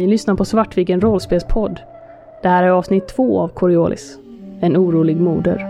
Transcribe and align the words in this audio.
Ni 0.00 0.06
lyssnar 0.06 0.34
på 0.34 0.44
Svartviken 0.44 1.00
rollspelspodd. 1.00 1.80
Det 2.42 2.48
här 2.48 2.62
är 2.62 2.68
avsnitt 2.68 3.08
två 3.08 3.40
av 3.40 3.48
Coriolis. 3.48 4.18
En 4.60 4.76
orolig 4.76 5.16
moder. 5.16 5.69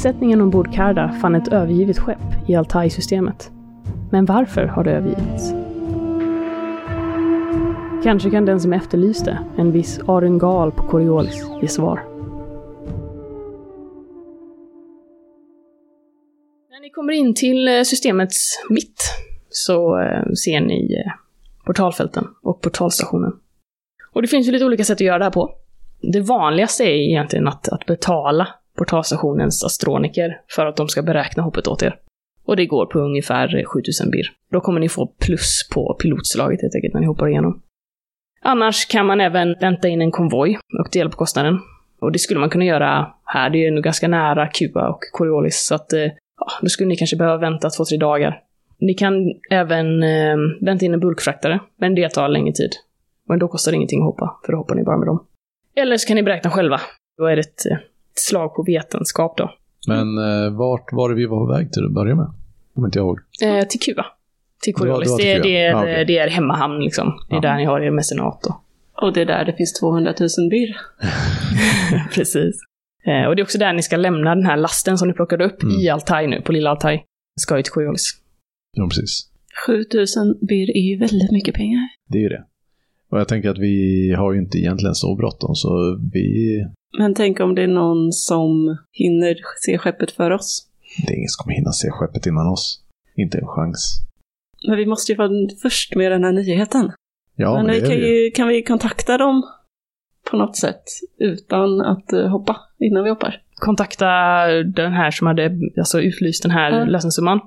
Besättningen 0.00 0.40
ombord 0.40 0.74
Karda 0.74 1.12
fann 1.12 1.34
ett 1.34 1.48
övergivet 1.48 1.98
skepp 1.98 2.48
i 2.48 2.54
Altai-systemet. 2.54 3.50
Men 4.10 4.24
varför 4.24 4.66
har 4.66 4.84
det 4.84 4.90
övergivits? 4.90 5.52
Kanske 8.04 8.30
kan 8.30 8.44
den 8.44 8.60
som 8.60 8.72
efterlyste, 8.72 9.38
en 9.58 9.72
viss 9.72 10.00
Arungal 10.06 10.72
på 10.72 10.82
Coriolis, 10.82 11.46
ge 11.62 11.68
svar. 11.68 11.96
När 16.70 16.80
ni 16.80 16.90
kommer 16.90 17.12
in 17.12 17.34
till 17.34 17.68
eh, 17.68 17.82
systemets 17.82 18.64
mitt 18.70 19.02
så 19.48 20.00
eh, 20.00 20.32
ser 20.44 20.60
ni 20.60 20.94
eh, 20.94 21.12
portalfälten 21.66 22.26
och 22.42 22.60
portalstationen. 22.60 23.32
Och 24.12 24.22
det 24.22 24.28
finns 24.28 24.48
ju 24.48 24.52
lite 24.52 24.64
olika 24.64 24.84
sätt 24.84 24.96
att 24.96 25.00
göra 25.00 25.18
det 25.18 25.24
här 25.24 25.32
på. 25.32 25.54
Det 26.12 26.20
vanligaste 26.20 26.84
är 26.84 27.08
egentligen 27.08 27.48
att, 27.48 27.68
att 27.68 27.86
betala 27.86 28.48
portalstationens 28.80 29.64
astroniker 29.64 30.40
för 30.56 30.66
att 30.66 30.76
de 30.76 30.88
ska 30.88 31.02
beräkna 31.02 31.42
hoppet 31.42 31.68
åt 31.68 31.82
er. 31.82 31.96
Och 32.44 32.56
det 32.56 32.66
går 32.66 32.86
på 32.86 32.98
ungefär 32.98 33.64
7000 33.64 34.10
bir. 34.10 34.26
Då 34.52 34.60
kommer 34.60 34.80
ni 34.80 34.88
få 34.88 35.06
plus 35.06 35.68
på 35.74 35.94
pilotslaget 35.94 36.62
helt 36.62 36.74
enkelt 36.74 36.94
när 36.94 37.00
ni 37.00 37.06
hoppar 37.06 37.28
igenom. 37.28 37.62
Annars 38.42 38.86
kan 38.86 39.06
man 39.06 39.20
även 39.20 39.56
vänta 39.60 39.88
in 39.88 40.00
en 40.00 40.10
konvoj 40.10 40.58
och 40.78 40.88
dela 40.92 41.10
på 41.10 41.16
kostnaden. 41.16 41.58
Och 42.00 42.12
det 42.12 42.18
skulle 42.18 42.40
man 42.40 42.50
kunna 42.50 42.64
göra 42.64 43.06
här. 43.24 43.50
Det 43.50 43.66
är 43.66 43.70
nog 43.70 43.84
ganska 43.84 44.08
nära 44.08 44.46
Kuba 44.46 44.88
och 44.88 45.00
Coriolis, 45.12 45.66
så 45.66 45.74
att 45.74 45.92
eh, 45.92 46.00
ja, 46.00 46.46
då 46.62 46.68
skulle 46.68 46.88
ni 46.88 46.96
kanske 46.96 47.16
behöva 47.16 47.36
vänta 47.36 47.70
två, 47.70 47.84
tre 47.84 47.98
dagar. 47.98 48.42
Ni 48.78 48.94
kan 48.94 49.14
även 49.50 50.02
eh, 50.02 50.36
vänta 50.60 50.84
in 50.84 50.94
en 50.94 51.00
bulkfraktare, 51.00 51.60
men 51.76 51.94
det 51.94 52.08
tar 52.08 52.28
längre 52.28 52.52
tid. 52.52 52.70
Men 53.28 53.38
då 53.38 53.48
kostar 53.48 53.72
det 53.72 53.76
ingenting 53.76 54.00
att 54.00 54.06
hoppa, 54.06 54.40
för 54.44 54.52
då 54.52 54.58
hoppar 54.58 54.74
ni 54.74 54.82
bara 54.82 54.98
med 54.98 55.06
dem. 55.06 55.26
Eller 55.76 55.96
så 55.96 56.08
kan 56.08 56.14
ni 56.14 56.22
beräkna 56.22 56.50
själva. 56.50 56.80
Då 57.18 57.26
är 57.26 57.36
det 57.36 57.40
ett 57.40 57.66
eh, 57.70 57.78
slag 58.20 58.54
på 58.54 58.62
vetenskap 58.62 59.36
då. 59.36 59.50
Men 59.88 60.18
eh, 60.18 60.50
vart 60.50 60.92
var 60.92 61.08
det 61.08 61.14
vi 61.14 61.26
var 61.26 61.46
på 61.46 61.52
väg 61.52 61.72
till 61.72 61.84
att 61.84 61.92
börja 61.94 62.14
med? 62.14 62.26
Om 62.74 62.84
inte 62.84 62.98
jag 62.98 63.04
ihåg. 63.06 63.18
Eh, 63.44 63.64
till 63.66 63.80
Kuba. 63.80 64.06
Till 64.62 64.74
Coriolis. 64.74 65.16
Det 65.16 65.22
Det, 65.38 65.56
är, 65.56 65.72
Kuba. 65.72 65.78
Ja, 65.88 65.92
okej. 65.94 66.04
det 66.04 66.18
är 66.18 66.28
hemmahamn 66.28 66.80
liksom. 66.84 67.18
Det 67.28 67.34
är 67.34 67.36
Ja. 67.36 67.40
där 67.50 67.56
ni 67.56 67.64
har 67.64 67.80
er 67.80 67.90
mecenat 67.90 68.40
då. 68.42 68.60
Och 69.02 69.12
det 69.12 69.20
är 69.20 69.26
där 69.26 69.44
det 69.44 69.52
finns 69.52 69.72
200 69.80 70.14
000 70.20 70.28
bir. 70.50 70.76
Precis. 72.14 72.54
Eh, 73.06 73.28
och 73.28 73.36
det 73.36 73.42
är 73.42 73.44
också 73.44 73.58
där 73.58 73.72
ni 73.72 73.82
ska 73.82 73.96
lämna 73.96 74.34
den 74.34 74.44
här 74.46 74.56
lasten 74.56 74.98
som 74.98 75.08
ni 75.08 75.14
plockade 75.14 75.44
upp 75.44 75.62
Mm. 75.62 75.74
i 75.80 75.88
Altai 75.88 76.26
nu, 76.26 76.42
på 76.42 76.52
lilla 76.52 76.70
Altai. 76.70 77.02
Ska 77.40 77.56
ju 77.56 77.62
till 77.62 77.72
Coriolis. 77.72 78.10
Ja, 78.76 78.86
precis. 78.88 79.26
7000 79.66 80.38
bir 80.48 80.70
är 80.76 80.80
ju 80.90 80.98
väldigt 80.98 81.30
mycket 81.32 81.54
pengar. 81.54 81.80
Det 82.08 82.18
är 82.18 82.22
ju 82.22 82.28
det. 82.28 82.44
Och 83.10 83.20
jag 83.20 83.28
tänker 83.28 83.50
att 83.50 83.58
vi 83.58 84.10
har 84.18 84.32
ju 84.32 84.38
inte 84.38 84.58
egentligen 84.58 84.94
så 84.94 85.14
bråttom, 85.16 85.54
så 85.54 85.98
vi... 86.12 86.58
Men 86.98 87.14
tänk 87.14 87.40
om 87.40 87.54
det 87.54 87.62
är 87.62 87.66
någon 87.68 88.12
som 88.12 88.76
hinner 88.92 89.36
se 89.66 89.78
skeppet 89.78 90.10
för 90.10 90.30
oss. 90.30 90.66
Det 91.06 91.12
är 91.12 91.16
ingen 91.16 91.28
som 91.28 91.42
kommer 91.44 91.56
hinna 91.56 91.72
se 91.72 91.90
skeppet 91.90 92.26
innan 92.26 92.46
oss. 92.46 92.84
Inte 93.16 93.38
en 93.38 93.46
chans. 93.46 94.02
Men 94.68 94.76
vi 94.76 94.86
måste 94.86 95.12
ju 95.12 95.18
vara 95.18 95.30
först 95.62 95.94
med 95.94 96.12
den 96.12 96.24
här 96.24 96.32
nyheten. 96.32 96.92
Ja, 97.36 97.54
men 97.56 97.66
men 97.66 97.74
vi 97.74 97.80
det 97.80 97.86
är 97.86 97.90
kan, 97.90 98.00
vi 98.00 98.24
ju. 98.24 98.30
kan 98.30 98.48
vi 98.48 98.62
kontakta 98.62 99.18
dem 99.18 99.42
på 100.30 100.36
något 100.36 100.56
sätt 100.56 100.82
utan 101.18 101.80
att 101.80 102.12
eh, 102.12 102.26
hoppa 102.28 102.56
innan 102.78 103.04
vi 103.04 103.10
hoppar? 103.10 103.42
Kontakta 103.54 104.06
den 104.64 104.92
här 104.92 105.10
som 105.10 105.26
hade 105.26 105.58
alltså, 105.78 106.00
utlyst 106.00 106.42
den 106.42 106.52
här 106.52 106.70
Ja. 106.78 106.84
lösensumman. 106.84 107.40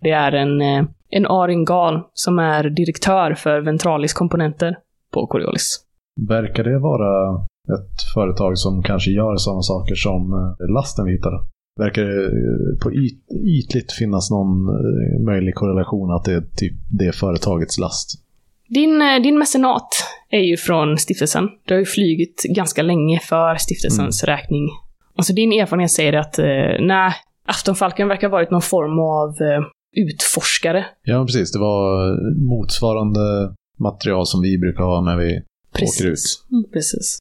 Det 0.00 0.10
är 0.10 0.32
en, 0.32 0.60
eh, 0.60 0.84
en 1.10 1.26
Arin 1.26 1.64
Gal 1.64 2.02
som 2.14 2.38
är 2.38 2.64
direktör 2.70 3.34
för 3.34 3.60
Ventralis 3.60 4.12
komponenter 4.12 4.78
på 5.12 5.26
Coriolis. 5.26 5.84
Verkar 6.28 6.64
det 6.64 6.78
vara 6.78 7.46
ett 7.68 8.02
företag 8.14 8.58
som 8.58 8.82
kanske 8.82 9.10
gör 9.10 9.36
sådana 9.36 9.62
saker 9.62 9.94
som 9.94 10.32
eh, 10.32 10.74
lasten 10.74 11.04
vi 11.04 11.12
hittade? 11.12 11.36
Verkar 11.78 12.02
det 12.02 12.24
eh, 12.24 12.78
på 12.82 12.92
yt, 12.92 13.18
ytligt 13.58 13.92
finnas 13.92 14.30
någon 14.30 14.68
eh, 14.68 15.24
möjlig 15.24 15.54
korrelation 15.54 16.10
att 16.10 16.24
det 16.24 16.32
är 16.32 16.40
typ 16.40 16.74
det 16.90 17.12
företagets 17.14 17.78
last? 17.78 18.24
Din, 18.68 18.98
din 19.22 19.38
mecenat 19.38 19.88
är 20.30 20.40
ju 20.40 20.56
från 20.56 20.98
stiftelsen. 20.98 21.48
Du 21.66 21.74
har 21.74 21.78
ju 21.78 21.86
flugit 21.86 22.42
ganska 22.56 22.82
länge 22.82 23.20
för 23.20 23.54
stiftelsens 23.54 24.24
räkning. 24.24 24.68
Alltså 25.16 25.32
din 25.32 25.52
erfarenhet 25.52 25.90
säger 25.90 26.12
att, 26.12 26.38
eh, 26.38 26.86
nej, 26.86 27.12
Aftonfalken 27.46 28.08
verkar 28.08 28.28
ha 28.28 28.32
varit 28.32 28.50
någon 28.50 28.62
form 28.62 28.98
av 28.98 29.28
eh, 29.28 29.62
utforskare. 29.96 30.86
Ja, 31.02 31.24
precis. 31.24 31.52
Det 31.52 31.58
var 31.58 32.16
motsvarande 32.48 33.54
material 33.78 34.26
som 34.26 34.40
vi 34.42 34.58
brukar 34.58 34.84
ha 34.84 35.00
när 35.00 35.16
vi 35.16 35.42
åker 35.74 36.06
ut. 36.06 36.18
Mm, 36.52 36.64
Precis. 36.72 37.18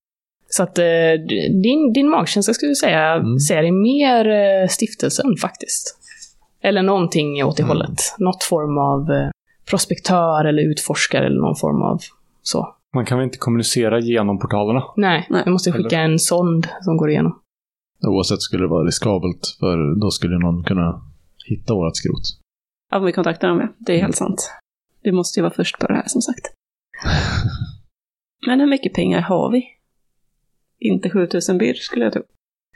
Så 0.51 0.63
att 0.63 0.77
eh, 0.77 0.85
din, 1.63 1.93
din 1.93 2.09
magkänsla 2.09 2.53
skulle 2.53 2.69
jag 2.69 2.77
säga 2.77 3.13
Mm. 3.13 3.39
säger 3.39 3.61
dig 3.61 3.71
mer 3.71 4.29
eh, 4.29 4.67
stiftelsen 4.67 5.35
faktiskt. 5.41 5.95
Eller 6.61 6.81
någonting 6.83 7.43
åt 7.45 7.57
det 7.57 7.63
Mm. 7.63 7.69
hållet. 7.77 7.99
Något 8.17 8.43
form 8.43 8.77
av 8.77 9.11
eh, 9.17 9.29
prospektör 9.69 10.45
eller 10.45 10.63
utforskare 10.71 11.25
eller 11.25 11.41
någon 11.41 11.55
form 11.55 11.81
av 11.81 11.97
så. 12.41 12.75
Man 12.95 13.05
kan 13.05 13.17
väl 13.17 13.25
inte 13.25 13.37
kommunicera 13.37 13.99
genom 13.99 14.39
portalerna? 14.39 14.83
Nej, 14.97 15.27
Nej, 15.29 15.41
vi 15.45 15.51
måste 15.51 15.71
skicka 15.71 15.99
en 15.99 16.19
sond 16.19 16.67
som 16.81 16.97
går 16.97 17.09
igenom. 17.09 17.39
Oavsett 18.07 18.41
skulle 18.41 18.63
det 18.63 18.67
vara 18.67 18.85
riskabelt, 18.87 19.57
för 19.59 20.01
då 20.01 20.11
skulle 20.11 20.37
någon 20.39 20.63
kunna 20.63 21.01
hitta 21.45 21.73
vårt 21.73 21.95
skrot. 21.97 22.21
Ja, 22.91 22.99
vi 22.99 23.11
kontaktar 23.11 23.47
dem, 23.47 23.59
ja. 23.59 23.67
Det 23.77 23.93
är 23.97 24.01
helt 24.01 24.15
sant. 24.15 24.51
Vi 25.03 25.11
måste 25.11 25.39
ju 25.39 25.43
vara 25.43 25.53
först 25.53 25.79
på 25.79 25.87
det 25.87 25.93
här, 25.93 26.03
som 26.07 26.21
sagt. 26.21 26.45
Men 28.47 28.59
hur 28.59 28.67
mycket 28.67 28.93
pengar 28.93 29.21
har 29.21 29.51
vi? 29.51 29.63
Inte 30.79 31.09
7000 31.09 31.57
bir, 31.57 31.73
skulle 31.73 32.05
jag 32.05 32.13
tro. 32.13 32.21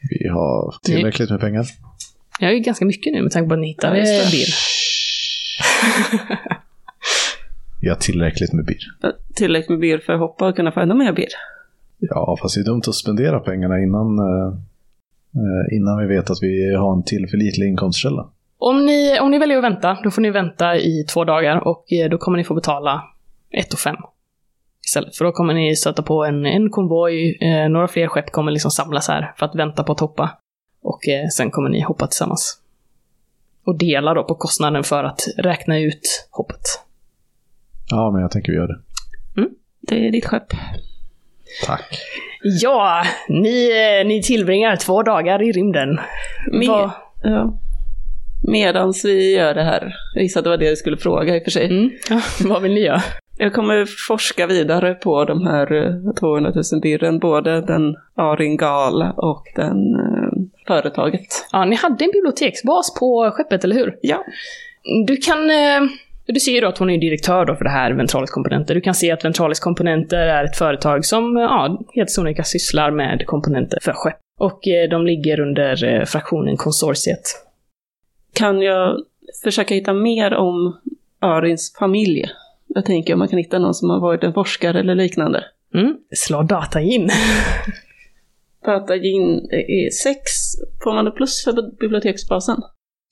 Vi 0.09 0.27
har 0.27 0.75
tillräckligt 0.83 1.29
med 1.29 1.39
pengar. 1.39 1.65
Jag 2.39 2.47
har 2.47 2.53
ju 2.53 2.59
ganska 2.59 2.85
mycket 2.85 3.13
nu 3.13 3.21
med 3.21 3.31
tanke 3.31 3.49
på 3.49 3.53
att 3.53 3.59
ni 3.59 3.67
hittade 3.67 3.97
Ja, 3.97 4.25
bir. 4.31 4.47
Vi 7.81 7.89
har 7.89 7.95
tillräckligt 7.95 8.53
med 8.53 8.65
bir. 8.65 8.79
Tillräckligt 9.35 9.69
med 9.69 9.79
bir 9.79 9.97
för 9.97 10.13
att 10.13 10.19
hoppa 10.19 10.47
och 10.47 10.55
kunna 10.55 10.71
få 10.71 10.79
ännu 10.79 10.93
mer 10.93 11.13
bir. 11.13 11.27
Ja, 11.99 12.37
fast 12.41 12.55
det 12.55 12.61
är 12.61 12.65
dumt 12.65 12.81
att 12.87 12.95
spendera 12.95 13.39
pengarna 13.39 13.79
innan, 13.79 14.19
eh, 14.19 14.47
eh, 15.41 15.77
innan 15.77 15.97
vi 16.01 16.15
vet 16.15 16.29
att 16.29 16.37
vi 16.41 16.75
har 16.75 16.93
en 16.93 17.03
tillförlitlig 17.03 17.67
inkomstkälla. 17.67 18.29
Om 18.57 18.85
ni, 18.85 19.19
om 19.19 19.31
ni 19.31 19.39
väljer 19.39 19.57
att 19.57 19.63
vänta, 19.63 19.97
då 20.03 20.11
får 20.11 20.21
ni 20.21 20.31
vänta 20.31 20.77
i 20.77 21.05
två 21.13 21.23
dagar 21.23 21.67
och 21.67 21.93
eh, 21.93 22.09
då 22.09 22.17
kommer 22.17 22.37
ni 22.37 22.43
få 22.43 22.53
betala 22.53 23.03
1 23.51 23.73
och 23.73 23.79
5 23.79 23.95
istället. 24.85 25.17
För 25.17 25.25
då 25.25 25.31
kommer 25.31 25.53
ni 25.53 25.75
stöta 25.75 26.03
på 26.03 26.25
en, 26.25 26.45
en 26.45 26.69
konvoj, 26.69 27.37
eh, 27.41 27.69
några 27.69 27.87
fler 27.87 28.07
skepp 28.07 28.31
kommer 28.31 28.51
liksom 28.51 28.71
samlas 28.71 29.07
här 29.07 29.33
för 29.37 29.45
att 29.45 29.55
vänta 29.55 29.83
på 29.83 29.91
att 29.91 29.99
hoppa. 29.99 30.37
Och 30.83 31.07
eh, 31.07 31.27
sen 31.27 31.51
kommer 31.51 31.69
ni 31.69 31.81
hoppa 31.81 32.07
tillsammans. 32.07 32.59
Och 33.65 33.77
dela 33.77 34.13
då 34.13 34.23
på 34.23 34.35
kostnaden 34.35 34.83
för 34.83 35.03
att 35.03 35.21
räkna 35.37 35.79
ut 35.79 36.27
hoppet. 36.31 36.61
Ja, 37.89 38.11
men 38.11 38.21
jag 38.21 38.31
tänker 38.31 38.51
vi 38.51 38.57
gör 38.57 38.67
det. 38.67 38.79
Det 39.87 40.07
är 40.07 40.11
ditt 40.11 40.25
skepp. 40.25 40.53
Tack. 41.65 41.99
Ja, 42.61 43.03
ni, 43.29 43.69
eh, 43.71 44.07
ni 44.07 44.23
tillbringar 44.23 44.75
två 44.75 45.03
dagar 45.03 45.41
i 45.41 45.51
rymden. 45.51 45.99
Med, 46.51 46.89
ja. 47.23 47.59
Medans 48.47 49.05
vi 49.05 49.35
gör 49.35 49.53
det 49.53 49.63
här. 49.63 49.95
Jag 50.13 50.23
gissade 50.23 50.45
det 50.45 50.49
var 50.49 50.57
det 50.57 50.69
du 50.69 50.75
skulle 50.75 50.97
fråga 50.97 51.35
i 51.35 51.39
och 51.39 51.43
för 51.43 51.51
sig. 51.51 51.65
Mm, 51.65 51.91
ja, 52.09 52.21
vad 52.49 52.61
vill 52.61 52.73
ni 52.73 52.79
göra? 52.79 53.01
Jag 53.43 53.53
kommer 53.53 53.85
forska 54.07 54.47
vidare 54.47 54.93
på 54.93 55.25
de 55.25 55.47
här 55.47 55.73
eh, 55.73 56.13
200 56.13 56.51
000 56.55 56.81
birren, 56.81 57.19
både 57.19 57.61
den 57.61 57.95
Aringal 58.15 59.11
och 59.17 59.43
den 59.55 59.95
eh, 59.95 60.29
företaget. 60.67 61.27
Ja, 61.51 61.65
ni 61.65 61.75
hade 61.75 62.05
en 62.05 62.11
biblioteksbas 62.11 62.93
på 62.99 63.31
skeppet, 63.33 63.63
eller 63.63 63.75
hur? 63.75 63.97
Ja. 64.01 64.25
Du 65.07 65.17
kan... 65.17 65.49
Eh, 65.49 65.81
du 66.25 66.39
ser 66.39 66.51
ju 66.51 66.61
då 66.61 66.67
att 66.67 66.77
hon 66.77 66.89
är 66.89 66.97
direktör 66.97 67.45
då 67.45 67.55
för 67.55 67.63
det 67.63 67.69
här 67.69 67.91
Ventralis 67.91 68.31
komponenter. 68.31 68.75
Du 68.75 68.81
kan 68.81 68.93
se 68.93 69.11
att 69.11 69.25
Ventralis 69.25 69.59
komponenter 69.59 70.27
är 70.27 70.43
ett 70.43 70.57
företag 70.57 71.05
som, 71.05 71.37
eh, 71.37 71.43
ja, 71.43 71.81
helt 71.95 72.11
sonika 72.11 72.43
sysslar 72.43 72.91
med 72.91 73.25
komponenter 73.25 73.79
för 73.81 73.93
skepp. 73.93 74.17
Och 74.39 74.59
de 74.89 75.05
ligger 75.05 75.39
under 75.39 76.05
fraktionen 76.05 76.57
konsortiet. 76.57 77.21
Kan 78.33 78.61
jag 78.61 78.97
försöka 79.43 79.73
hitta 79.73 79.93
mer 79.93 80.33
om 80.33 80.77
Arins 81.19 81.75
familj? 81.79 82.25
Jag 82.75 82.85
tänker 82.85 83.13
om 83.13 83.19
man 83.19 83.27
kan 83.27 83.39
hitta 83.39 83.59
någon 83.59 83.73
som 83.73 83.89
har 83.89 83.99
varit 83.99 84.23
en 84.23 84.33
forskare 84.33 84.79
eller 84.79 84.95
liknande. 84.95 85.43
Mm. 85.75 85.95
Slå 86.15 86.41
data 86.43 86.81
in. 86.81 87.09
Är 88.65 89.89
sex. 89.89 90.21
Får 90.83 90.93
man 90.93 91.05
det 91.05 91.11
plus 91.11 91.43
för 91.43 91.77
biblioteksbasen? 91.79 92.57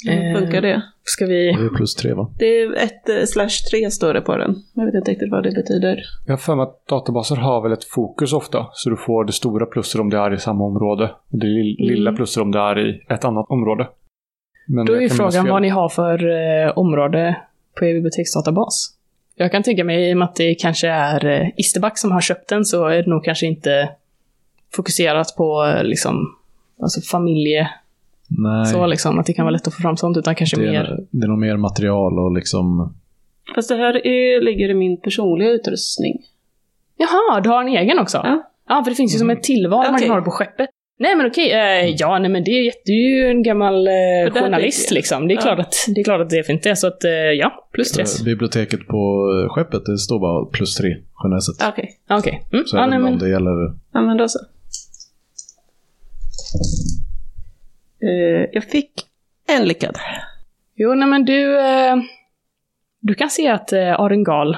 Hur 0.07 0.25
Eh. 0.35 0.39
funkar 0.39 0.61
det? 0.61 0.81
Ska 1.03 1.25
vi... 1.25 1.45
Det 1.51 1.65
är 1.65 1.75
plus 1.75 1.95
tre 1.95 2.13
va? 2.13 2.31
Det 2.39 2.45
är 2.45 2.73
ett 2.75 3.09
eh, 3.09 3.23
slash 3.25 3.49
tre 3.71 3.91
står 3.91 4.13
det 4.13 4.21
på 4.21 4.37
den. 4.37 4.55
Jag 4.73 4.85
vet 4.85 4.95
inte 4.95 5.11
riktigt 5.11 5.31
vad 5.31 5.43
det 5.43 5.51
betyder. 5.51 5.99
Jag 6.25 6.33
har 6.33 6.37
för 6.37 6.55
mig 6.55 6.63
att 6.63 6.87
databaser 6.87 7.35
har 7.35 7.61
väl 7.63 7.71
ett 7.71 7.83
fokus 7.83 8.33
ofta. 8.33 8.67
Så 8.73 8.89
du 8.89 8.97
får 8.97 9.25
det 9.25 9.31
stora 9.31 9.65
plusser 9.65 10.01
om 10.01 10.09
det 10.09 10.17
är 10.17 10.33
i 10.33 10.37
samma 10.39 10.63
område. 10.65 11.03
Och 11.31 11.37
det 11.39 11.47
Mm. 11.47 11.75
lilla 11.77 12.11
plusser 12.13 12.41
om 12.41 12.51
det 12.51 12.59
är 12.59 12.87
i 12.89 13.01
ett 13.09 13.25
annat 13.25 13.45
område. 13.49 13.87
Men 14.67 14.85
Då 14.85 14.93
är 14.93 15.01
ju 15.01 15.09
frågan 15.09 15.47
vad 15.47 15.61
ni 15.61 15.69
har 15.69 15.89
för 15.89 16.29
eh, 16.29 16.77
område 16.77 17.35
på 17.79 17.85
er 17.85 17.93
biblioteksdatabas. 17.93 18.97
Jag 19.41 19.51
kan 19.51 19.63
tänka 19.63 19.83
mig, 19.83 20.09
i 20.09 20.13
och 20.13 20.17
med 20.17 20.25
att 20.25 20.35
det 20.35 20.55
kanske 20.55 20.87
är 20.87 21.25
eh, 21.25 21.47
Isterback 21.57 21.97
som 21.97 22.11
har 22.11 22.21
köpt 22.21 22.49
den, 22.49 22.65
så 22.65 22.87
är 22.87 23.03
det 23.03 23.09
nog 23.09 23.23
kanske 23.23 23.45
inte 23.45 23.89
fokuserat 24.75 25.35
på 25.37 25.65
eh, 25.65 25.83
liksom, 25.83 26.35
alltså 26.81 27.01
familje, 27.01 27.69
Nej, 28.27 28.65
så 28.65 28.87
liksom, 28.87 29.19
att 29.19 29.25
det 29.25 29.33
kan 29.33 29.45
vara 29.45 29.53
lätt 29.53 29.67
att 29.67 29.73
få 29.73 29.81
fram 29.81 29.97
sånt, 29.97 30.17
utan 30.17 30.35
kanske 30.35 30.57
det, 30.57 30.71
mer... 30.71 30.83
är, 30.83 30.99
det 31.11 31.25
är 31.25 31.27
nog 31.27 31.39
mer 31.39 31.57
material 31.57 32.19
och 32.19 32.31
liksom... 32.31 32.93
Fast 33.55 33.69
det 33.69 33.75
här 33.75 34.07
är, 34.07 34.41
ligger 34.41 34.69
i 34.69 34.73
min 34.73 35.01
personliga 35.01 35.49
utrustning. 35.49 36.17
Jaha, 36.97 37.41
du 37.41 37.49
har 37.49 37.61
en 37.61 37.67
egen 37.67 37.99
också? 37.99 38.17
Ja. 38.17 38.51
Ja, 38.67 38.83
för 38.83 38.91
det 38.91 38.95
finns 38.95 39.15
ju 39.15 39.19
som 39.19 39.29
ett 39.29 39.43
tillval 39.43 39.85
man 39.85 39.95
Okej. 39.95 40.07
kan 40.07 40.09
ha 40.09 40.19
det 40.19 40.25
på 40.25 40.31
skeppet. 40.31 40.69
Nej 41.01 41.15
men 41.15 41.25
okej, 41.25 41.51
eh, 41.51 41.95
ja 41.97 42.19
nej 42.19 42.29
men 42.31 42.43
det 42.43 42.51
är, 42.51 42.63
jätte- 42.63 42.81
det 42.85 42.91
är 42.91 43.09
ju 43.09 43.27
en 43.29 43.43
gammal 43.43 43.87
eh, 43.87 44.33
journalist 44.33 44.91
liksom. 44.91 45.27
Det 45.27 45.33
är, 45.33 45.35
Ja. 45.35 45.41
klart 45.41 45.59
att, 45.59 45.73
det 45.95 46.01
är 46.01 46.03
klart 46.03 46.21
att 46.21 46.29
det 46.29 46.37
är 46.37 46.43
fint 46.43 46.63
det, 46.63 46.75
så 46.75 46.87
att 46.87 47.03
eh, 47.03 47.11
ja, 47.11 47.69
plus 47.73 47.97
eh, 48.19 48.25
Biblioteket 48.25 48.87
på 48.87 48.97
eh, 49.43 49.53
skeppet, 49.53 49.85
det 49.85 49.97
står 49.97 50.19
bara 50.19 50.45
plus 50.45 50.75
tre 50.75 50.89
generellt 51.23 51.43
sett. 51.43 51.63
Ah, 51.67 51.69
Okej, 51.69 51.89
Ja, 52.07 52.17
Okej. 52.19 52.43
Mm. 52.53 52.65
Så 52.65 52.77
Ja, 52.77 52.79
även 52.79 52.89
nej, 52.89 52.99
men, 52.99 53.13
om 53.13 53.19
det 53.19 53.29
gäller... 53.29 53.73
ja 53.93 54.01
men 54.01 54.17
då 54.17 54.27
så. 54.27 54.39
Eh, 58.03 58.49
jag 58.53 58.63
fick 58.63 58.91
en 59.47 59.65
lyckad. 59.67 59.97
Jo, 60.75 60.93
nej 60.93 61.07
men 61.07 61.25
du... 61.25 61.59
Eh, 61.59 61.95
du 63.01 63.13
kan 63.13 63.29
se 63.29 63.47
att 63.47 63.73
eh, 63.73 63.99
Arengal, 63.99 64.57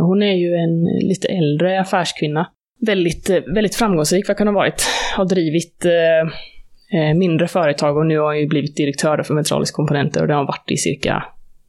hon 0.00 0.22
är 0.22 0.34
ju 0.34 0.54
en 0.54 0.84
lite 1.08 1.28
äldre 1.28 1.80
affärskvinna. 1.80 2.50
Väldigt, 2.86 3.30
eh, 3.30 3.40
väldigt 3.54 3.74
framgångsrik 3.74 4.28
vad 4.28 4.38
hon 4.38 4.46
ha 4.46 4.54
varit. 4.54 4.86
Har 5.16 5.24
drivit 5.24 5.84
eh, 5.84 7.00
eh, 7.00 7.14
mindre 7.14 7.48
företag 7.48 7.96
och 7.96 8.06
nu 8.06 8.18
har 8.18 8.26
hon 8.26 8.38
ju 8.38 8.46
blivit 8.46 8.76
direktör 8.76 9.22
för 9.22 9.34
Metralisk 9.34 9.74
Komponenter 9.74 10.20
och 10.20 10.26
det 10.26 10.34
har 10.34 10.38
hon 10.38 10.46
varit 10.46 10.70
i 10.70 10.76
cirka 10.76 11.24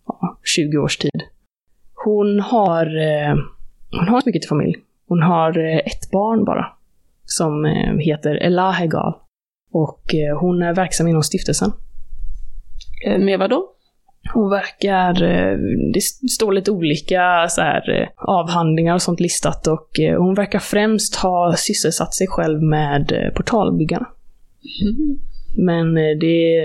ja, 0.07 0.39
20 0.43 0.77
års 0.77 0.97
tid. 0.97 1.21
Hon 2.05 2.39
har, 2.39 2.85
eh, 2.85 3.35
hon 3.91 4.07
har 4.07 4.15
inte 4.17 4.29
mycket 4.29 4.41
till 4.41 4.49
familj. 4.49 4.75
Hon 5.07 5.21
har 5.21 5.57
eh, 5.57 5.77
ett 5.77 6.11
barn 6.11 6.45
bara. 6.45 6.65
Som 7.25 7.65
eh, 7.65 7.97
heter 7.97 8.35
Elahegal. 8.35 9.13
Och 9.71 10.15
eh, 10.15 10.39
hon 10.39 10.61
är 10.63 10.73
verksam 10.73 11.07
inom 11.07 11.23
stiftelsen. 11.23 11.71
Eh, 13.05 13.19
med 13.19 13.39
vad 13.39 13.49
då? 13.49 13.71
Hon 14.33 14.49
verkar, 14.49 15.23
eh, 15.23 15.57
det 15.93 16.01
står 16.31 16.53
lite 16.53 16.71
olika 16.71 17.47
så 17.49 17.61
här, 17.61 18.01
eh, 18.01 18.07
avhandlingar 18.15 18.93
och 18.93 19.01
sånt 19.01 19.19
listat 19.19 19.67
och 19.67 19.99
eh, 19.99 20.21
hon 20.21 20.35
verkar 20.35 20.59
främst 20.59 21.15
ha 21.15 21.55
sysselsatt 21.57 22.13
sig 22.13 22.27
själv 22.27 22.61
med 22.61 23.31
portalbyggarna. 23.35 24.05
portalbyggarna. 24.05 24.05
Men 25.57 25.93
det 25.95 26.57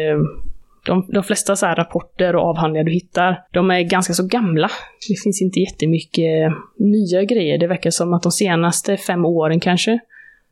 de, 0.86 1.06
de 1.08 1.22
flesta 1.22 1.56
så 1.56 1.66
här 1.66 1.76
rapporter 1.76 2.36
och 2.36 2.42
avhandlingar 2.42 2.84
du 2.84 2.92
hittar, 2.92 3.44
de 3.52 3.70
är 3.70 3.82
ganska 3.82 4.12
så 4.12 4.26
gamla. 4.26 4.70
Det 5.08 5.22
finns 5.22 5.42
inte 5.42 5.60
jättemycket 5.60 6.52
nya 6.78 7.24
grejer. 7.24 7.58
Det 7.58 7.66
verkar 7.66 7.90
som 7.90 8.14
att 8.14 8.22
de 8.22 8.32
senaste 8.32 8.96
fem 8.96 9.24
åren 9.24 9.60
kanske, 9.60 9.98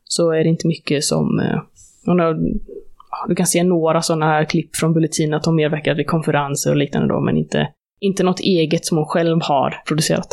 så 0.03 0.31
är 0.31 0.43
det 0.43 0.49
inte 0.49 0.67
mycket 0.67 1.03
som... 1.03 1.41
hon 2.05 2.19
har, 2.19 2.37
du 3.27 3.35
kan 3.35 3.45
se 3.45 3.63
några 3.63 4.01
sådana 4.01 4.45
klipp 4.45 4.75
från 4.75 4.93
Bulletin 4.93 5.33
att 5.33 5.43
de 5.43 5.55
mer 5.55 5.69
verkar 5.69 5.95
vid 5.95 6.07
konferenser 6.07 6.71
och 6.71 6.77
liknande 6.77 7.13
då, 7.13 7.19
men 7.19 7.37
inte, 7.37 7.67
inte 7.99 8.23
något 8.23 8.39
eget 8.39 8.85
som 8.85 8.97
hon 8.97 9.05
själv 9.05 9.41
har 9.41 9.81
producerat. 9.87 10.27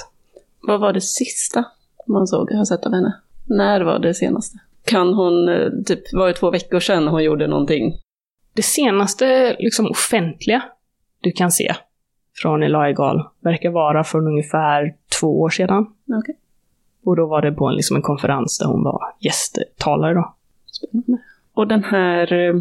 Vad 0.63 0.81
var 0.81 0.93
det 0.93 1.01
sista 1.01 1.65
man 2.07 2.27
såg, 2.27 2.53
har 2.53 2.65
sett 2.65 2.87
av 2.87 2.93
henne? 2.93 3.15
När 3.45 3.81
var 3.81 3.99
det 3.99 4.15
senaste? 4.15 4.59
Kan 4.85 5.15
hon, 5.15 5.49
eh, 5.49 5.69
typ, 5.87 6.13
var 6.13 6.27
det 6.27 6.35
två 6.35 6.51
veckor 6.51 6.81
sedan 6.81 7.09
hon 7.09 7.25
gjorde 7.25 7.47
någonting? 7.47 7.95
Det 8.55 8.63
senaste 8.63 9.57
liksom 9.59 9.91
offentliga 9.91 10.63
du 11.21 11.33
kan 11.33 11.51
se 11.51 11.75
från 12.43 12.63
Elahegal 12.63 13.23
verkar 13.41 13.71
vara 13.71 14.05
från 14.05 14.27
ungefär 14.27 14.95
två 15.21 15.41
år 15.41 15.51
sedan. 15.51 15.87
Okej, 16.21 16.37
Och 17.05 17.17
då 17.17 17.27
var 17.27 17.43
det 17.43 17.53
på 17.53 17.67
en, 17.69 17.75
liksom 17.75 17.97
en 17.97 18.03
konferens 18.03 18.59
där 18.59 18.67
hon 18.67 18.85
var 18.85 19.01
gästtalare 19.21 20.15
då. 20.15 20.35
spännande. 20.67 21.23
Och 21.57 21.69
den 21.69 21.85
här 21.85 22.33
eh, 22.33 22.55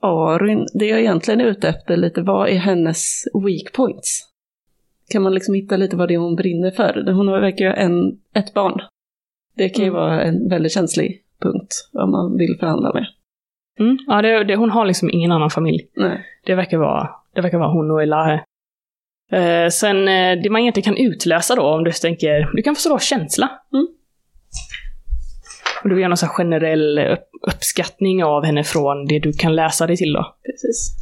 Arin, 0.00 0.66
det 0.74 0.86
jag 0.86 1.00
egentligen 1.00 1.40
är 1.40 1.44
ute 1.44 1.68
efter 1.68 1.96
lite, 1.96 2.22
vad 2.22 2.48
är 2.48 2.58
hennes 2.58 3.24
weak 3.34 3.72
points? 3.72 4.28
Kan 5.12 5.22
man 5.22 5.34
liksom 5.34 5.54
hitta 5.54 5.76
lite 5.76 5.96
vad 5.96 6.08
det 6.08 6.14
är 6.14 6.18
hon 6.18 6.36
brinner 6.36 6.70
för? 6.70 7.12
Hon 7.12 7.26
verkar 7.26 7.64
ju 7.64 7.70
ha 7.70 7.76
en, 7.76 8.18
ett 8.34 8.54
barn. 8.54 8.80
Det 9.56 9.68
kan 9.68 9.84
ju 9.84 9.90
Mm. 9.90 10.00
vara 10.00 10.22
en 10.22 10.48
väldigt 10.48 10.72
känslig 10.72 11.22
punkt 11.40 11.74
om 11.92 12.10
man 12.10 12.38
vill 12.38 12.56
förhandla 12.60 12.92
med. 12.92 13.06
Mm. 13.78 13.98
Ja, 14.06 14.22
det, 14.22 14.44
det, 14.44 14.56
hon 14.56 14.70
har 14.70 14.86
liksom 14.86 15.10
ingen 15.12 15.32
annan 15.32 15.50
familj. 15.50 15.88
Nej. 15.96 16.26
Det 16.46 16.54
verkar 16.54 16.78
vara, 16.78 17.10
det 17.34 17.40
verkar 17.40 17.58
vara 17.58 17.72
hon 17.72 17.90
och 17.90 18.02
Elahe. 18.02 18.44
Eh, 19.32 19.68
sen, 19.68 20.08
eh, 20.08 20.42
det 20.42 20.50
man 20.50 20.60
egentligen 20.60 20.94
kan 20.94 21.06
utläsa 21.06 21.54
då, 21.54 21.62
om 21.62 21.84
du 21.84 21.90
tänker, 21.92 22.50
du 22.52 22.62
kan 22.62 22.74
få 22.74 22.80
slå 22.80 22.98
känsla. 22.98 23.50
Mm. 23.72 23.86
Och 25.82 25.88
du 25.88 26.00
gör 26.00 26.08
någon 26.08 26.16
sån 26.16 26.28
generell 26.28 26.98
upp, 26.98 27.28
uppskattning 27.46 28.24
av 28.24 28.44
henne 28.44 28.64
från 28.64 29.06
det 29.06 29.18
du 29.18 29.32
kan 29.32 29.54
läsa 29.54 29.86
dig 29.86 29.96
till 29.96 30.12
då. 30.12 30.36
Precis. 30.44 30.96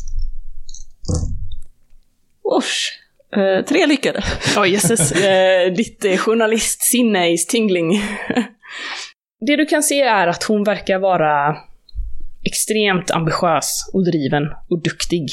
Osh. 2.43 3.01
Eh, 3.37 3.65
tre 3.65 3.87
lyckade. 3.87 4.23
Oj, 4.59 4.71
jösses. 4.71 5.13
Eh, 5.25 5.73
ditt 5.73 6.05
eh, 6.05 6.17
journalistsinne 6.17 7.33
is 7.33 7.47
tingling. 7.47 7.93
det 9.47 9.57
du 9.57 9.67
kan 9.67 9.83
se 9.83 10.01
är 10.01 10.27
att 10.27 10.43
hon 10.43 10.65
verkar 10.65 10.99
vara 10.99 11.57
extremt 12.45 13.11
ambitiös 13.11 13.91
och 13.93 14.05
driven 14.05 14.43
och 14.71 14.83
duktig. 14.83 15.27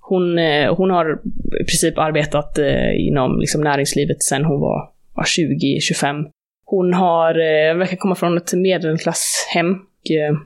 Hon, 0.00 0.38
eh, 0.38 0.74
hon 0.74 0.90
har 0.90 1.20
i 1.60 1.64
princip 1.64 1.98
arbetat 1.98 2.58
eh, 2.58 3.06
inom 3.08 3.40
liksom, 3.40 3.60
näringslivet 3.60 4.22
sedan 4.22 4.44
hon 4.44 4.60
var, 4.60 4.90
var 5.14 5.24
20-25. 5.24 6.24
Hon 6.70 6.94
har, 6.94 7.30
eh, 7.30 7.76
verkar 7.76 7.96
komma 7.96 8.14
från 8.14 8.36
ett 8.36 8.52
medelklasshem 8.52 9.72
och 9.72 10.10
eh, 10.10 10.36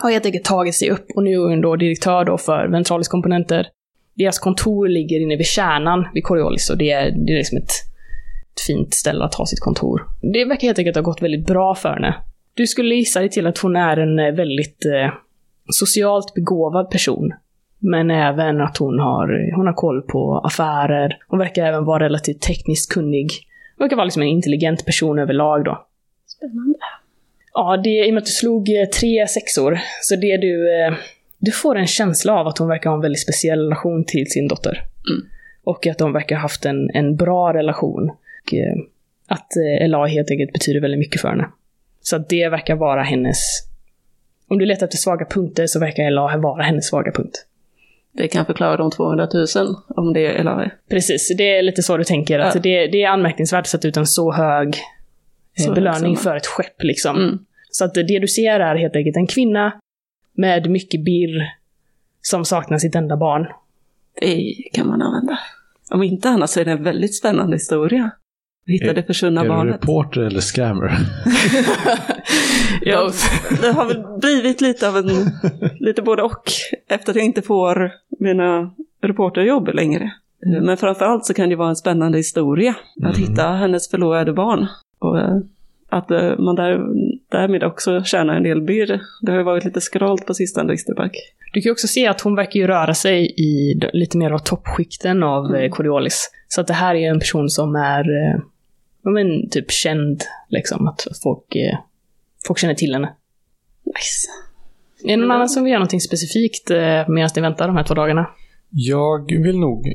har 0.00 0.10
helt 0.10 0.26
enkelt 0.26 0.44
tagit 0.44 0.74
sig 0.74 0.90
upp 0.90 1.06
och 1.14 1.22
nu 1.22 1.34
är 1.34 1.38
hon 1.38 1.60
då 1.60 1.76
direktör 1.76 2.24
då 2.24 2.38
för 2.38 2.68
Ventralis 2.68 3.08
komponenter. 3.08 3.66
Deras 4.14 4.38
kontor 4.38 4.88
ligger 4.88 5.20
inne 5.20 5.36
vid 5.36 5.46
kärnan 5.46 6.08
vid 6.14 6.24
Coriolis 6.24 6.70
och 6.70 6.78
det 6.78 6.90
är, 6.90 7.10
det 7.10 7.32
är 7.32 7.36
liksom 7.36 7.58
ett, 7.58 7.70
ett 8.54 8.60
fint 8.66 8.94
ställe 8.94 9.24
att 9.24 9.34
ha 9.34 9.46
sitt 9.46 9.60
kontor. 9.60 10.02
Det 10.32 10.44
verkar 10.44 10.66
helt 10.66 10.78
enkelt 10.78 10.96
ha 10.96 11.02
gått 11.02 11.22
väldigt 11.22 11.46
bra 11.46 11.74
för 11.74 11.88
henne. 11.88 12.14
Du 12.54 12.66
skulle 12.66 12.94
gissa 12.94 13.20
dig 13.20 13.28
till 13.28 13.46
att 13.46 13.58
hon 13.58 13.76
är 13.76 13.96
en 13.96 14.18
eh, 14.18 14.34
väldigt 14.34 14.84
eh, 14.84 15.12
socialt 15.68 16.34
begåvad 16.34 16.90
person. 16.90 17.32
Men 17.78 18.10
även 18.10 18.60
att 18.60 18.76
hon 18.76 18.98
har, 18.98 19.56
hon 19.56 19.66
har 19.66 19.74
koll 19.74 20.02
på 20.02 20.38
affärer. 20.38 21.18
Hon 21.28 21.38
verkar 21.38 21.66
även 21.66 21.84
vara 21.84 22.04
relativt 22.04 22.40
tekniskt 22.40 22.92
kunnig. 22.92 23.30
Verkar 23.80 23.96
vara 23.96 24.04
liksom 24.04 24.22
en 24.22 24.28
intelligent 24.28 24.86
person 24.86 25.18
överlag 25.18 25.64
då. 25.64 25.86
Spännande. 26.26 26.78
Ja, 27.54 27.80
det, 27.84 28.06
i 28.06 28.10
och 28.10 28.14
med 28.14 28.20
att 28.20 28.26
du 28.26 28.32
slog 28.32 28.68
eh, 28.68 28.84
tre 28.84 29.28
sexor, 29.28 29.80
så 30.02 30.16
det 30.16 30.36
du... 30.36 30.80
Eh, 30.80 30.94
du 31.38 31.50
får 31.50 31.76
en 31.76 31.86
känsla 31.86 32.40
av 32.40 32.46
att 32.46 32.58
hon 32.58 32.68
verkar 32.68 32.90
ha 32.90 32.94
en 32.96 33.02
väldigt 33.02 33.22
speciell 33.22 33.58
relation 33.58 34.04
till 34.04 34.30
sin 34.30 34.48
dotter. 34.48 34.84
Mm. 35.10 35.26
Och 35.64 35.86
att 35.86 35.98
de 35.98 36.12
verkar 36.12 36.36
ha 36.36 36.42
haft 36.42 36.64
en, 36.64 36.90
en 36.94 37.16
bra 37.16 37.54
relation. 37.54 38.10
Och, 38.10 38.54
eh, 38.54 38.76
att 39.28 39.56
eh, 39.56 40.06
helt 40.06 40.30
enkelt 40.30 40.52
betyder 40.52 40.80
väldigt 40.80 40.98
mycket 40.98 41.20
för 41.20 41.28
henne. 41.28 41.48
Så 42.00 42.16
att 42.16 42.28
det 42.28 42.48
verkar 42.48 42.76
vara 42.76 43.02
hennes... 43.02 43.38
Om 44.48 44.58
du 44.58 44.66
letar 44.66 44.86
efter 44.86 44.98
svaga 44.98 45.26
punkter 45.26 45.66
så 45.66 45.80
verkar 45.80 46.02
Ella 46.02 46.36
vara 46.36 46.62
hennes 46.62 46.86
svaga 46.86 47.12
punkt. 47.12 47.46
Det 48.12 48.28
kan 48.28 48.46
förklara 48.46 48.76
de 48.76 48.90
200 48.90 49.28
000 49.34 49.46
om 49.88 50.12
det 50.12 50.26
är 50.26 50.30
eller 50.30 50.74
Precis, 50.90 51.34
det 51.38 51.56
är 51.58 51.62
lite 51.62 51.82
så 51.82 51.96
du 51.96 52.04
tänker. 52.04 52.38
Att 52.38 52.54
Ja. 52.54 52.60
det, 52.60 52.86
det 52.86 53.02
är 53.02 53.08
anmärkningsvärt 53.08 53.60
att 53.60 53.66
sätta 53.68 53.88
ut 53.88 53.96
en 53.96 54.06
så 54.06 54.32
hög 54.32 54.68
eh, 55.58 55.64
Så 55.64 55.72
belöning 55.72 56.16
för 56.16 56.36
ett 56.36 56.46
skepp. 56.46 56.82
Liksom. 56.82 57.16
Mm. 57.16 57.38
Så 57.70 57.84
att 57.84 57.94
det 57.94 58.18
du 58.18 58.28
ser 58.28 58.60
är 58.60 58.76
helt 58.76 58.96
enkelt 58.96 59.16
en 59.16 59.26
kvinna 59.26 59.72
med 60.36 60.70
mycket 60.70 61.04
birr 61.04 61.42
som 62.22 62.44
saknar 62.44 62.78
sitt 62.78 62.94
enda 62.94 63.16
barn. 63.16 63.46
Det 64.20 64.54
kan 64.72 64.86
man 64.88 65.02
använda. 65.02 65.38
Om 65.90 66.02
inte 66.02 66.28
annat 66.28 66.50
så 66.50 66.60
är 66.60 66.64
det 66.64 66.70
en 66.70 66.82
väldigt 66.84 67.16
spännande 67.16 67.56
historia. 67.56 68.10
Vi 68.66 68.72
hittade 68.72 68.92
det 68.92 69.02
försvunna 69.02 69.40
Är 69.40 69.44
du 69.44 69.48
barnet. 69.48 69.74
reporter 69.74 70.20
eller 70.20 70.40
scammer? 70.40 70.88
Ja, 72.82 73.10
det 73.62 73.72
har 73.72 73.86
väl 73.86 74.04
blivit 74.20 74.60
lite 74.60 74.88
av 74.88 74.96
en, 74.96 75.06
lite 75.80 76.02
både 76.02 76.22
och, 76.22 76.42
efter 76.88 77.10
att 77.12 77.16
jag 77.16 77.24
inte 77.24 77.42
får 77.42 77.92
mina 78.18 78.70
reporterjobb 79.02 79.68
längre. 79.68 80.12
Men 80.62 80.76
framförallt 80.76 81.26
så 81.26 81.34
kan 81.34 81.48
det 81.48 81.56
vara 81.56 81.68
en 81.68 81.76
spännande 81.76 82.18
historia 82.18 82.74
att 83.02 83.16
Mm. 83.16 83.28
hitta 83.28 83.48
hennes 83.48 83.90
förlorade 83.90 84.32
barn. 84.32 84.66
Och 84.98 85.18
eh, 85.18 85.36
att 85.88 86.10
eh, 86.10 86.38
man 86.38 86.54
där 86.54 86.80
därmed 87.30 87.62
också 87.64 88.04
tjäna 88.04 88.36
en 88.36 88.42
del 88.42 88.60
birr. 88.62 89.00
Det 89.22 89.30
har 89.32 89.38
ju 89.38 89.44
varit 89.44 89.64
lite 89.64 89.80
skralt 89.80 90.26
på 90.26 90.34
sistone, 90.34 90.72
Isterback. 90.72 91.12
Du 91.52 91.60
kan 91.60 91.68
ju 91.68 91.72
också 91.72 91.86
se 91.88 92.06
att 92.06 92.20
hon 92.20 92.36
verkar 92.36 92.60
ju 92.60 92.66
röra 92.66 92.94
sig 92.94 93.34
i 93.36 93.80
lite 93.92 94.18
mer 94.18 94.30
av 94.30 94.38
toppskikten 94.38 95.22
av 95.22 95.44
Mm. 95.46 95.56
mm. 95.58 95.70
Coriolis. 95.70 96.30
Så 96.48 96.60
att 96.60 96.66
det 96.66 96.72
här 96.74 96.94
är 96.94 97.10
en 97.10 97.18
person 97.18 97.48
som 97.48 97.74
är 97.76 98.00
eh, 98.00 98.40
ja, 99.04 99.10
men, 99.10 99.48
typ 99.50 99.70
känd, 99.70 100.22
liksom. 100.48 100.88
Att 100.88 101.06
folk, 101.22 101.56
eh, 101.56 101.78
folk 102.46 102.58
känner 102.58 102.74
till 102.74 102.92
henne. 102.92 103.08
Nice. 103.86 104.28
Är 105.04 105.08
det 105.08 105.16
någon 105.16 105.24
Mm. 105.24 105.36
annan 105.36 105.48
som 105.48 105.64
vill 105.64 105.70
göra 105.70 105.78
någonting 105.78 106.00
specifikt 106.00 106.70
eh, 106.70 107.08
medan 107.08 107.30
ni 107.36 107.42
väntar 107.42 107.66
de 107.66 107.76
här 107.76 107.84
två 107.84 107.94
dagarna? 107.94 108.26
Jag 108.70 109.32
vill 109.42 109.58
nog 109.58 109.86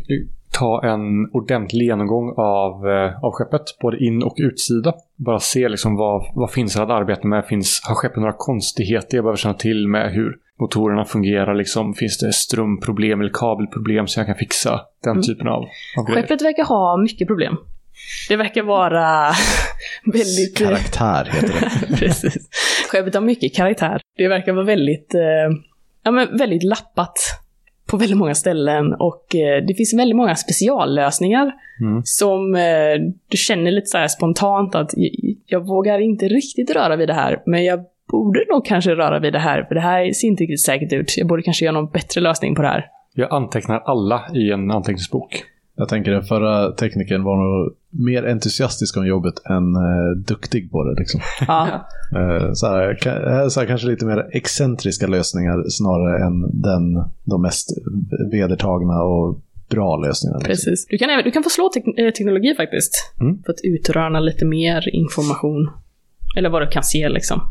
ta 0.52 0.84
en 0.86 1.30
ordentlig 1.34 1.86
genomgång 1.86 2.34
av, 2.38 2.88
eh, 2.88 3.24
av 3.24 3.32
skeppet, 3.32 3.62
både 3.82 3.98
in 4.04 4.24
och 4.24 4.36
utsida. 4.38 4.94
Bara 5.16 5.40
se 5.40 5.70
liksom 5.70 5.96
vad, 5.96 6.26
vad 6.36 6.52
finns 6.52 6.76
det 6.76 6.84
att 6.84 6.90
arbeta 6.90 7.28
med. 7.28 7.46
Finns, 7.46 7.82
har 7.88 7.96
skeppet 7.96 8.18
några 8.18 8.34
konstigheter 8.38 9.18
jag 9.18 9.24
behöver 9.24 9.38
känna 9.38 9.54
till 9.54 9.88
med 9.88 10.12
hur 10.14 10.36
motorerna 10.60 11.06
fungerar? 11.06 11.56
Liksom, 11.56 11.94
finns 11.94 12.18
det 12.18 12.34
strömproblem 12.34 13.22
eller 13.22 13.32
kabelproblem 13.34 14.08
som 14.08 14.20
jag 14.22 14.28
kan 14.28 14.36
fixa? 14.36 14.82
Den 15.04 15.12
Mm. 15.12 15.24
typen 15.24 15.48
av, 15.48 15.64
av 15.98 16.06
grejer. 16.08 16.22
Skeppet 16.22 16.42
verkar 16.42 16.64
ha 16.64 16.98
mycket 16.98 17.28
problem. 17.28 17.58
Det 18.30 18.36
verkar 18.36 18.64
vara 18.64 19.32
väldigt... 20.14 20.58
Karaktär 20.58 21.30
heter 21.34 21.54
det. 21.90 21.96
Precis. 22.00 22.50
Skeppet 22.92 23.14
har 23.14 23.22
mycket 23.22 23.56
karaktär. 23.56 24.02
Det 24.18 24.28
verkar 24.28 24.54
vara 24.54 24.66
väldigt, 24.66 25.16
eh, 25.16 25.22
ja, 26.04 26.12
men 26.12 26.38
väldigt 26.38 26.64
lappat 26.64 27.14
på 27.88 27.98
väldigt 27.98 28.18
många 28.18 28.36
ställen 28.36 28.94
och 28.94 29.36
eh, 29.36 29.66
det 29.68 29.74
finns 29.74 29.94
väldigt 29.94 30.16
många 30.16 30.36
speciallösningar 30.36 31.52
Mm. 31.82 32.02
som 32.06 32.56
eh, 32.56 32.62
du 33.30 33.38
känner 33.38 33.72
lite 33.72 33.88
så 33.88 33.98
här 33.98 34.08
spontant 34.08 34.76
att 34.76 34.92
jag, 34.96 35.12
jag 35.46 35.68
vågar 35.68 36.00
inte 36.00 36.28
riktigt 36.28 36.70
röra 36.72 36.96
vid 36.96 37.10
det 37.10 37.14
här, 37.14 37.42
men 37.46 37.64
jag 37.64 37.80
borde 38.12 38.46
nog 38.50 38.66
kanske 38.66 38.92
röra 38.96 39.20
vid 39.20 39.34
det 39.34 39.40
här, 39.40 39.64
för 39.64 39.76
det 39.76 39.82
här 39.82 40.12
ser 40.14 40.28
inte 40.28 40.44
riktigt 40.44 40.62
säkert 40.62 40.94
ut. 40.94 41.18
Jag 41.18 41.28
borde 41.28 41.42
kanske 41.44 41.66
göra 41.66 41.74
någon 41.74 41.90
bättre 41.92 42.22
lösning 42.22 42.56
på 42.56 42.62
det 42.62 42.68
här. 42.68 42.86
Jag 43.14 43.34
antecknar 43.34 43.80
alla 43.80 44.24
i 44.36 44.52
en 44.52 44.72
anteckningsbok. 44.72 45.44
Jag 45.78 45.90
tänker 45.90 46.12
den 46.12 46.24
förra 46.24 46.72
teknikern 46.72 47.24
var 47.24 47.36
nog 47.38 47.76
mer 47.90 48.24
entusiastisk 48.28 48.98
om 48.98 49.08
jobbet 49.08 49.34
än 49.46 49.76
eh, 49.76 50.12
duktig 50.28 50.72
på 50.72 50.84
det. 50.84 51.00
Liksom. 51.00 51.20
Ja, 51.48 51.88
Eh, 52.16 52.54
så 52.54 52.68
här, 52.68 52.94
ka- 53.02 53.42
eh, 53.42 53.48
så 53.48 53.60
här, 53.60 53.68
kanske 53.68 53.88
lite 53.88 54.06
mer 54.06 54.30
excentriska 54.32 55.08
lösningar 55.08 55.64
snarare 55.70 56.26
än 56.26 56.62
den, 56.62 57.04
de 57.24 57.42
mest 57.42 57.70
vedertagna 58.32 59.02
och 59.04 59.40
bra 59.70 59.98
lösningarna. 59.98 60.38
Liksom. 60.40 60.52
precis. 60.52 60.86
Du 60.90 60.98
kan, 60.98 61.24
du 61.24 61.32
kan 61.32 61.44
få 61.44 61.50
slå 61.50 61.70
tek- 61.76 62.00
eh, 62.08 62.12
teknologi 62.12 62.56
faktiskt. 62.58 62.92
Mm. 63.22 63.44
För 63.44 63.54
att 63.54 63.60
utröna 63.64 64.20
lite 64.20 64.46
mer 64.46 64.96
information. 64.96 65.70
Eller 66.38 66.50
vad 66.50 66.62
du 66.62 66.68
kan 66.68 66.84
se 66.84 67.10
liksom. 67.10 67.42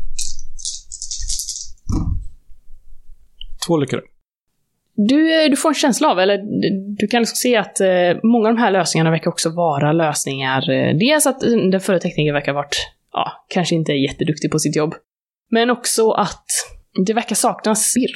Två 3.67 3.77
lyckade. 3.77 4.01
Du, 4.95 5.43
eh, 5.43 5.49
du 5.49 5.55
får 5.55 5.69
en 5.69 5.75
känsla 5.75 6.07
av, 6.11 6.19
eller 6.19 6.37
du- 6.97 7.07
kan 7.07 7.21
liksom 7.21 7.35
se 7.35 7.55
att 7.57 7.79
eh, 7.81 7.87
många 8.23 8.49
av 8.49 8.55
de 8.55 8.61
här 8.61 8.71
lösningarna 8.71 9.11
verkar 9.11 9.31
också 9.31 9.49
vara 9.49 9.91
lösningar. 9.93 10.69
Eh, 10.69 10.95
dels 10.97 11.25
att 11.27 11.43
eh, 11.43 11.49
den 11.71 11.79
förra 11.81 11.99
teknikern 11.99 12.33
verkar 12.33 12.53
ha 12.53 12.61
varit, 12.61 12.77
ja, 13.13 13.45
kanske 13.49 13.75
inte 13.75 13.91
jätteduktig 13.93 14.51
på 14.51 14.59
sitt 14.59 14.75
jobb. 14.75 14.93
Men 15.51 15.69
också 15.69 16.11
att 16.11 16.45
det 17.05 17.13
verkar 17.13 17.35
saknas 17.35 17.91
spirr 17.91 18.11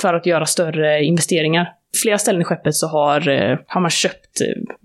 för 0.00 0.14
att 0.14 0.26
göra 0.26 0.46
större 0.46 1.04
investeringar. 1.04 1.72
Flera 2.02 2.18
ställen 2.18 2.40
i 2.40 2.44
skeppet 2.44 2.74
så 2.74 2.86
har, 2.86 3.28
eh, 3.28 3.58
har 3.66 3.80
man 3.80 3.90
köpt 3.90 4.30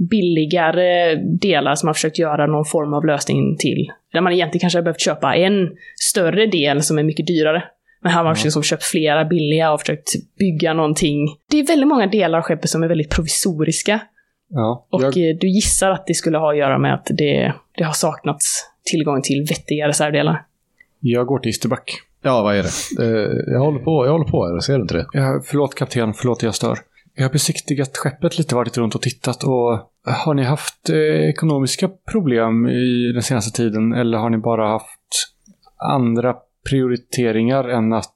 billigare 0.10 1.16
delar 1.16 1.76
som 1.76 1.88
man 1.88 1.94
försökt 1.94 2.20
göra 2.20 2.48
någon 2.48 2.66
form 2.66 2.94
av 2.94 3.06
lösning 3.06 3.58
till. 3.58 3.92
Där 4.14 4.22
man 4.22 4.34
egentligen 4.34 4.60
kanske 4.62 4.80
har 4.80 4.84
behövt 4.84 5.02
köpa 5.02 5.36
en 5.36 5.70
större 6.02 6.46
del 6.46 6.82
som 6.84 6.98
är 7.00 7.04
mycket 7.04 7.28
dyrare. 7.28 7.64
Men 8.04 8.12
här 8.12 8.18
har 8.18 8.24
man 8.24 8.36
liksom 8.44 8.64
köpt 8.64 8.84
flera 8.84 9.26
billiga 9.26 9.74
och 9.74 9.80
försökt 9.80 10.10
bygga 10.40 10.74
någonting. 10.74 11.28
Det 11.50 11.60
är 11.60 11.68
väldigt 11.68 11.88
många 11.88 12.08
delar 12.08 12.38
av 12.38 12.44
skeppet 12.44 12.70
som 12.70 12.84
är 12.84 12.88
väldigt 12.88 13.10
provisoriska. 13.10 14.00
Ja, 14.50 14.88
Och 14.92 15.02
jag, 15.02 15.08
eh, 15.18 15.36
du 15.40 15.48
gissar 15.48 15.92
att 15.92 16.08
det 16.08 16.14
skulle 16.14 16.38
ha 16.38 16.52
att 16.52 16.58
göra 16.58 16.78
med 16.78 16.94
att 16.94 17.06
det, 17.06 17.54
det 17.78 17.84
har 17.84 17.94
saknats 17.94 18.46
tillgång 18.84 19.22
till 19.22 19.46
vettiga 19.50 19.88
reservdelar. 19.88 20.46
jag 21.00 21.28
går 21.28 21.40
till 21.40 21.50
Isterback. 21.50 21.92
Ja, 22.22 22.42
vad 22.44 22.56
är 22.56 22.64
det? 22.64 23.04
Eh, 23.04 23.54
jag 23.54 23.60
håller 23.60 23.80
på, 23.80 24.06
jag 24.06 24.12
håller 24.12 24.26
på 24.32 24.48
här, 24.48 24.60
ser 24.60 24.76
du 24.76 24.82
inte 24.82 24.94
det? 24.94 25.08
Ja, 25.14 25.42
förlåt 25.46 25.76
kapten, 25.76 26.14
förlåt 26.14 26.44
jag 26.44 26.56
stör. 26.56 26.78
Jag 27.16 27.24
har 27.24 27.32
besiktigat 27.32 27.98
skeppet 27.98 28.38
lite, 28.38 28.56
varit 28.56 28.78
runt 28.78 28.96
och 28.96 29.02
tittat 29.02 29.44
och 29.44 29.80
har 30.26 30.34
ni 30.34 30.44
haft 30.44 30.90
eh, 30.90 31.30
ekonomiska 31.30 31.90
problem 32.12 32.68
i 32.68 33.12
den 33.14 33.24
senaste 33.24 33.58
tiden 33.58 33.94
eller 33.94 34.18
har 34.18 34.30
ni 34.30 34.38
bara 34.38 34.68
haft 34.68 35.34
andra 35.78 36.36
prioriteringar 36.70 37.70
än 37.70 37.94
att 37.94 38.16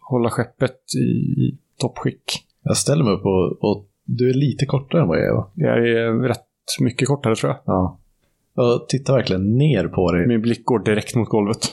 hålla 0.00 0.30
skeppet 0.30 0.94
i 0.94 1.58
toppskick? 1.78 2.44
Jag 2.62 2.76
ställer 2.76 3.04
mig 3.04 3.12
upp 3.12 3.24
och, 3.24 3.64
och 3.64 3.88
du 4.04 4.30
är 4.30 4.34
lite 4.34 4.66
kortare 4.66 5.02
än 5.02 5.08
vad 5.08 5.18
jag 5.18 5.26
är 5.26 5.34
va? 5.34 5.50
Jag 5.54 5.88
är 5.88 6.28
rätt 6.28 6.46
mycket 6.80 7.08
kortare 7.08 7.36
tror 7.36 7.52
jag. 7.52 7.60
Ja. 7.64 7.98
Jag 8.54 8.88
tittar 8.88 9.14
verkligen 9.14 9.58
ner 9.58 9.88
på 9.88 10.12
dig. 10.12 10.26
Min 10.26 10.42
blick 10.42 10.64
går 10.64 10.78
direkt 10.78 11.14
mot 11.14 11.28
golvet. 11.28 11.68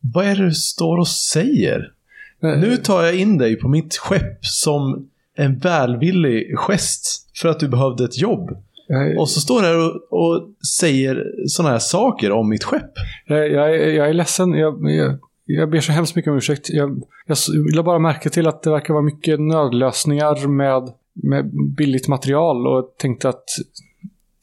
Vad 0.00 0.26
är 0.26 0.36
det 0.36 0.44
du 0.44 0.52
står 0.52 0.98
och 0.98 1.08
säger? 1.08 1.92
Nu 2.40 2.76
tar 2.76 3.02
jag 3.02 3.14
in 3.14 3.38
dig 3.38 3.56
på 3.56 3.68
mitt 3.68 3.96
skepp 3.96 4.38
som 4.40 5.08
en 5.34 5.58
välvillig 5.58 6.58
gest 6.58 7.30
för 7.42 7.48
att 7.48 7.60
du 7.60 7.68
behövde 7.68 8.04
ett 8.04 8.18
jobb. 8.18 8.56
Jag, 8.86 9.18
Och 9.18 9.28
så 9.30 9.40
står 9.40 9.62
här 9.62 9.78
och, 9.78 9.94
och 10.10 10.48
säger 10.80 11.24
sådana 11.46 11.72
här 11.72 11.78
saker 11.78 12.32
om 12.32 12.48
mitt 12.48 12.64
skepp. 12.64 12.90
jag, 13.26 13.50
jag, 13.50 13.74
är- 13.74 13.88
jag 13.90 14.08
är 14.08 14.12
ledsen. 14.12 14.52
Jag, 14.52 14.90
jag, 14.90 15.18
jag 15.44 15.70
ber 15.70 15.80
så 15.80 15.92
hemskt 15.92 16.16
mycket 16.16 16.30
om 16.30 16.36
ursäkt. 16.36 16.70
Jag, 16.70 17.02
jag 17.26 17.32
s- 17.34 17.48
la 17.74 17.82
bara 17.82 17.98
märke 17.98 18.30
till 18.30 18.46
att 18.46 18.62
det 18.62 18.70
verkar 18.70 18.94
vara 18.94 19.04
mycket 19.04 19.40
nödlösningar 19.40 20.46
med, 20.48 20.92
med 21.14 21.50
billigt 21.76 22.08
material 22.08 22.66
och 22.66 22.94
tänkte 22.98 23.28
att 23.28 23.44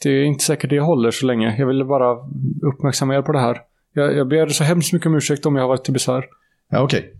det 0.03 0.09
är 0.09 0.23
inte 0.23 0.43
säkert 0.43 0.69
det 0.69 0.79
håller 0.79 1.11
så 1.11 1.25
länge. 1.25 1.55
Jag 1.59 1.67
ville 1.67 1.85
bara 1.85 2.17
uppmärksamma 2.73 3.15
er 3.15 3.21
på 3.21 3.31
det 3.31 3.39
här. 3.39 3.61
Jag, 3.93 4.15
jag 4.17 4.27
ber 4.27 4.47
så 4.47 4.63
hemskt 4.63 4.93
mycket 4.93 5.05
om 5.07 5.15
ursäkt 5.15 5.45
om 5.45 5.55
jag 5.55 5.63
har 5.63 5.67
varit 5.67 5.83
till 5.83 5.93
besvär. 5.93 6.25
Ja, 6.71 6.81
okej. 6.83 7.13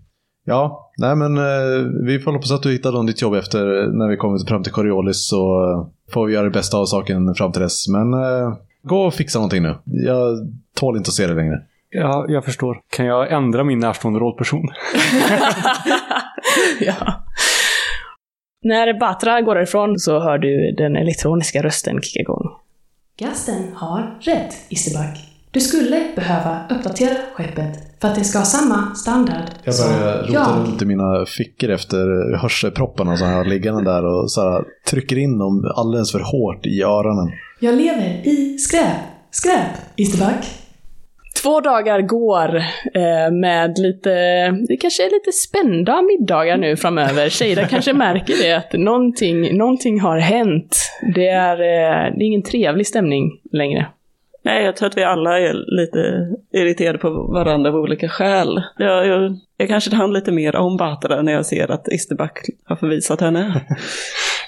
Ja, 0.46 0.91
nej 0.98 1.15
men 1.15 1.38
eh, 1.38 1.88
vi 2.05 2.19
får 2.19 2.31
hoppas 2.31 2.51
att 2.51 2.63
du 2.63 2.72
hittar 2.72 3.08
ditt 3.08 3.22
jobb 3.22 3.34
efter 3.34 3.88
när 3.88 4.08
vi 4.08 4.17
kommer 4.17 4.48
fram 4.48 4.63
till 4.63 4.72
Coriolis 4.72 5.27
så 5.27 5.63
eh, 5.63 5.88
får 6.13 6.25
vi 6.25 6.34
göra 6.34 6.43
det 6.43 6.50
bästa 6.50 6.77
av 6.77 6.86
saken 6.86 7.36
fram 7.36 7.51
till 7.51 7.62
dess. 7.62 7.88
Men 7.88 8.13
eh, 8.13 8.53
gå 8.84 9.01
och 9.01 9.13
fixa 9.13 9.39
någonting 9.39 9.63
nu. 9.63 9.75
Jag 9.86 10.38
tål 10.75 10.98
inte 10.98 11.08
att 11.08 11.13
se 11.13 11.27
det 11.27 11.34
längre. 11.34 11.62
Ja, 11.89 12.25
jag 12.27 12.46
förstår. 12.46 12.79
Kan 12.96 13.05
jag 13.05 13.31
ändra 13.31 13.63
min 13.63 13.79
närstående 13.79 14.19
rollperson? 14.19 14.62
ja. 16.79 17.25
När 18.63 19.00
Batra 19.00 19.41
går 19.41 19.55
därifrån 19.55 20.00
så 20.00 20.19
hör 20.19 20.38
du 20.38 20.75
den 20.77 20.96
elektroniska 20.96 21.63
rösten 21.63 22.01
kicka 22.01 22.19
igång. 22.19 22.43
Gasten 23.19 23.74
har 23.75 24.17
rätt, 24.22 24.55
Isterback. 24.69 25.28
Du 25.51 25.60
skulle 25.60 26.01
behöva 26.15 26.60
uppdatera 26.70 27.13
skeppet 27.34 28.01
för 28.01 28.08
att 28.08 28.15
det 28.15 28.24
ska 28.24 28.38
ha 28.38 28.46
samma 28.46 28.96
standard 28.96 29.44
Jag 29.63 29.75
börjar 29.75 30.18
rota 30.18 30.34
jag. 30.34 30.68
runt 30.68 30.82
i 30.82 30.86
mina 30.86 31.25
fickor 31.25 31.70
efter 31.70 31.98
hörselpropparna 32.38 33.18
som 33.18 33.27
jag 33.27 33.36
har 33.38 33.46
liggande 33.46 33.91
där 33.91 34.06
och 34.06 34.32
så 34.32 34.41
här, 34.41 34.63
trycker 34.89 35.18
in 35.18 35.38
dem 35.38 35.72
alldeles 35.75 36.12
för 36.12 36.20
hårt 36.20 36.65
i 36.65 36.82
öronen. 36.84 37.32
Jag 37.60 37.75
lever 37.75 38.27
i 38.27 38.58
skräp. 38.58 38.98
Skräp, 39.32 39.72
Isterback. 39.96 40.46
Två 41.44 41.60
dagar 41.62 42.01
går 42.01 42.56
eh, 42.94 43.32
med 43.32 43.77
lite, 43.77 44.10
det 44.68 44.77
kanske 44.77 45.06
är 45.06 45.10
lite 45.12 45.32
spända 45.32 46.01
middagar 46.01 46.58
nu 46.58 46.77
framöver. 46.77 47.29
Shada 47.29 47.68
kanske 47.68 47.94
märker 47.94 48.34
det, 48.44 48.53
att 48.53 48.74
någonting, 48.74 49.58
någonting 49.58 50.00
har 50.00 50.18
hänt. 50.18 50.77
Det 51.15 51.27
är, 51.27 51.53
eh, 51.53 52.15
det 52.18 52.24
är 52.24 52.27
ingen 52.27 52.44
trevlig 52.44 52.88
stämning 52.88 53.32
längre. 53.51 53.88
Nej, 54.50 54.65
jag 54.65 54.75
tror 54.75 54.89
att 54.89 54.98
vi 54.98 55.03
alla 55.03 55.39
är 55.39 55.53
lite 55.53 56.27
irriterade 56.53 56.98
på 56.98 57.10
varandra 57.10 57.70
av 57.70 57.75
olika 57.75 58.10
skäl. 58.10 58.63
Jag, 58.77 59.08
jag, 59.08 59.38
jag 59.58 59.68
kanske 59.68 59.96
hand 59.96 60.13
lite 60.13 60.32
mer 60.32 60.56
om 60.56 60.77
Batra 60.77 61.22
när 61.22 61.32
jag 61.32 61.46
ser 61.46 61.72
att 61.72 61.88
Isterback 61.88 62.39
har 62.65 62.75
förvisat 62.75 63.22
henne. 63.22 63.65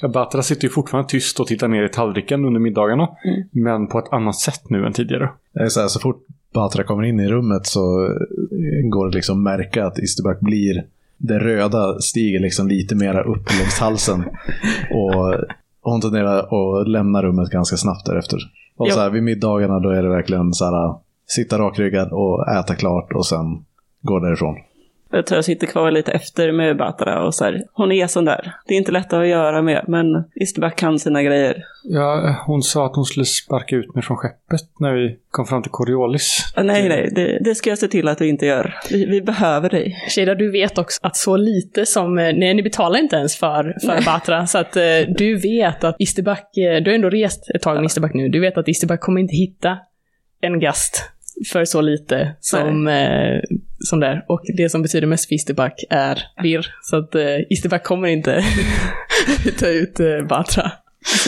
Batra 0.13 0.41
sitter 0.41 0.63
ju 0.63 0.69
fortfarande 0.69 1.09
tyst 1.09 1.39
och 1.39 1.47
tittar 1.47 1.67
ner 1.67 1.83
i 1.83 1.89
tallriken 1.89 2.45
under 2.45 2.59
middagarna. 2.59 3.07
Mm. 3.25 3.43
Men 3.51 3.87
på 3.87 3.99
ett 3.99 4.13
annat 4.13 4.35
sätt 4.35 4.69
nu 4.69 4.85
än 4.85 4.93
tidigare. 4.93 5.29
Det 5.53 5.59
är 5.59 5.67
så, 5.67 5.81
här, 5.81 5.87
så 5.87 5.99
fort 5.99 6.25
Batra 6.53 6.83
kommer 6.83 7.03
in 7.03 7.19
i 7.19 7.27
rummet 7.27 7.65
så 7.65 8.05
eh, 8.05 8.89
går 8.89 9.09
det 9.09 9.15
liksom 9.15 9.37
att 9.37 9.43
märka 9.43 9.85
att 9.85 9.99
Isterback 9.99 10.39
blir 10.39 10.83
det 11.17 11.39
röda 11.39 11.99
stiger 11.99 12.39
liksom 12.39 12.67
lite 12.67 12.95
mera 12.95 13.23
upp 13.23 13.49
längs 13.59 13.79
halsen. 13.79 14.19
Och 14.91 15.35
hon 15.81 16.01
tenderar 16.01 16.37
att 16.39 16.89
lämna 16.89 17.23
rummet 17.23 17.49
ganska 17.49 17.77
snabbt 17.77 18.05
därefter. 18.05 18.39
Och 18.81 18.87
Ja. 18.87 18.93
så 18.93 18.99
här, 18.99 19.09
vid 19.09 19.23
middagarna 19.23 19.79
då 19.79 19.89
är 19.89 20.03
det 20.03 20.09
verkligen 20.09 20.53
så 20.53 20.65
här, 20.65 20.95
sitta 21.27 21.59
rakryggad 21.59 22.11
och 22.11 22.47
äta 22.47 22.75
klart 22.75 23.11
och 23.13 23.25
sen 23.25 23.65
gå 24.01 24.19
därifrån. 24.19 24.55
Jag 25.11 25.25
tror 25.25 25.37
jag 25.37 25.45
sitter 25.45 25.67
kvar 25.67 25.91
lite 25.91 26.11
efter 26.11 26.51
med 26.51 26.77
Batra 26.77 27.25
och 27.25 27.35
så 27.35 27.43
här, 27.43 27.63
hon 27.73 27.91
är 27.91 28.07
sån 28.07 28.25
där. 28.25 28.53
Det 28.67 28.73
är 28.73 28.77
inte 28.77 28.91
lätt 28.91 29.13
att 29.13 29.27
göra 29.27 29.61
med, 29.61 29.85
men 29.87 30.05
Isterback 30.35 30.75
kan 30.75 30.99
sina 30.99 31.23
grejer. 31.23 31.63
Ja, 31.83 32.35
hon 32.45 32.61
sa 32.61 32.85
att 32.85 32.95
hon 32.95 33.05
skulle 33.05 33.25
sparka 33.25 33.75
ut 33.75 33.95
mig 33.95 34.03
från 34.03 34.17
skeppet 34.17 34.61
när 34.79 34.93
vi 34.93 35.17
kom 35.31 35.45
fram 35.45 35.61
till 35.61 35.71
Coriolis. 35.71 36.53
Ah, 36.55 36.63
nej, 36.63 36.89
nej, 36.89 37.11
det, 37.15 37.39
det 37.43 37.55
ska 37.55 37.69
jag 37.69 37.79
se 37.79 37.87
till 37.87 38.07
att 38.07 38.17
du 38.17 38.27
inte 38.27 38.45
gör. 38.45 38.75
Vi, 38.89 39.05
vi 39.05 39.21
behöver 39.21 39.69
dig. 39.69 39.97
Shada, 40.09 40.35
du 40.35 40.51
vet 40.51 40.77
också 40.77 40.99
att 41.03 41.15
så 41.15 41.37
lite 41.37 41.85
som, 41.85 42.17
eh, 42.17 42.23
nej 42.23 42.53
ni 42.53 42.63
betalar 42.63 42.99
inte 42.99 43.15
ens 43.15 43.35
för, 43.35 43.75
för 43.85 44.05
Batra, 44.05 44.47
så 44.47 44.57
att 44.57 44.75
eh, 44.75 44.83
du 45.17 45.37
vet 45.37 45.83
att 45.83 45.95
Isterback, 45.99 46.57
eh, 46.57 46.83
du 46.83 46.89
har 46.91 46.95
ändå 46.95 47.09
rest 47.09 47.51
ett 47.55 47.61
tag 47.61 47.75
med 47.75 47.85
Isterback 47.85 48.13
nu, 48.13 48.29
du 48.29 48.39
vet 48.39 48.57
att 48.57 48.67
Isterback 48.67 49.01
kommer 49.01 49.21
inte 49.21 49.35
hitta 49.35 49.77
en 50.41 50.59
gast 50.59 51.11
för 51.51 51.65
så 51.65 51.81
lite 51.81 52.35
som, 52.39 52.87
eh, 52.87 53.41
som 53.83 53.99
där. 53.99 54.25
Och 54.27 54.41
det 54.57 54.69
som 54.69 54.81
betyder 54.81 55.07
mest 55.07 55.27
för 55.27 55.35
Isterback 55.35 55.83
är 55.89 56.23
virr. 56.43 56.67
Så 56.81 56.97
att 56.97 57.15
eh, 57.15 57.39
Isterback 57.49 57.83
kommer 57.83 58.07
inte 58.07 58.43
ta 59.59 59.67
ut 59.67 59.99
eh, 59.99 60.27
Batra. 60.29 60.71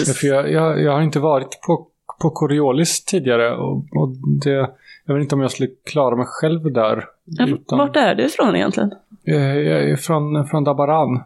Ja, 0.08 0.14
för 0.14 0.28
jag, 0.28 0.52
jag, 0.52 0.82
jag 0.82 0.92
har 0.92 1.02
inte 1.02 1.20
varit 1.20 1.60
på, 1.68 1.88
på 2.22 2.30
Coriolis 2.30 3.06
tidigare 3.06 3.56
och, 3.56 3.76
och 3.76 4.10
det, 4.44 4.70
jag 5.06 5.14
vet 5.16 5.22
inte 5.22 5.36
om 5.36 5.42
jag 5.42 5.52
skulle 5.52 5.70
klara 5.86 6.16
mig 6.16 6.26
själv 6.28 6.74
där. 6.74 7.06
Ja, 7.26 7.48
utan- 7.48 7.78
Vart 7.78 7.96
är 7.96 8.16
du 8.16 8.24
ifrån 8.26 8.56
egentligen? 8.56 8.92
Eh, 9.28 9.36
Jag 9.58 9.90
är 9.90 9.96
från, 9.96 10.48
från 10.48 10.64
Dabaran. 10.64 11.24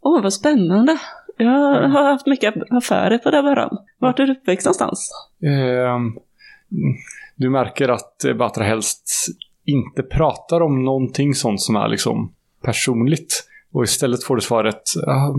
Åh, 0.00 0.22
vad 0.22 0.32
spännande. 0.32 0.98
Jag 1.36 1.88
har 1.88 2.02
haft 2.12 2.26
mycket 2.26 2.54
affärer 2.70 3.18
på 3.18 3.30
Dabaran. 3.30 3.78
Vart 3.98 4.18
är 4.18 4.26
du 4.26 4.32
uppväxt 4.32 4.66
någonstans? 4.66 5.10
Ehm, 5.42 6.12
Du 7.36 7.50
märker 7.50 7.88
att 7.88 8.24
eh, 8.24 8.34
Batra 8.34 8.64
helst 8.64 9.08
inte 9.70 10.02
pratar 10.02 10.60
om 10.60 10.84
någonting 10.84 11.34
sånt 11.34 11.60
som 11.60 11.76
är 11.76 11.88
liksom 11.88 12.32
personligt. 12.62 13.46
Och 13.72 13.84
istället 13.84 14.24
får 14.24 14.36
du 14.36 14.42
svaret 14.42 14.82
uh, 15.06 15.36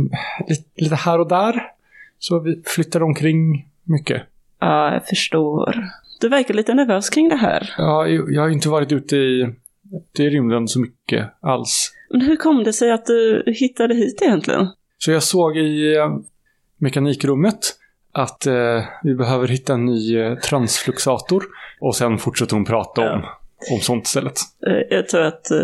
lite, 0.47 0.63
lite 0.75 0.95
här 0.95 1.19
och 1.19 1.27
där. 1.27 1.63
Så 2.19 2.39
vi 2.39 2.61
flyttar 2.65 3.03
omkring 3.03 3.67
mycket. 3.83 4.21
Ja, 4.59 4.93
jag 4.93 5.07
förstår. 5.07 5.89
Du 6.21 6.29
verkar 6.29 6.53
lite 6.53 6.73
nervös 6.73 7.09
kring 7.09 7.29
det 7.29 7.35
här. 7.35 7.73
Ja, 7.77 8.07
jag 8.07 8.41
har 8.41 8.50
inte 8.50 8.69
varit 8.69 8.91
ute 8.91 9.15
i, 9.15 9.55
ute 9.93 10.23
i 10.23 10.29
rymden 10.29 10.67
så 10.67 10.79
mycket 10.79 11.27
alls. 11.39 11.93
Men 12.09 12.21
hur 12.21 12.35
kom 12.35 12.63
det 12.63 12.73
sig 12.73 12.91
att 12.91 13.05
du 13.05 13.43
hittade 13.47 13.95
hit 13.95 14.21
egentligen? 14.21 14.67
Så 14.97 15.11
jag 15.11 15.23
såg 15.23 15.57
i 15.57 15.95
eh, 15.95 16.17
mekanikrummet 16.77 17.59
att 18.11 18.45
eh, 18.45 18.83
vi 19.03 19.15
behöver 19.15 19.47
hitta 19.47 19.73
en 19.73 19.85
ny 19.85 20.17
eh, 20.17 20.35
transfluxator. 20.35 21.43
Och 21.81 21.95
sen 21.95 22.17
fortsätter 22.17 22.55
hon 22.55 22.65
prata 22.65 23.13
om, 23.13 23.25
om 23.71 23.79
sånt 23.79 24.05
istället. 24.05 24.33
Eh, 24.67 24.97
Jag 24.97 25.07
tror 25.09 25.21
att 25.21 25.51
eh, 25.51 25.57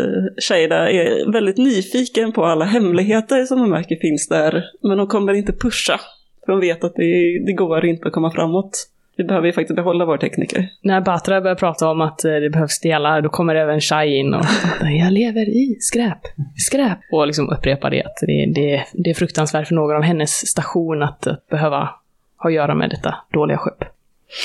Shada 0.48 0.90
är 0.90 1.32
väldigt 1.32 1.58
nyfiken 1.58 2.32
på 2.32 2.44
alla 2.44 2.64
hemligheter 2.64 3.44
som 3.44 3.58
hon 3.60 3.70
märker 3.70 3.96
finns 3.96 4.28
där. 4.28 4.64
Men 4.82 4.98
hon 4.98 5.08
kommer 5.08 5.32
inte 5.34 5.52
pusha. 5.52 6.00
För 6.44 6.52
hon 6.52 6.60
vet 6.60 6.84
att 6.84 6.94
det, 6.96 7.42
det 7.46 7.52
går 7.52 7.84
inte 7.84 8.06
att 8.06 8.12
komma 8.12 8.30
framåt. 8.30 8.88
Vi 9.16 9.24
behöver 9.24 9.46
ju 9.46 9.52
faktiskt 9.52 9.76
behålla 9.76 10.04
vår 10.04 10.16
tekniker. 10.18 10.68
När 10.82 11.00
Batra 11.00 11.40
börjar 11.40 11.54
prata 11.56 11.88
om 11.88 12.00
att 12.00 12.24
eh, 12.24 12.32
det 12.32 12.50
behövs 12.50 12.80
delar, 12.80 13.20
då 13.22 13.28
kommer 13.28 13.54
även 13.54 13.80
Shai 13.80 14.16
in 14.16 14.34
och 14.34 14.44
jag 15.00 15.12
lever 15.12 15.48
i 15.48 15.76
skräp, 15.80 16.18
skräp. 16.56 16.98
Och 17.12 17.26
liksom 17.26 17.48
upprepar 17.50 17.90
det 17.90 18.02
att 18.02 18.16
det, 18.20 18.52
det, 18.54 18.84
det 18.92 19.10
är 19.10 19.14
fruktansvärt 19.14 19.68
för 19.68 19.74
någon 19.74 19.96
av 19.96 20.02
hennes 20.02 20.30
station 20.46 21.02
att, 21.02 21.26
att 21.26 21.48
behöva 21.48 21.76
ha 21.76 22.48
att 22.48 22.52
göra 22.54 22.74
med 22.74 22.90
detta 22.90 23.14
dåliga 23.32 23.58
skepp. 23.58 23.84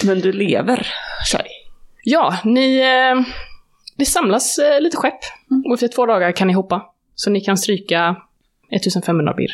Men 0.06 0.20
du 0.20 0.32
lever, 0.32 0.88
Shai. 1.32 1.48
Ja, 2.04 2.34
ni... 2.44 2.80
Eh, 2.80 3.26
det 3.98 4.06
samlas 4.06 4.58
eh, 4.58 4.82
lite 4.82 4.98
skepp 4.98 5.20
och 5.66 5.74
efter 5.74 5.88
två 5.88 6.06
dagar 6.06 6.32
kan 6.32 6.48
ni 6.48 6.54
hoppa. 6.54 6.82
Så 7.16 7.30
ni 7.30 7.42
kan 7.42 7.58
stryka 7.58 8.16
1500 8.72 9.34
bir. 9.34 9.54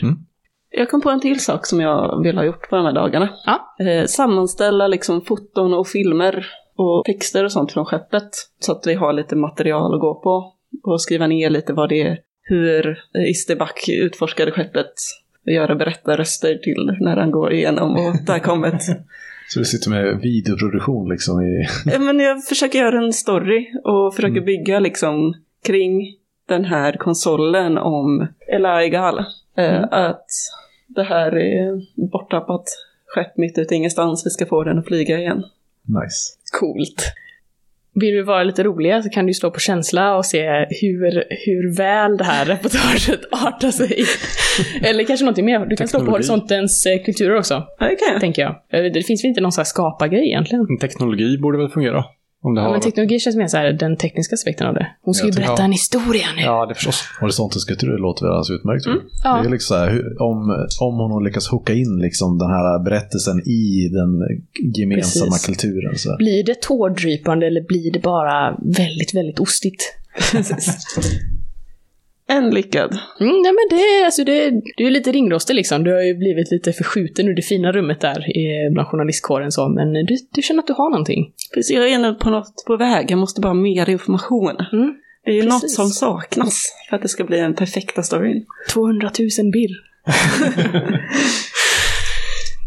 Jag 0.70 0.90
kom 0.90 1.02
på 1.02 1.10
en 1.10 1.22
till 1.22 1.40
sak 1.40 1.66
som 1.66 1.82
jag 1.82 2.24
vill 2.24 2.38
ha 2.38 2.44
gjort 2.44 2.70
på 2.70 2.76
de 2.76 2.86
här 2.86 2.94
dagarna. 2.94 3.30
Ja. 3.46 3.86
Eh, 3.86 4.06
sammanställa 4.06 4.88
liksom 4.88 5.22
foton 5.22 5.74
och 5.74 5.88
filmer 5.88 6.46
och 6.76 7.06
texter 7.06 7.44
och 7.44 7.52
sånt 7.52 7.72
från 7.72 7.86
skeppet. 7.86 8.30
Så 8.60 8.72
att 8.72 8.88
vi 8.88 8.94
har 8.94 9.14
lite 9.14 9.36
material 9.36 9.94
att 9.94 10.02
gå 10.02 10.16
på. 10.16 10.54
Och 10.84 11.02
skriva 11.02 11.28
ner 11.28 11.50
lite 11.50 11.74
vad 11.74 11.90
det 11.90 12.02
är, 12.02 12.20
hur 12.42 13.04
Isterback 13.28 13.90
utforskade 13.90 14.52
skeppet. 14.52 14.94
Och 15.46 15.52
göra 15.52 15.76
berättarröster 15.76 16.56
till 16.56 16.98
när 17.00 17.18
han 17.18 17.32
går 17.32 17.54
igenom 17.54 17.92
och 17.92 18.16
där 18.26 18.40
kom 18.40 18.64
ett... 18.64 18.82
Så 19.54 19.60
du 19.60 19.66
sitter 19.66 19.90
med 19.90 20.20
videoproduktion 20.22 21.10
liksom 21.10 21.42
i... 21.42 21.68
Men 22.00 22.20
jag 22.20 22.44
försöker 22.44 22.80
göra 22.80 22.98
en 22.98 23.14
story 23.14 23.68
och 23.84 24.16
försöker 24.16 24.42
bygga 24.42 24.80
liksom 24.80 25.36
kring 25.66 26.16
den 26.48 26.66
här 26.66 26.94
konsolen 26.94 27.78
om 27.78 28.28
Eligal. 28.48 29.20
Eh, 29.58 29.84
Att 29.92 30.26
det 30.88 31.04
här 31.04 31.38
är 31.38 31.82
borttappat 32.12 32.64
skepp 33.06 33.38
mitt 33.38 33.58
ute 33.58 33.76
ingenstans, 33.76 34.26
vi 34.26 34.30
ska 34.30 34.46
få 34.46 34.64
den 34.64 34.80
att 34.80 34.88
flyga 34.88 35.20
igen. 35.20 35.44
Nice. 35.84 36.36
Coolt. 36.60 37.04
Vill 37.94 38.14
du 38.14 38.24
vara 38.24 38.44
lite 38.44 38.64
roliga 38.64 39.02
så 39.02 39.10
kan 39.10 39.26
du 39.26 39.34
slå 39.34 39.52
på 39.52 39.60
känsla 39.60 40.16
och 40.16 40.26
se 40.26 40.42
hur, 40.82 41.24
hur 41.46 41.78
väl 41.78 42.18
det 42.18 42.24
här 42.24 42.46
reportaget 42.54 43.20
artar 43.32 43.72
sig. 43.72 44.04
Eller 44.84 45.04
kanske 45.04 45.24
någonting 45.26 45.46
mer. 45.46 45.66
Du 45.66 45.76
kan 45.76 45.88
slå 45.88 46.00
på 46.06 46.12
horisontens 46.12 46.86
eh, 46.86 47.04
kulturer 47.04 47.36
också, 47.38 47.54
Ja, 47.80 47.86
det 47.88 47.96
kan 47.96 48.12
jag. 48.12 48.20
tänker 48.22 48.42
jag. 48.42 48.52
Eh, 48.86 48.92
Det 48.94 49.04
finns 49.04 49.24
väl 49.24 49.30
inte 49.30 49.42
någon 49.42 49.52
sån 49.52 49.62
här 49.62 49.66
skapa-grej 49.66 50.28
egentligen? 50.28 50.66
En 50.70 50.78
teknologi 50.78 51.38
borde 51.38 51.58
väl 51.58 51.70
fungera? 51.70 52.04
Om 52.42 52.56
det 52.56 52.62
Ja, 52.62 52.66
har... 52.66 52.72
men 52.72 52.82
teknologi 52.82 53.20
känns 53.20 53.36
mer 53.36 53.48
så 53.48 53.58
här, 53.58 53.74
den 53.74 53.98
tekniska 53.98 54.34
aspekten 54.34 54.68
av 54.68 54.74
det. 54.74 54.88
Hon 55.02 55.14
ska 55.14 55.28
Jag 55.28 55.36
ju 55.36 55.42
berätta 55.42 55.64
en 55.64 55.72
historia 55.72 56.28
nu. 56.36 56.42
Ja, 56.42 56.66
det 56.66 56.76
förstås. 56.76 57.04
Horisontens 57.22 57.66
kultur 57.66 57.98
låter 57.98 58.26
väl 58.26 58.32
alldeles 58.32 58.50
utmärkt. 58.50 58.86
Mm. 58.86 59.00
Ja. 59.24 59.42
Det 59.42 59.48
är 59.48 59.52
liksom 59.52 59.76
så 59.76 59.80
här, 59.80 60.22
om, 60.22 60.68
om 60.82 61.12
hon 61.12 61.24
lyckas 61.24 61.48
hooka 61.48 61.74
in 61.74 62.00
liksom 62.00 62.38
den 62.38 62.50
här 62.50 62.84
berättelsen 62.84 63.40
i 63.40 63.90
den 63.90 64.12
gemensamma 64.76 65.32
Precis. 65.32 65.46
kulturen. 65.46 65.98
Så. 65.98 66.16
Blir 66.18 66.44
det 66.44 66.62
tårdrypande 66.62 67.48
eller 67.48 67.62
blir 67.68 67.92
det 67.92 68.00
bara 68.00 68.58
väldigt, 68.64 69.14
väldigt 69.16 69.40
ostigt? 69.40 69.96
En 72.32 72.50
lyckad. 72.50 73.00
Mm, 73.20 73.42
nej 73.42 73.52
men 73.52 73.78
det, 73.78 74.06
alltså 74.06 74.24
det, 74.24 74.62
du 74.78 74.88
är 74.88 74.92
lite 74.92 75.12
ringrostig 75.12 75.56
liksom. 75.56 75.84
Du 75.84 75.94
har 75.94 76.02
ju 76.02 76.16
blivit 76.16 76.52
lite 76.52 76.74
förskjuten 76.74 77.28
ur 77.28 77.36
det 77.36 77.42
fina 77.42 77.72
rummet 77.72 78.02
där 78.02 78.38
i, 78.38 78.70
bland 78.72 78.88
journalistkåren 78.88 79.52
så, 79.52 79.70
men 79.70 79.94
du, 79.94 80.18
du 80.32 80.42
känner 80.42 80.60
att 80.60 80.68
du 80.68 80.74
har 80.74 80.90
någonting. 80.90 81.32
Precis, 81.54 81.76
jag 81.76 81.86
är 81.86 81.96
inne 81.96 82.14
på 82.14 82.30
något 82.30 82.64
på 82.68 82.78
väg, 82.78 83.12
jag 83.12 83.20
måste 83.20 83.42
bara 83.42 83.48
ha 83.48 83.54
mer 83.54 83.90
information. 83.90 84.58
Mm. 84.74 84.94
Det 85.26 85.32
är 85.32 85.36
ju 85.36 85.44
något 85.44 85.62
Precis. 85.62 85.76
som 85.76 85.90
saknas 85.90 86.66
för 86.90 86.96
att 86.96 87.02
det 87.02 87.08
ska 87.08 87.24
bli 87.24 87.38
den 87.38 87.56
perfekta 87.56 88.04
storyn. 88.04 88.46
200 88.72 89.12
000 89.20 89.52
birr. 89.52 89.90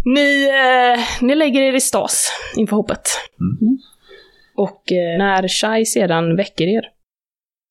ni, 0.14 0.48
eh, 0.48 1.00
ni 1.20 1.34
lägger 1.34 1.60
er 1.60 1.72
i 1.74 1.80
stas 1.80 2.32
inför 2.56 2.76
hoppet. 2.76 3.08
Och 4.54 4.92
eh, 4.92 5.18
när 5.18 5.48
Shai 5.48 5.84
sedan 5.84 6.36
väcker 6.36 6.66
er 6.66 6.82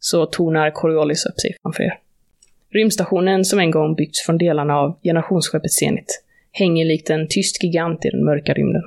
så 0.03 0.25
tornar 0.25 0.71
Coriolis 0.71 1.25
upp 1.25 1.39
sig 1.39 1.55
framför 1.61 1.83
er. 1.83 1.99
Rymdstationen 2.73 3.45
som 3.45 3.59
en 3.59 3.71
gång 3.71 3.95
byggts 3.95 4.25
från 4.25 4.37
delarna 4.37 4.77
av 4.77 4.99
generationsskeppet 5.03 5.71
Zenit 5.71 6.23
hänger 6.51 6.85
likt 6.85 7.09
en 7.09 7.27
tyst 7.27 7.63
gigant 7.63 8.05
i 8.05 8.09
den 8.09 8.25
mörka 8.25 8.53
rymden. 8.53 8.81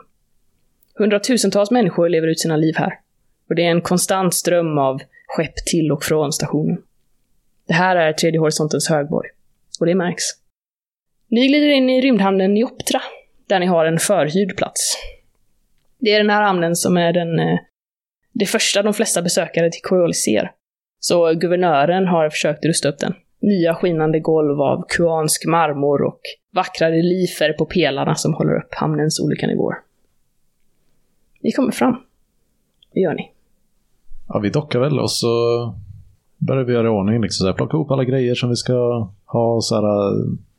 Hundratusentals 0.95 1.71
människor 1.71 2.09
lever 2.09 2.29
ut 2.29 2.41
sina 2.41 2.57
liv 2.57 2.75
här. 2.77 2.99
Och 3.49 3.55
det 3.55 3.67
är 3.67 3.71
en 3.71 3.81
konstant 3.81 4.35
ström 4.35 4.79
av 4.79 5.01
skepp 5.27 5.57
till 5.67 5.93
och 5.93 6.05
från 6.05 6.33
stationen. 6.33 6.79
Det 7.67 7.75
här 7.75 7.97
är 7.97 8.13
tredje 8.13 8.41
horisontens 8.41 8.89
högborg. 8.89 9.29
Och 9.81 9.87
det 9.87 9.95
märks. 9.95 10.25
Ni 11.29 11.49
glider 11.49 11.69
in 11.69 11.91
i 11.91 12.01
rymdhamnen 12.01 12.55
Neoptra, 12.55 13.03
där 13.47 13.61
ni 13.61 13.67
har 13.67 13.87
en 13.87 13.99
förhyrd 13.99 14.57
plats. 14.57 14.97
Det 15.99 16.11
är 16.11 16.19
den 16.19 16.31
här 16.31 16.43
hamnen 16.43 16.77
som 16.77 16.97
är 16.97 17.13
den, 17.13 17.39
eh, 17.39 17.59
det 18.33 18.47
första 18.47 18.83
de 18.83 18.95
flesta 18.95 19.23
besökare 19.23 19.71
till 19.71 19.83
Coriolis 19.83 20.23
ser. 20.23 20.53
Så 21.09 21.35
guvernören 21.35 22.07
har 22.07 22.31
försökt 22.31 22.65
rusta 22.65 22.89
upp 22.89 22.99
den. 22.99 23.15
Nya 23.41 23.75
skinande 23.75 24.21
golv 24.21 24.61
av 24.61 24.85
kuansk 24.89 25.47
marmor 25.47 26.03
och 26.03 26.21
vackra 26.55 26.91
reliefer 26.91 27.53
på 27.53 27.65
pelarna 27.65 28.15
som 28.15 28.35
håller 28.35 28.57
upp 28.57 28.75
hamnens 28.75 29.21
olika 29.21 29.47
nivåer. 29.47 29.77
Ni 31.43 31.53
kommer 31.53 31.73
fram. 31.73 31.97
Vad 32.95 33.03
gör 33.03 33.15
ni? 33.15 33.31
Ja, 34.29 34.39
vi 34.39 34.51
dockar 34.51 34.81
väl 34.81 34.99
och 35.01 35.11
så 35.11 35.27
börjar 36.39 36.65
vi 36.65 36.73
göra 36.73 36.87
i 36.87 36.91
ordning. 36.91 37.23
Liksom, 37.23 37.45
så 37.45 37.47
här, 37.47 37.55
plocka 37.55 37.77
ihop 37.77 37.91
alla 37.91 38.05
grejer 38.05 38.35
som 38.35 38.49
vi 38.49 38.57
ska 38.57 39.09
ha. 39.27 39.61
Så 39.61 39.75
här, 39.75 40.13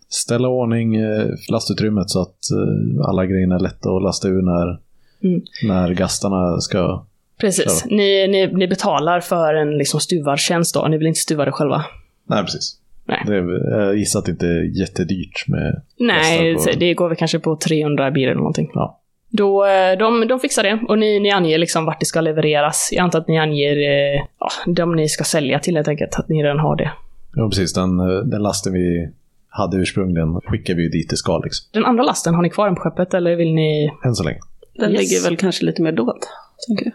ställa 0.09 0.47
ordning 0.47 0.95
eh, 0.95 1.27
lastutrymmet 1.51 2.09
så 2.09 2.21
att 2.21 2.37
eh, 2.51 3.07
alla 3.09 3.25
grejerna 3.25 3.55
är 3.55 3.59
lätta 3.59 3.89
att 3.89 4.03
lasta 4.03 4.27
ur 4.27 4.41
när, 4.41 4.79
Mm. 5.23 5.41
när 5.67 5.93
gastarna 5.93 6.59
ska... 6.59 7.05
Precis. 7.39 7.83
Ja. 7.89 7.95
Ni, 7.95 8.27
ni, 8.27 8.47
ni 8.47 8.67
betalar 8.67 9.19
för 9.19 9.53
en 9.53 9.77
liksom 9.77 9.99
stuvartjänst 9.99 10.73
då. 10.73 10.87
Ni 10.87 10.97
vill 10.97 11.07
inte 11.07 11.19
stuva 11.19 11.45
det 11.45 11.51
själva. 11.51 11.85
Nej, 12.29 12.43
precis. 12.43 12.77
Nej. 13.07 13.23
Det 13.27 13.35
är, 13.35 13.77
jag 13.79 13.97
gissar 13.97 14.19
att 14.19 14.25
det 14.25 14.31
inte 14.31 14.47
är 14.47 14.79
jättedyrt 14.79 15.47
med 15.47 15.81
Nej, 15.99 16.55
på- 16.55 16.65
det 16.79 16.93
går 16.93 17.07
väl 17.07 17.17
kanske 17.17 17.39
på 17.39 17.55
300 17.55 18.11
bir 18.11 18.23
eller 18.27 18.35
någonting. 18.35 18.71
Ja. 18.73 18.99
Då, 19.29 19.65
eh, 19.65 19.97
de, 19.97 20.27
de 20.27 20.39
fixar 20.39 20.63
det 20.63 20.79
och 20.87 20.99
ni, 20.99 21.19
ni 21.19 21.31
anger 21.31 21.57
liksom 21.57 21.85
vart 21.85 21.99
det 21.99 22.05
ska 22.05 22.21
levereras. 22.21 22.89
Jag 22.91 23.03
antar 23.03 23.19
att 23.19 23.27
ni 23.27 23.37
anger 23.39 23.77
eh, 23.77 24.21
ja, 24.39 24.49
de 24.67 24.95
ni 24.95 25.09
ska 25.09 25.23
sälja 25.23 25.59
till 25.59 25.75
helt 25.75 25.87
enkelt, 25.87 26.15
att 26.19 26.29
ni 26.29 26.43
redan 26.43 26.59
har 26.59 26.75
det. 26.75 26.91
Ja, 27.35 27.49
precis. 27.49 27.73
Den, 27.73 27.99
eh, 27.99 28.05
den 28.25 28.41
lasten 28.43 28.73
vi 28.73 29.09
hade 29.49 29.77
ursprungligen 29.77 30.41
skickar 30.41 30.73
vi 30.75 30.83
ju 30.83 30.89
dit 30.89 31.09
det 31.09 31.17
ska 31.17 31.37
liksom. 31.37 31.65
Den 31.73 31.85
andra 31.85 32.03
lasten, 32.03 32.35
har 32.35 32.41
ni 32.41 32.49
kvar 32.49 32.65
den 32.65 32.75
på 32.75 32.81
skeppet 32.81 33.13
eller 33.13 33.35
vill 33.35 33.53
ni... 33.53 33.91
Än 34.05 34.15
så 34.15 34.23
länge. 34.23 34.39
Den 34.75 34.91
Yes. 34.91 34.99
ligger 35.01 35.23
väl 35.29 35.37
kanske 35.37 35.65
lite 35.65 35.81
mer 35.81 35.91
dold, 35.91 36.21
tänker 36.67 36.85
jag. 36.85 36.93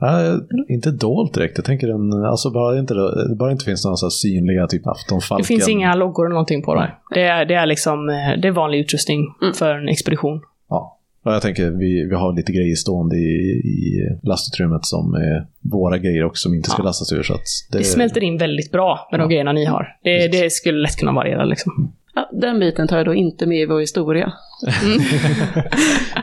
Nej, 0.00 0.38
inte 0.68 0.90
dolt 0.90 1.34
direkt. 1.34 1.58
Jag 1.58 1.64
tänker 1.64 1.88
en, 1.88 2.24
alltså 2.24 2.50
bara 2.50 2.78
inte, 2.78 2.94
det 2.94 3.34
bara 3.38 3.52
inte 3.52 3.64
finns 3.64 3.84
några 3.84 3.96
så 3.96 4.06
här 4.06 4.10
synliga 4.10 4.66
typ 4.66 4.86
aftonfalken. 4.86 5.42
Det 5.42 5.46
finns 5.46 5.68
inga 5.68 5.94
loggor 5.94 6.24
eller 6.26 6.34
någonting 6.34 6.62
på 6.62 6.74
dem. 6.74 6.82
Nej. 6.84 6.94
Det 7.14 7.22
är, 7.22 7.44
det 7.44 7.54
är 7.54 7.66
liksom 7.66 8.08
eh, 8.08 8.40
det 8.42 8.48
är 8.48 8.52
vanlig 8.52 8.78
utrustning 8.78 9.20
Mm. 9.42 9.54
för 9.54 9.74
en 9.74 9.88
expedition. 9.88 10.40
Ja. 10.68 10.96
Och 11.24 11.32
jag 11.32 11.42
tänker 11.42 11.70
vi, 11.70 12.04
vi 12.10 12.14
har 12.14 12.32
lite 12.36 12.52
grejer 12.52 12.74
stående 12.76 13.16
i, 13.16 13.20
i 13.20 14.08
lastutrymmet 14.22 14.84
som 14.84 15.14
är 15.14 15.46
våra 15.70 15.98
grejer 15.98 16.24
också 16.24 16.42
som 16.48 16.54
inte 16.54 16.70
ska 16.70 16.82
Ja. 16.82 16.86
lastas 16.86 17.12
ur. 17.12 17.22
Så 17.22 17.34
att 17.34 17.40
det, 17.72 17.78
Det 17.78 17.84
smälter 17.84 18.22
in 18.22 18.38
väldigt 18.38 18.72
bra 18.72 19.08
med 19.10 19.20
de 19.20 19.22
Ja. 19.22 19.28
grejerna 19.28 19.52
ni 19.52 19.64
har. 19.64 19.88
Det, 20.02 20.28
det 20.28 20.50
skulle 20.52 20.78
lätt 20.78 20.96
kunna 20.96 21.12
variera 21.12 21.44
liksom. 21.44 21.92
Ja, 22.14 22.28
den 22.32 22.60
biten 22.60 22.88
tar 22.88 22.96
jag 22.96 23.06
då 23.06 23.14
inte 23.14 23.46
med 23.46 23.58
i 23.62 23.66
vår 23.66 23.80
historia, 23.80 24.32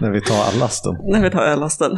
När 0.02 0.12
vi 0.12 0.22
tar 0.22 0.36
all 0.54 0.60
lasten. 0.60 0.94
när 1.06 1.22
vi 1.24 1.30
tar 1.30 1.58
lasten. 1.58 1.98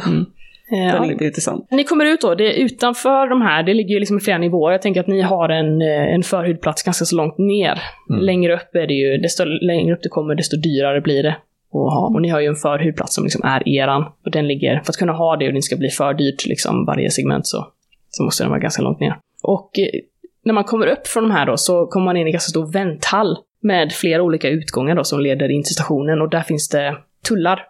Eh, 0.72 0.78
Den 0.78 0.86
ja. 0.86 1.04
är 1.04 1.12
inte 1.12 1.24
intressant. 1.24 1.66
Ni 1.70 1.84
kommer 1.84 2.04
ut 2.04 2.20
då, 2.20 2.34
det 2.34 2.60
är 2.60 2.64
utanför 2.64 3.28
de 3.28 3.42
här, 3.42 3.62
det 3.62 3.74
ligger 3.74 3.94
ju 3.94 3.98
liksom 3.98 4.16
i 4.16 4.20
flera 4.20 4.38
nivåer. 4.38 4.72
Jag 4.72 4.82
tänker 4.82 5.00
att 5.00 5.06
ni 5.06 5.20
har 5.20 5.48
en, 5.48 5.82
eh, 5.82 6.14
en 6.14 6.22
förhyrd 6.22 6.60
ganska 6.62 6.92
så 6.92 7.16
långt 7.16 7.38
ner. 7.38 7.82
Mm. 8.10 8.22
Längre 8.22 8.54
upp 8.54 8.74
är 8.74 8.86
det 8.86 8.94
ju, 8.94 9.18
desto 9.18 9.44
längre 9.44 9.94
upp 9.94 10.02
det 10.02 10.08
kommer, 10.08 10.34
desto 10.34 10.56
dyrare 10.56 11.00
blir 11.00 11.22
det. 11.22 11.36
att 11.72 11.94
ha. 11.94 12.10
Och 12.14 12.22
ni 12.22 12.28
har 12.28 12.40
ju 12.40 12.46
en 12.46 12.56
förhyrd 12.56 13.00
som 13.04 13.24
liksom 13.24 13.42
är 13.44 13.68
eran. 13.68 14.02
Och 14.24 14.30
den 14.30 14.48
ligger, 14.48 14.80
för 14.84 14.92
att 14.92 14.96
kunna 14.96 15.12
ha 15.12 15.36
det 15.36 15.46
och 15.46 15.52
det 15.52 15.56
inte 15.56 15.66
ska 15.66 15.76
bli 15.76 15.88
för 15.88 16.14
dyrt 16.14 16.46
liksom 16.46 16.84
varje 16.86 17.10
segment 17.10 17.46
så, 17.46 17.66
så 18.10 18.22
måste 18.22 18.44
den 18.44 18.50
vara 18.50 18.60
ganska 18.60 18.82
långt 18.82 19.00
ner. 19.00 19.16
Och 19.42 19.78
eh, 19.78 20.00
när 20.44 20.52
man 20.52 20.64
kommer 20.64 20.86
upp 20.86 21.06
från 21.06 21.22
de 21.22 21.30
här 21.30 21.46
då 21.46 21.56
så 21.56 21.86
kommer 21.86 22.04
man 22.04 22.16
in 22.16 22.26
i 22.26 22.30
en 22.30 22.32
ganska 22.32 22.50
stor 22.50 22.72
vänthall 22.72 23.36
med 23.62 23.92
flera 23.92 24.22
olika 24.22 24.48
utgångar 24.48 24.94
då 24.94 25.04
som 25.04 25.20
leder 25.20 25.50
in 25.50 25.62
till 25.62 25.74
stationen 25.74 26.22
och 26.22 26.30
där 26.30 26.42
finns 26.42 26.68
det 26.68 26.96
tullar 27.28 27.66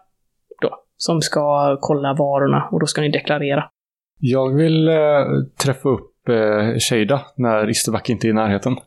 som 1.01 1.21
ska 1.21 1.77
kolla 1.81 2.13
varorna 2.13 2.67
och 2.71 2.79
då 2.79 2.85
ska 2.85 3.01
ni 3.01 3.09
deklarera. 3.09 3.63
Jag 4.19 4.55
vill 4.55 4.87
eh, 4.87 4.95
träffa 5.63 5.89
upp 5.89 6.29
eh, 6.29 6.79
Shada 6.79 7.21
när 7.35 7.69
Isterback 7.69 8.09
inte 8.09 8.27
är 8.27 8.29
i 8.29 8.33
närheten. 8.33 8.77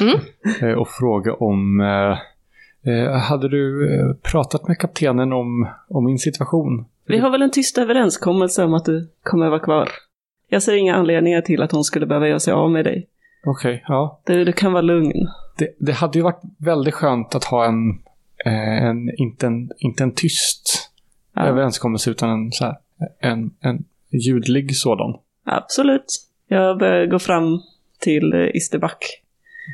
eh, 0.62 0.72
och 0.72 0.88
fråga 0.88 1.34
om... 1.34 1.80
Eh, 1.80 2.18
eh, 2.92 3.12
hade 3.12 3.48
du 3.48 3.94
eh, 3.94 4.14
pratat 4.32 4.68
med 4.68 4.78
kaptenen 4.78 5.32
om, 5.32 5.68
om 5.88 6.04
min 6.04 6.18
situation? 6.18 6.84
Vi 7.06 7.18
har 7.18 7.30
väl 7.30 7.42
en 7.42 7.50
tyst 7.50 7.78
överenskommelse 7.78 8.64
om 8.64 8.74
att 8.74 8.84
du 8.84 9.10
kommer 9.22 9.48
vara 9.48 9.60
kvar. 9.60 9.88
Jag 10.48 10.62
ser 10.62 10.74
inga 10.74 10.94
anledningar 10.94 11.40
till 11.40 11.62
att 11.62 11.72
hon 11.72 11.84
skulle 11.84 12.06
behöva 12.06 12.28
göra 12.28 12.40
sig 12.40 12.52
av 12.52 12.70
med 12.70 12.84
dig. 12.84 13.08
Okej, 13.46 13.84
ja. 13.88 14.20
Du, 14.26 14.44
du 14.44 14.52
kan 14.52 14.72
vara 14.72 14.82
lugn. 14.82 15.28
Det, 15.58 15.68
det 15.78 15.92
hade 15.92 16.18
ju 16.18 16.22
varit 16.22 16.42
väldigt 16.58 16.94
skönt 16.94 17.34
att 17.34 17.44
ha 17.44 17.66
en, 17.66 17.98
en, 18.44 19.10
inte, 19.18 19.46
en 19.46 19.70
inte 19.78 20.02
en 20.02 20.14
tyst 20.14 20.88
Ja. 21.44 21.46
överenskommelse 21.50 22.10
utan 22.10 22.30
en, 22.30 22.52
så 22.52 22.64
här, 22.64 22.74
en, 23.20 23.50
en 23.60 23.84
ljudlig 24.26 24.76
sådan. 24.76 25.14
Absolut. 25.46 26.04
Jag 26.48 26.78
börjar 26.78 27.06
gå 27.06 27.18
fram 27.18 27.60
till 28.00 28.32
eh, 28.32 28.56
Isterback. 28.56 28.98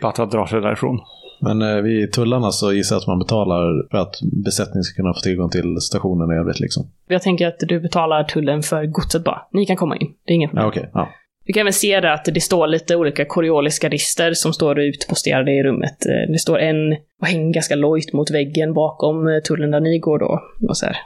Batra 0.02 0.26
drar 0.26 0.46
sig 0.46 0.60
därifrån. 0.60 1.00
Men 1.40 1.62
eh, 1.62 1.76
vid 1.82 2.12
tullarna 2.12 2.50
så 2.50 2.72
gissar 2.72 2.96
jag 2.96 3.00
att 3.00 3.06
man 3.06 3.18
betalar 3.18 3.88
för 3.90 3.98
att 3.98 4.14
besättningen 4.44 4.84
ska 4.84 4.96
kunna 5.02 5.14
få 5.14 5.20
tillgång 5.20 5.50
till 5.50 5.76
stationen 5.80 6.30
i 6.30 6.40
övrigt 6.40 6.60
liksom. 6.60 6.90
Jag 7.08 7.22
tänker 7.22 7.48
att 7.48 7.58
du 7.58 7.80
betalar 7.80 8.24
tullen 8.24 8.62
för 8.62 8.86
godset 8.86 9.24
bara. 9.24 9.42
Ni 9.52 9.66
kan 9.66 9.76
komma 9.76 9.96
in. 9.96 10.14
Det 10.24 10.32
är 10.32 10.34
inget 10.34 10.50
problem. 10.50 10.64
Ja, 10.64 10.68
okej. 10.68 10.90
Ja. 10.94 11.08
Du 11.46 11.52
kan 11.52 11.60
även 11.60 11.72
se 11.72 12.00
där 12.00 12.10
att 12.12 12.24
det 12.24 12.40
står 12.40 12.66
lite 12.66 12.96
olika 12.96 13.24
koreoliska 13.24 13.88
rister 13.88 14.32
som 14.34 14.52
står 14.52 14.80
utposterade 14.80 15.52
i 15.52 15.62
rummet. 15.62 16.06
Eh, 16.06 16.32
Det 16.32 16.38
står 16.38 16.58
en 16.58 16.92
och 17.20 17.26
hänger 17.26 17.52
ganska 17.54 17.74
lojt 17.74 18.12
mot 18.12 18.30
väggen 18.30 18.74
bakom 18.74 19.28
eh, 19.28 19.38
tullen 19.38 19.70
där 19.70 19.80
ni 19.80 19.98
går 19.98 20.18
då. 20.18 20.40
Och 20.68 20.76
så 20.76 20.86
här, 20.86 20.96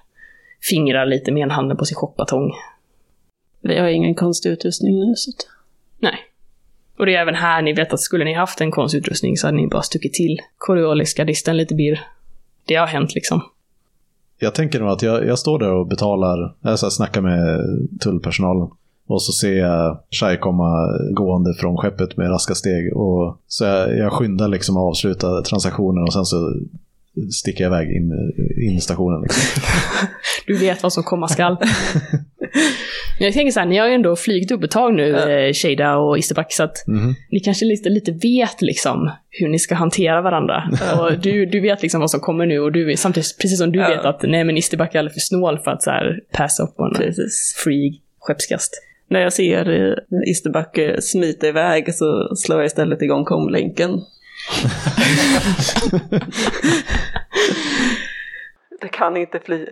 fingrar 0.71 1.07
lite 1.07 1.33
med 1.33 1.43
en 1.43 1.51
handen 1.51 1.77
på 1.77 1.85
sin 1.85 1.97
chockbatong. 1.97 2.53
Vi 3.61 3.79
har 3.79 3.89
ingen 3.89 4.15
konstig 4.15 4.51
utrustning 4.51 5.01
nu. 5.01 5.15
Så 5.17 5.31
att... 5.31 5.47
Nej. 5.99 6.15
Och 6.99 7.07
det 7.07 7.15
är 7.15 7.23
även 7.23 7.35
här 7.35 7.63
ni 7.63 7.73
vet 7.73 7.93
att 7.93 8.01
skulle 8.01 8.25
ni 8.25 8.35
haft 8.35 8.61
en 8.61 8.71
konstutrustning 8.71 9.37
så 9.37 9.47
hade 9.47 9.57
ni 9.57 9.69
bara 9.69 9.83
stuckit 9.83 10.15
till 10.15 10.39
koreoliska 10.59 11.25
risten 11.25 11.57
lite 11.57 11.75
birr. 11.75 12.01
Det 12.65 12.75
har 12.75 12.87
hänt 12.87 13.15
liksom. 13.15 13.43
Jag 14.39 14.55
tänker 14.55 14.81
nog 14.81 14.89
att 14.89 15.03
jag, 15.03 15.27
jag 15.27 15.39
står 15.39 15.59
där 15.59 15.73
och 15.73 15.87
betalar, 15.87 16.55
alltså 16.63 16.91
snackar 16.91 17.21
med 17.21 17.61
tullpersonalen. 18.01 18.69
Och 19.07 19.23
så 19.23 19.33
ser 19.33 19.59
jag 19.59 19.99
Shai 20.11 20.37
komma 20.37 20.99
gående 21.11 21.55
från 21.55 21.77
skeppet 21.77 22.17
med 22.17 22.31
raska 22.31 22.55
steg. 22.55 22.97
Och 22.97 23.37
så 23.47 23.65
jag, 23.65 23.99
jag 23.99 24.13
skyndar 24.13 24.49
liksom 24.49 24.77
att 24.77 24.91
avsluta 24.91 25.43
transaktionen 25.43 26.05
och 26.05 26.13
sen 26.13 26.25
så 26.25 26.55
sticker 27.31 27.65
jag 27.65 27.71
iväg 27.71 27.97
in, 27.97 28.13
in 28.69 28.77
i 28.77 28.81
stationen. 28.81 29.23
Liksom. 29.23 29.63
Du 30.49 30.59
vet 30.59 30.83
vad 30.83 30.93
som 30.93 31.03
komma 31.03 31.29
skall. 31.29 31.57
Jag 33.21 33.33
tänker 33.33 33.53
så 33.53 33.61
här, 33.61 33.67
ni 33.67 33.77
har 33.79 33.87
ju 33.89 33.95
ändå 33.95 34.17
flygit 34.17 34.51
upp 34.51 34.63
ett 34.65 34.71
tag 34.71 34.95
nu, 34.95 35.17
eh, 35.17 35.53
Shada 35.53 35.97
och 35.97 36.19
Isterback, 36.19 36.53
så 36.53 36.63
att 36.63 36.85
Mhm. 36.87 37.15
ni 37.31 37.41
kanske 37.41 37.65
lite, 37.65 37.89
lite 37.89 38.13
vet 38.13 38.63
liksom 38.63 39.11
hur 39.31 39.49
ni 39.49 39.59
ska 39.59 39.75
hantera 39.75 40.21
varandra. 40.21 40.63
Och 41.01 41.19
du, 41.19 41.47
du 41.47 41.61
vet 41.61 41.83
liksom 41.83 42.01
vad 42.01 42.11
som 42.11 42.21
kommer 42.21 42.47
nu 42.47 42.59
och 42.61 42.73
du 42.73 42.97
samtidigt, 42.97 43.39
precis 43.43 43.59
som 43.59 43.73
du 43.73 43.79
Ja. 43.79 43.89
vet 43.89 44.05
att 44.05 44.23
nej 44.23 44.45
men 44.45 44.57
Isterback 44.57 44.95
är 44.95 44.99
alldeles 44.99 45.15
för 45.15 45.37
snål 45.37 45.59
för 45.65 45.71
att 45.71 45.83
så 45.83 45.91
här 45.91 46.21
passa 46.33 46.63
upp 46.63 46.77
på 46.77 46.93
Precis. 46.97 47.55
free 47.65 48.01
skeppskast. 48.21 48.73
När 49.11 49.21
jag 49.21 49.33
ser 49.33 49.71
eh, 49.71 49.95
Isterback 50.31 50.79
eh, 50.79 50.99
smita 51.01 51.47
iväg 51.49 51.95
så 51.95 52.37
slår 52.37 52.59
jag 52.59 52.67
istället 52.67 53.03
igång 53.03 53.25
komlänken. 53.25 53.91
du 58.81 58.89
kan 58.89 59.17
inte 59.17 59.41
fly. 59.45 59.67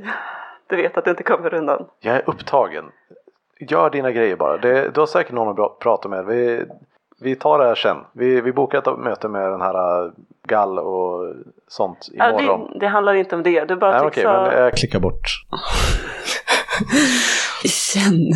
Du 0.69 0.77
vet 0.77 0.97
att 0.97 1.05
du 1.05 1.11
inte 1.11 1.23
kommer 1.23 1.55
undan. 1.55 1.87
Jag 2.01 2.17
är 2.17 2.23
upptagen. 2.27 2.85
Gör 3.61 3.91
dina 3.91 4.11
grejer 4.11 4.37
bara. 4.37 4.59
Det, 4.59 4.91
du 4.95 5.01
har 5.01 5.07
säkert 5.07 5.33
någon 5.33 5.65
att 5.65 5.79
prata 5.79 6.09
med. 6.09 6.27
Vi, 6.27 6.65
vi 7.21 7.37
tar 7.37 7.59
det 7.59 7.65
här 7.65 7.75
sen. 7.75 7.97
Vi, 8.13 8.41
vi 8.41 8.53
bokar 8.53 8.79
ett 8.79 8.99
möte 8.99 9.29
med 9.29 9.51
den 9.51 9.61
här 9.61 10.05
äh, 10.05 10.11
Gall 10.49 10.79
och 10.79 11.35
sånt 11.69 12.09
Ja, 12.13 12.29
imorgon. 12.29 12.71
det, 12.73 12.79
det 12.79 12.87
handlar 12.87 13.15
inte 13.15 13.37
om 13.37 13.43
det. 13.43 13.65
Du 13.65 13.77
bara 13.77 13.93
Nej, 13.93 14.01
tycks 14.01 14.17
okej, 14.17 14.27
ha... 14.27 14.47
men 14.47 14.63
jag 14.63 14.73
klickar 14.73 15.01
bort. 15.01 15.21
Igen. 17.65 18.33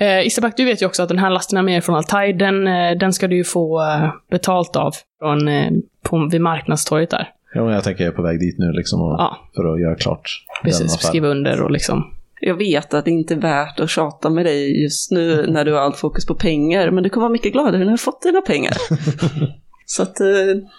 Eh, 0.00 0.26
Isterback, 0.26 0.56
du 0.56 0.64
vet 0.64 0.82
ju 0.82 0.86
också 0.86 1.02
att 1.02 1.08
den 1.08 1.18
här 1.18 1.30
lasten 1.30 1.58
är 1.58 1.62
med 1.62 1.84
från 1.84 1.96
Altai, 1.96 2.32
den, 2.32 2.66
eh, 2.66 2.98
den 2.98 3.12
ska 3.12 3.28
du 3.28 3.36
ju 3.36 3.44
få 3.44 3.82
eh, 3.82 4.08
betalt 4.30 4.76
av 4.76 4.92
från, 5.18 5.48
eh, 5.48 5.70
på, 6.02 6.28
vid 6.32 6.40
marknadstorget 6.40 7.10
där. 7.10 7.32
Ja, 7.56 7.64
men 7.64 7.74
jag 7.74 7.84
tänker 7.84 8.04
jag 8.04 8.12
är 8.12 8.16
på 8.16 8.22
väg 8.22 8.40
dit 8.40 8.58
nu 8.58 8.72
liksom 8.72 9.02
och, 9.02 9.16
Ja. 9.18 9.36
för 9.56 9.74
att 9.74 9.80
göra 9.80 9.94
klart 9.96 10.30
den 10.62 10.70
Precis, 10.70 10.94
affären. 10.94 11.08
skriva 11.08 11.28
under 11.28 11.62
och 11.62 11.70
liksom. 11.70 12.04
Jag 12.40 12.54
vet 12.54 12.94
att 12.94 13.04
det 13.04 13.10
inte 13.10 13.34
är 13.34 13.38
värt 13.38 13.80
att 13.80 13.90
tjata 13.90 14.30
med 14.30 14.44
dig 14.46 14.82
just 14.82 15.10
nu 15.10 15.46
när 15.46 15.64
du 15.64 15.72
har 15.72 15.80
allt 15.80 15.96
fokus 15.96 16.26
på 16.26 16.34
pengar, 16.34 16.90
men 16.90 17.02
du 17.04 17.10
kommer 17.10 17.22
vara 17.22 17.32
mycket 17.32 17.52
gladare 17.52 17.78
när 17.78 17.84
du 17.84 17.90
har 17.90 17.96
fått 17.96 18.22
dina 18.22 18.40
pengar. 18.40 18.72
Så 19.88 20.02
att 20.02 20.20
eh, 20.20 20.26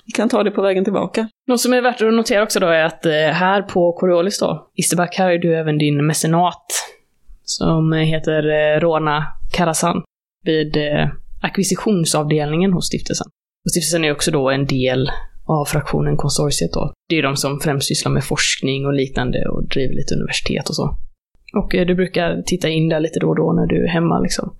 vi 0.06 0.12
kan 0.16 0.30
ta 0.30 0.44
det 0.44 0.52
på 0.52 0.62
vägen 0.62 0.84
tillbaka. 0.84 1.30
Något 1.48 1.60
som 1.62 1.74
är 1.74 1.82
värt 1.82 2.02
att 2.02 2.14
notera 2.14 2.44
också 2.44 2.60
då 2.60 2.68
är 2.68 2.84
att 2.84 3.06
eh, 3.06 3.12
här 3.12 3.62
på 3.62 3.94
Coriolis 3.94 4.40
då, 4.40 4.70
Isterback, 4.76 5.16
här 5.16 5.30
är 5.32 5.38
du 5.38 5.56
även 5.56 5.78
din 5.78 6.06
mecenat. 6.06 6.66
Som 7.44 7.94
eh, 7.94 8.00
heter 8.00 8.50
eh, 8.50 8.80
Rona 8.80 9.26
Karasan. 9.54 10.04
Vid 10.44 10.78
eh, 10.78 11.08
ackvisitionsavdelningen 11.42 12.74
hos 12.74 12.88
stiftelsen. 12.88 13.28
Och 13.66 13.72
stiftelsen 13.72 14.06
är 14.06 14.12
också 14.12 14.32
då 14.32 14.50
en 14.50 14.66
del 14.66 15.10
av 15.48 15.66
fraktionen 15.66 16.18
konsortiet 16.18 16.74
då. 16.74 16.94
Det 17.10 17.16
är 17.18 17.24
de 17.24 17.36
som 17.36 17.60
främst 17.60 17.88
sysslar 17.88 18.12
med 18.12 18.24
forskning 18.24 18.86
och 18.86 18.94
liknande 18.94 19.50
och 19.50 19.68
driver 19.68 19.96
lite 19.96 20.16
universitet 20.16 20.70
och 20.70 20.76
så. 20.76 20.98
Och 21.56 21.76
eh, 21.76 21.86
du 21.86 21.96
brukar 21.96 22.42
titta 22.46 22.70
in 22.70 22.90
där 22.90 23.00
lite 23.00 23.20
då 23.20 23.28
och 23.30 23.36
då 23.36 23.54
när 23.54 23.66
du 23.66 23.84
är 23.84 23.88
hemma 23.88 24.20
liksom. 24.20 24.54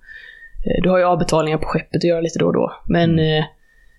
Eh, 0.66 0.82
Du 0.82 0.90
har 0.90 0.98
ju 0.98 1.04
avbetalningar 1.04 1.58
på 1.58 1.66
skeppet 1.66 1.96
att 1.96 2.04
göra 2.04 2.20
lite 2.20 2.38
då 2.38 2.46
och 2.46 2.52
då. 2.52 2.72
Men 2.86 3.18
eh, 3.18 3.44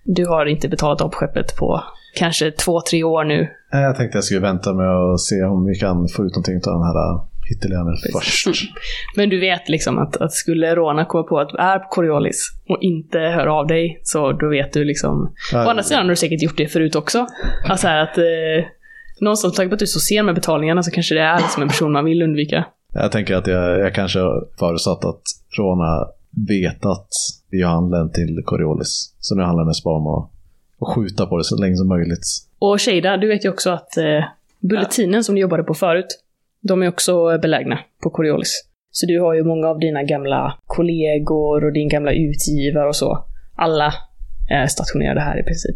du 0.04 0.26
har 0.26 0.46
inte 0.46 0.70
betalat 0.70 1.02
av 1.02 1.10
på 1.10 1.16
skeppet 1.18 1.56
på 1.56 1.84
kanske 2.16 2.52
två, 2.52 2.82
tre 2.82 3.04
år 3.04 3.24
nu. 3.24 3.48
Jag 3.72 3.96
tänkte 3.96 4.18
jag 4.18 4.24
skulle 4.24 4.40
vänta 4.40 4.74
med 4.74 4.90
att 4.90 5.20
se 5.20 5.44
om 5.44 5.66
vi 5.66 5.76
kan 5.76 6.08
få 6.08 6.26
ut 6.26 6.32
någonting 6.32 6.56
av 6.56 6.74
den 6.80 6.84
här 6.84 7.29
Precis. 8.12 8.44
först. 8.44 8.72
Men 9.16 9.30
du 9.30 9.40
vet 9.40 9.70
liksom 9.70 9.98
att, 9.98 10.18
att 10.18 10.32
skulle 10.34 10.76
Rona 10.76 11.06
komma 11.06 11.24
på 11.24 11.40
att 11.40 11.50
du 11.50 11.58
är 11.58 11.80
på 11.80 11.88
Coriolis 11.90 12.52
och 12.70 12.78
inte 12.82 13.20
hör 13.20 13.48
av 13.48 13.68
dig, 13.68 14.00
så 14.04 14.32
då 14.32 14.50
vet 14.50 14.74
du 14.74 14.84
liksom... 14.84 15.34
Ja, 15.52 15.66
Å 15.66 15.70
andra 15.70 15.84
sidan 15.84 16.04
har 16.04 16.10
du 16.10 16.16
säkert 16.16 16.42
gjort 16.42 16.58
det 16.58 16.68
förut 16.68 16.96
också. 16.96 17.28
Alltså 17.70 17.88
här 17.88 18.04
att... 18.04 18.18
Eh, 18.18 18.66
någonstans, 19.22 19.54
med 19.54 19.56
tanke 19.58 19.70
på 19.70 19.74
att 19.74 19.80
du 19.80 19.86
är 19.86 19.88
så 19.88 20.00
sen 20.00 20.26
med 20.26 20.36
betalningarna 20.36 20.84
så 20.84 20.92
kanske 20.92 21.16
det 21.16 21.22
är 21.22 21.40
liksom 21.40 21.64
en 21.64 21.70
person 21.70 21.92
man 21.92 22.06
vill 22.06 22.22
undvika. 22.22 22.66
Jag 22.94 23.12
tänker 23.12 23.36
att 23.36 23.48
jag, 23.48 23.80
jag 23.80 23.96
kanske 23.96 24.20
har 24.20 24.48
förutsatt 24.60 25.06
att 25.06 25.22
Rona 25.58 26.08
vet 26.48 26.86
att 26.86 27.10
vi 27.52 27.62
har 27.62 27.78
anlänt 27.78 28.14
till 28.14 28.42
Coriolis. 28.46 29.16
Så 29.20 29.36
nu 29.36 29.44
handlar 29.44 29.64
det 29.64 29.68
mest 29.68 29.84
bara 29.84 29.96
om 29.96 30.08
att, 30.08 30.32
att 30.82 30.96
skjuta 30.96 31.26
på 31.26 31.38
det 31.38 31.44
så 31.44 31.56
länge 31.58 31.76
som 31.76 31.88
möjligt. 31.88 32.26
Och 32.60 32.82
Shada, 32.82 33.18
du 33.18 33.28
vet 33.28 33.46
ju 33.46 33.50
också 33.50 33.70
att 33.70 33.98
eh, 33.98 34.24
bulletinen 34.60 35.24
som 35.24 35.36
du 35.36 35.42
jobbade 35.42 35.64
på 35.64 35.74
förut, 35.74 36.08
de 36.62 36.84
är 36.84 36.88
också 36.88 37.38
belägna 37.42 37.80
på 38.04 38.10
Coriolis. 38.10 38.70
Så 38.92 39.06
du 39.06 39.20
har 39.20 39.34
ju 39.34 39.44
många 39.44 39.68
av 39.68 39.80
dina 39.80 40.04
gamla 40.04 40.58
kollegor 40.66 41.66
och 41.66 41.74
din 41.74 41.90
gamla 41.90 42.12
utgivare 42.12 42.88
och 42.88 42.96
så. 42.96 43.26
Alla 43.56 43.94
är 44.50 44.68
stationerade 44.68 45.22
här 45.22 45.40
i 45.40 45.44
princip. 45.44 45.76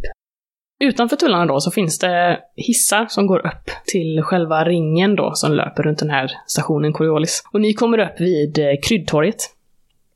Utanför 0.80 1.16
tullarna 1.16 1.46
då 1.46 1.60
så 1.60 1.72
finns 1.72 2.00
det 2.00 2.40
hissar 2.56 3.06
som 3.10 3.28
går 3.28 3.48
upp 3.48 3.72
till 3.86 4.22
själva 4.22 4.64
ringen 4.66 5.16
då 5.16 5.32
som 5.34 5.54
löper 5.54 5.84
runt 5.84 6.00
den 6.00 6.10
här 6.10 6.32
stationen 6.48 6.94
Coriolis. 6.94 7.44
Och 7.54 7.62
ni 7.62 7.74
kommer 7.74 7.98
upp 7.98 8.20
vid 8.20 8.60
eh, 8.60 8.74
kryddtorget. 8.84 9.36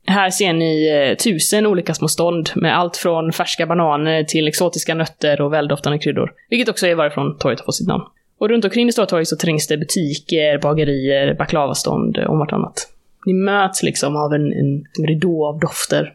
Här 0.06 0.30
ser 0.30 0.52
ni 0.52 0.88
eh, 0.88 1.16
tusen 1.16 1.66
olika 1.66 1.94
små 1.94 2.08
stånd 2.08 2.50
med 2.56 2.78
allt 2.78 2.96
från 2.96 3.32
färska 3.32 3.66
bananer 3.66 4.24
till 4.24 4.48
exotiska 4.48 4.94
nötter 4.94 5.40
och 5.40 5.52
väldoftande 5.52 5.98
kryddor. 5.98 6.32
Vilket 6.50 6.68
också 6.68 6.86
är 6.86 6.94
varifrån 6.94 7.38
torget 7.38 7.60
har 7.60 7.64
fått 7.64 7.74
sitt 7.74 7.88
namn. 7.88 8.04
Och 8.38 8.48
runt 8.48 8.64
omkring 8.64 8.86
det 8.86 8.92
stora 8.92 9.06
torget 9.06 9.28
så 9.28 9.36
trängs 9.36 9.66
det 9.66 9.76
butiker, 9.76 10.58
bagerier, 10.58 11.34
baklavastånd 11.34 12.18
och 12.18 12.38
vartannat. 12.38 12.88
Ni 13.26 13.32
möts 13.32 13.82
liksom 13.82 14.16
av 14.16 14.32
en, 14.32 14.52
en 14.52 14.84
ridå 15.06 15.46
av 15.46 15.58
dofter 15.60 16.14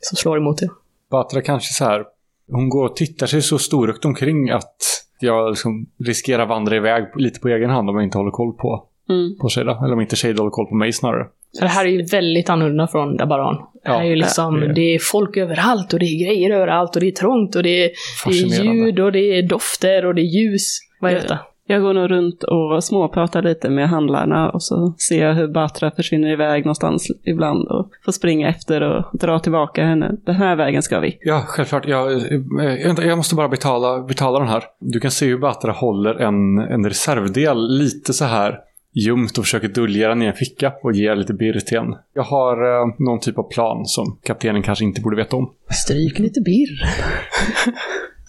som 0.00 0.16
slår 0.16 0.36
emot 0.36 0.62
er. 0.62 0.68
Batra 1.10 1.42
kanske 1.42 1.74
så 1.74 1.84
här. 1.84 2.04
Hon 2.50 2.68
går 2.68 2.84
och 2.84 2.96
tittar 2.96 3.26
sig 3.26 3.42
så 3.42 3.58
storögt 3.58 4.04
omkring 4.04 4.50
att 4.50 4.76
jag 5.20 5.50
liksom 5.50 5.86
riskerar 6.04 6.46
vandra 6.46 6.76
iväg 6.76 7.04
lite 7.16 7.40
på 7.40 7.48
egen 7.48 7.70
hand 7.70 7.90
om 7.90 7.96
jag 7.96 8.04
inte 8.04 8.18
håller 8.18 8.30
koll 8.30 8.52
på, 8.52 8.84
Mm. 9.10 9.38
på 9.40 9.48
Shada. 9.48 9.80
Eller 9.84 9.92
om 9.92 10.00
inte 10.00 10.16
Shada 10.16 10.38
håller 10.40 10.50
koll 10.50 10.66
på 10.66 10.74
mig 10.74 10.92
snarare. 10.92 11.26
Det 11.60 11.66
här 11.66 11.84
är 11.84 11.88
ju 11.90 12.02
väldigt 12.02 12.50
annorlunda 12.50 12.86
från 12.86 13.16
Dabaran. 13.16 13.56
Det 13.84 13.90
här 13.90 14.00
är 14.00 14.04
ju 14.04 14.16
liksom, 14.16 14.60
det 14.60 14.66
är 14.66 14.72
det. 14.72 14.94
är 14.94 14.98
folk 14.98 15.36
överallt 15.36 15.92
och 15.92 15.98
det 15.98 16.04
är 16.06 16.24
grejer 16.24 16.50
överallt 16.50 16.96
och 16.96 17.00
det 17.00 17.06
är 17.06 17.12
trångt 17.12 17.56
och 17.56 17.62
det 17.62 17.84
är, 17.84 17.90
det 18.26 18.56
är 18.56 18.64
ljud 18.64 19.00
och 19.00 19.12
det 19.12 19.38
är 19.38 19.42
dofter 19.48 20.06
och 20.06 20.14
det 20.14 20.20
är 20.22 20.40
ljus. 20.40 20.78
Vad 21.00 21.10
är 21.10 21.14
detta? 21.14 21.38
Jag 21.70 21.82
går 21.82 21.94
nog 21.94 22.10
runt 22.10 22.42
och 22.42 22.84
småpratar 22.84 23.42
lite 23.42 23.70
med 23.70 23.88
handlarna 23.88 24.50
och 24.50 24.62
så 24.62 24.94
ser 25.08 25.26
jag 25.26 25.34
hur 25.34 25.48
Batra 25.48 25.90
försvinner 25.90 26.32
iväg 26.32 26.64
någonstans 26.64 27.10
ibland 27.24 27.68
och 27.68 27.90
får 28.04 28.12
springa 28.12 28.48
efter 28.48 28.80
och 28.80 29.04
dra 29.12 29.38
tillbaka 29.38 29.84
henne. 29.84 30.14
Den 30.26 30.34
här 30.34 30.56
vägen 30.56 30.82
ska 30.82 31.00
vi. 31.00 31.18
Ja, 31.20 31.44
självklart. 31.46 31.86
Jag, 31.86 32.12
eh, 32.12 33.06
jag 33.06 33.16
måste 33.16 33.34
bara 33.34 33.48
betala, 33.48 34.02
betala 34.02 34.38
den 34.38 34.48
här. 34.48 34.64
Du 34.78 35.00
kan 35.00 35.10
se 35.10 35.26
hur 35.26 35.38
Batra 35.38 35.72
håller 35.72 36.14
en, 36.14 36.58
en 36.58 36.86
reservdel 36.86 37.78
lite 37.78 38.12
så 38.12 38.24
här 38.24 38.58
ljumt 38.94 39.38
och 39.38 39.44
försöker 39.44 39.68
dölja 39.68 40.08
den 40.08 40.22
i 40.22 40.26
en 40.26 40.32
ficka 40.32 40.72
och 40.82 40.92
ger 40.92 41.16
lite 41.16 41.34
birr 41.34 41.60
till 41.60 41.78
en. 41.78 41.94
Jag 42.14 42.22
har 42.22 42.80
eh, 42.80 42.94
någon 42.98 43.20
typ 43.20 43.38
av 43.38 43.50
plan 43.50 43.86
som 43.86 44.18
kaptenen 44.22 44.62
kanske 44.62 44.84
inte 44.84 45.00
borde 45.00 45.16
veta 45.16 45.36
om. 45.36 45.50
Stryk 45.70 46.18
lite 46.18 46.40
birr. 46.40 46.82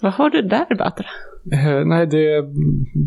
Vad 0.02 0.12
har 0.12 0.30
du 0.30 0.42
där 0.42 0.74
Batra? 0.78 1.06
Eh, 1.52 1.84
nej, 1.86 2.06
det 2.06 2.32
är 2.34 2.42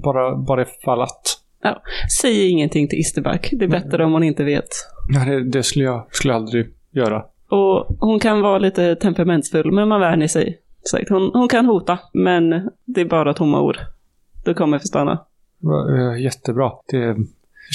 bara, 0.01 0.35
bara 0.35 0.61
ifall 0.61 1.01
att. 1.01 1.39
Ja, 1.63 1.81
säg 2.21 2.49
ingenting 2.49 2.87
till 2.87 2.99
Isterback. 2.99 3.49
Det 3.51 3.65
är 3.65 3.69
bättre 3.69 4.05
om 4.05 4.13
hon 4.13 4.23
inte 4.23 4.43
vet. 4.43 4.67
Nej, 5.09 5.29
det, 5.29 5.49
det 5.49 5.63
skulle, 5.63 5.85
jag, 5.85 6.07
skulle 6.11 6.33
jag 6.33 6.41
aldrig 6.41 6.67
göra. 6.91 7.23
Och 7.49 7.87
hon 7.99 8.19
kan 8.19 8.41
vara 8.41 8.57
lite 8.57 8.95
temperamentsfull, 8.95 9.71
men 9.71 9.87
man 9.87 9.99
vänjer 10.01 10.27
sig. 10.27 10.59
Sagt. 10.91 11.09
Hon, 11.09 11.31
hon 11.33 11.47
kan 11.47 11.65
hota, 11.65 11.99
men 12.13 12.49
det 12.85 13.01
är 13.01 13.05
bara 13.05 13.33
tomma 13.33 13.61
ord. 13.61 13.77
Du 14.45 14.53
kommer 14.53 14.79
få 14.79 14.87
stanna. 14.87 15.25
Va- 15.59 16.11
eh, 16.13 16.21
Jättebra. 16.21 16.71
Det 16.91 17.15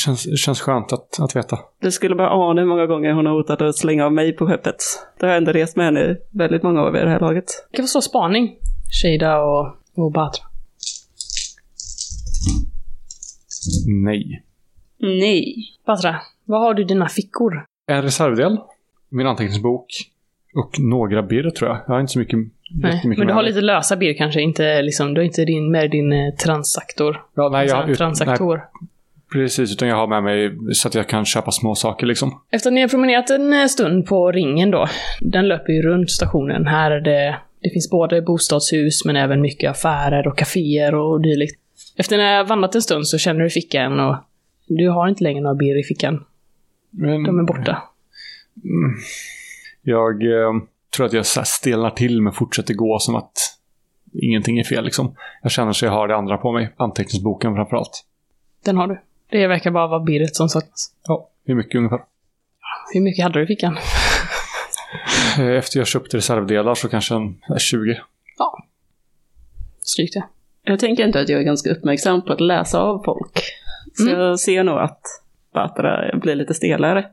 känns, 0.05 0.41
känns 0.41 0.61
skönt 0.61 0.93
att, 0.93 1.21
att 1.21 1.37
veta. 1.37 1.59
Du 1.81 1.91
skulle 1.91 2.15
bara 2.15 2.31
ana 2.31 2.61
hur 2.61 2.69
många 2.69 2.87
gånger 2.87 3.13
hon 3.13 3.27
har 3.27 3.33
hotat 3.33 3.63
att 3.63 3.77
slänga 3.77 4.05
av 4.07 4.13
mig 4.13 4.33
på 4.37 4.47
skeppet. 4.47 4.77
Det 5.21 5.27
har 5.27 5.31
jag 5.31 5.37
ändå 5.37 5.53
rest 5.53 5.77
med 5.77 5.85
henne 5.85 6.17
väldigt 6.31 6.63
många 6.63 6.83
år 6.83 6.91
vid 6.91 7.03
det 7.03 7.11
här 7.11 7.21
laget. 7.21 7.45
Det 7.71 7.77
kan 7.77 7.83
få 7.85 7.89
stå 7.89 8.01
spaning. 8.01 8.57
Shada 9.03 9.41
och, 9.43 9.67
och 9.95 10.13
Batra. 10.13 10.45
Nej. 13.87 14.43
Nej. 14.99 15.55
Batra, 15.87 16.17
vad 16.45 16.61
har 16.61 16.75
du 16.75 16.83
i 16.83 16.85
dina 16.85 17.09
fickor? 17.09 17.65
En 17.87 18.03
reservdel. 18.03 18.59
Min 19.09 19.27
anteckningsbok. 19.27 19.87
Och 20.55 20.81
några 20.81 21.23
birr 21.23 21.51
tror 21.51 21.71
jag. 21.71 21.79
Jag 21.87 21.95
har 21.95 22.01
inte 22.01 22.13
så 22.13 22.19
mycket. 22.19 22.39
Nej, 22.71 23.03
men 23.05 23.27
du 23.27 23.33
har 23.33 23.43
lite 23.43 23.61
lösa 23.61 23.97
birr 23.97 24.15
kanske, 24.15 24.41
inte 24.41 24.83
liksom, 24.83 25.15
du 25.15 25.21
har 25.21 25.25
inte 25.25 25.45
din, 25.45 25.71
med 25.71 25.91
din 25.91 26.13
eh, 26.13 26.35
transaktor. 26.35 27.23
Ja, 27.35 27.49
nej, 27.49 27.67
jag, 27.67 27.77
här 27.77 27.83
ut, 27.83 27.89
nej, 27.89 27.97
transaktor. 27.97 28.65
precis. 29.33 29.73
Utan 29.73 29.89
jag 29.89 29.97
har 29.97 30.07
med 30.07 30.23
mig 30.23 30.57
så 30.73 30.89
att 30.89 30.95
jag 30.95 31.09
kan 31.09 31.25
köpa 31.25 31.51
små 31.51 31.75
saker 31.75 32.07
liksom. 32.07 32.41
Efter 32.51 32.71
att 32.71 32.75
ni 32.75 32.81
har 32.81 32.89
promenerat 32.89 33.31
en 33.31 33.53
eh, 33.53 33.67
stund 33.67 34.07
på 34.07 34.33
ringen 34.33 34.71
då, 34.71 34.89
den 35.21 35.49
löper 35.49 35.73
ju 35.73 35.83
runt 35.83 36.11
stationen. 36.11 36.67
Här 36.67 36.91
är 36.91 37.01
det, 37.01 37.39
det 37.63 37.71
finns 37.71 37.91
både 37.91 38.23
bostadshus 38.23 39.05
men 39.05 39.17
även 39.17 39.41
mycket 39.41 39.71
affärer 39.71 40.29
och 40.29 40.39
kaféer 40.39 40.95
och 40.95 41.21
dylikt. 41.21 41.61
Efter 41.99 42.19
ni 42.19 42.37
har 42.37 42.45
vandrat 42.45 42.75
en 42.75 42.83
stund 42.83 43.09
så 43.09 43.19
känner 43.19 43.41
du 43.41 43.51
fickan 43.51 44.01
och 44.01 44.17
du 44.67 44.89
har 44.89 45.09
inte 45.09 45.25
längre 45.25 45.41
några 45.41 45.55
birr 45.55 45.81
i 45.81 45.83
fickan. 45.83 46.25
Men 46.91 47.23
De 47.25 47.39
är 47.39 47.43
borta. 47.43 47.83
jag 49.83 50.23
eh, 50.23 50.53
tror 50.97 51.07
att 51.07 51.13
jag 51.13 51.27
stelnar 51.27 51.91
till 51.91 52.23
men 52.23 52.33
fortsätter 52.33 52.75
gå 52.75 52.99
som 52.99 53.15
att 53.15 53.33
ingenting 54.13 54.59
är 54.59 54.65
fel 54.65 54.85
liksom. 54.85 55.17
Jag 55.43 55.53
känner 55.53 55.73
så 55.73 55.85
jag 55.85 55.93
har 55.93 56.09
det 56.09 56.17
andra 56.17 56.37
på 56.39 56.53
mig. 56.53 56.75
Anteckningsboken 56.77 57.55
framförallt. 57.55 58.05
Den 58.65 58.77
har 58.77 58.87
du. 58.87 59.01
Det 59.31 59.47
verkar 59.47 59.71
bara 59.71 59.87
vara 59.87 60.01
birret 60.01 60.37
som 60.37 60.49
saknas. 60.49 60.95
Ja, 61.05 61.31
hur 61.45 61.55
mycket 61.55 61.75
ungefär? 61.75 62.01
Hur 62.95 63.01
mycket 63.01 63.23
hade 63.23 63.39
du 63.39 63.45
i 63.45 63.47
fickan? 63.47 63.79
Eh, 65.39 65.47
Efter 65.59 65.79
jag 65.79 65.87
köpt 65.87 66.15
reservdelar 66.15 66.75
så 66.75 66.89
kanske 66.89 67.15
en 67.15 67.43
eh, 67.51 67.57
20. 67.59 68.01
Ja. 68.39 68.65
Stryk 69.81 70.13
det. 70.13 70.25
Jag 70.69 70.79
tänker 70.79 71.07
inte 71.07 71.21
att 71.21 71.29
jag 71.29 71.41
är 71.41 71.45
ganska 71.45 71.71
uppmärksam 71.71 72.23
på 72.23 72.33
att 72.33 72.41
läsa 72.41 72.81
av 72.81 73.03
folk. 73.05 73.41
Så 73.95 74.09
Mm. 74.09 74.21
jag 74.21 74.41
ser 74.41 74.65
nog 74.65 74.79
att 74.79 75.01
Batra 75.55 76.19
blir 76.19 76.35
lite 76.35 76.55
stelare. 76.55 77.07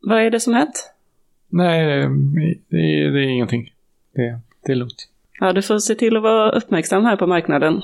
Vad 0.00 0.20
är 0.22 0.30
det 0.30 0.40
som 0.40 0.54
hänt? 0.54 0.92
Nej, 1.48 1.86
det 2.68 2.76
är, 2.76 3.10
det 3.10 3.18
är 3.24 3.28
ingenting. 3.28 3.72
Det, 4.14 4.40
det 4.66 4.72
är 4.72 4.76
lugnt. 4.76 5.08
Ja, 5.40 5.52
du 5.52 5.62
får 5.62 5.78
se 5.78 5.94
till 5.94 6.16
att 6.16 6.22
vara 6.22 6.50
uppmärksam 6.50 7.04
här 7.04 7.16
på 7.16 7.26
marknaden. 7.26 7.82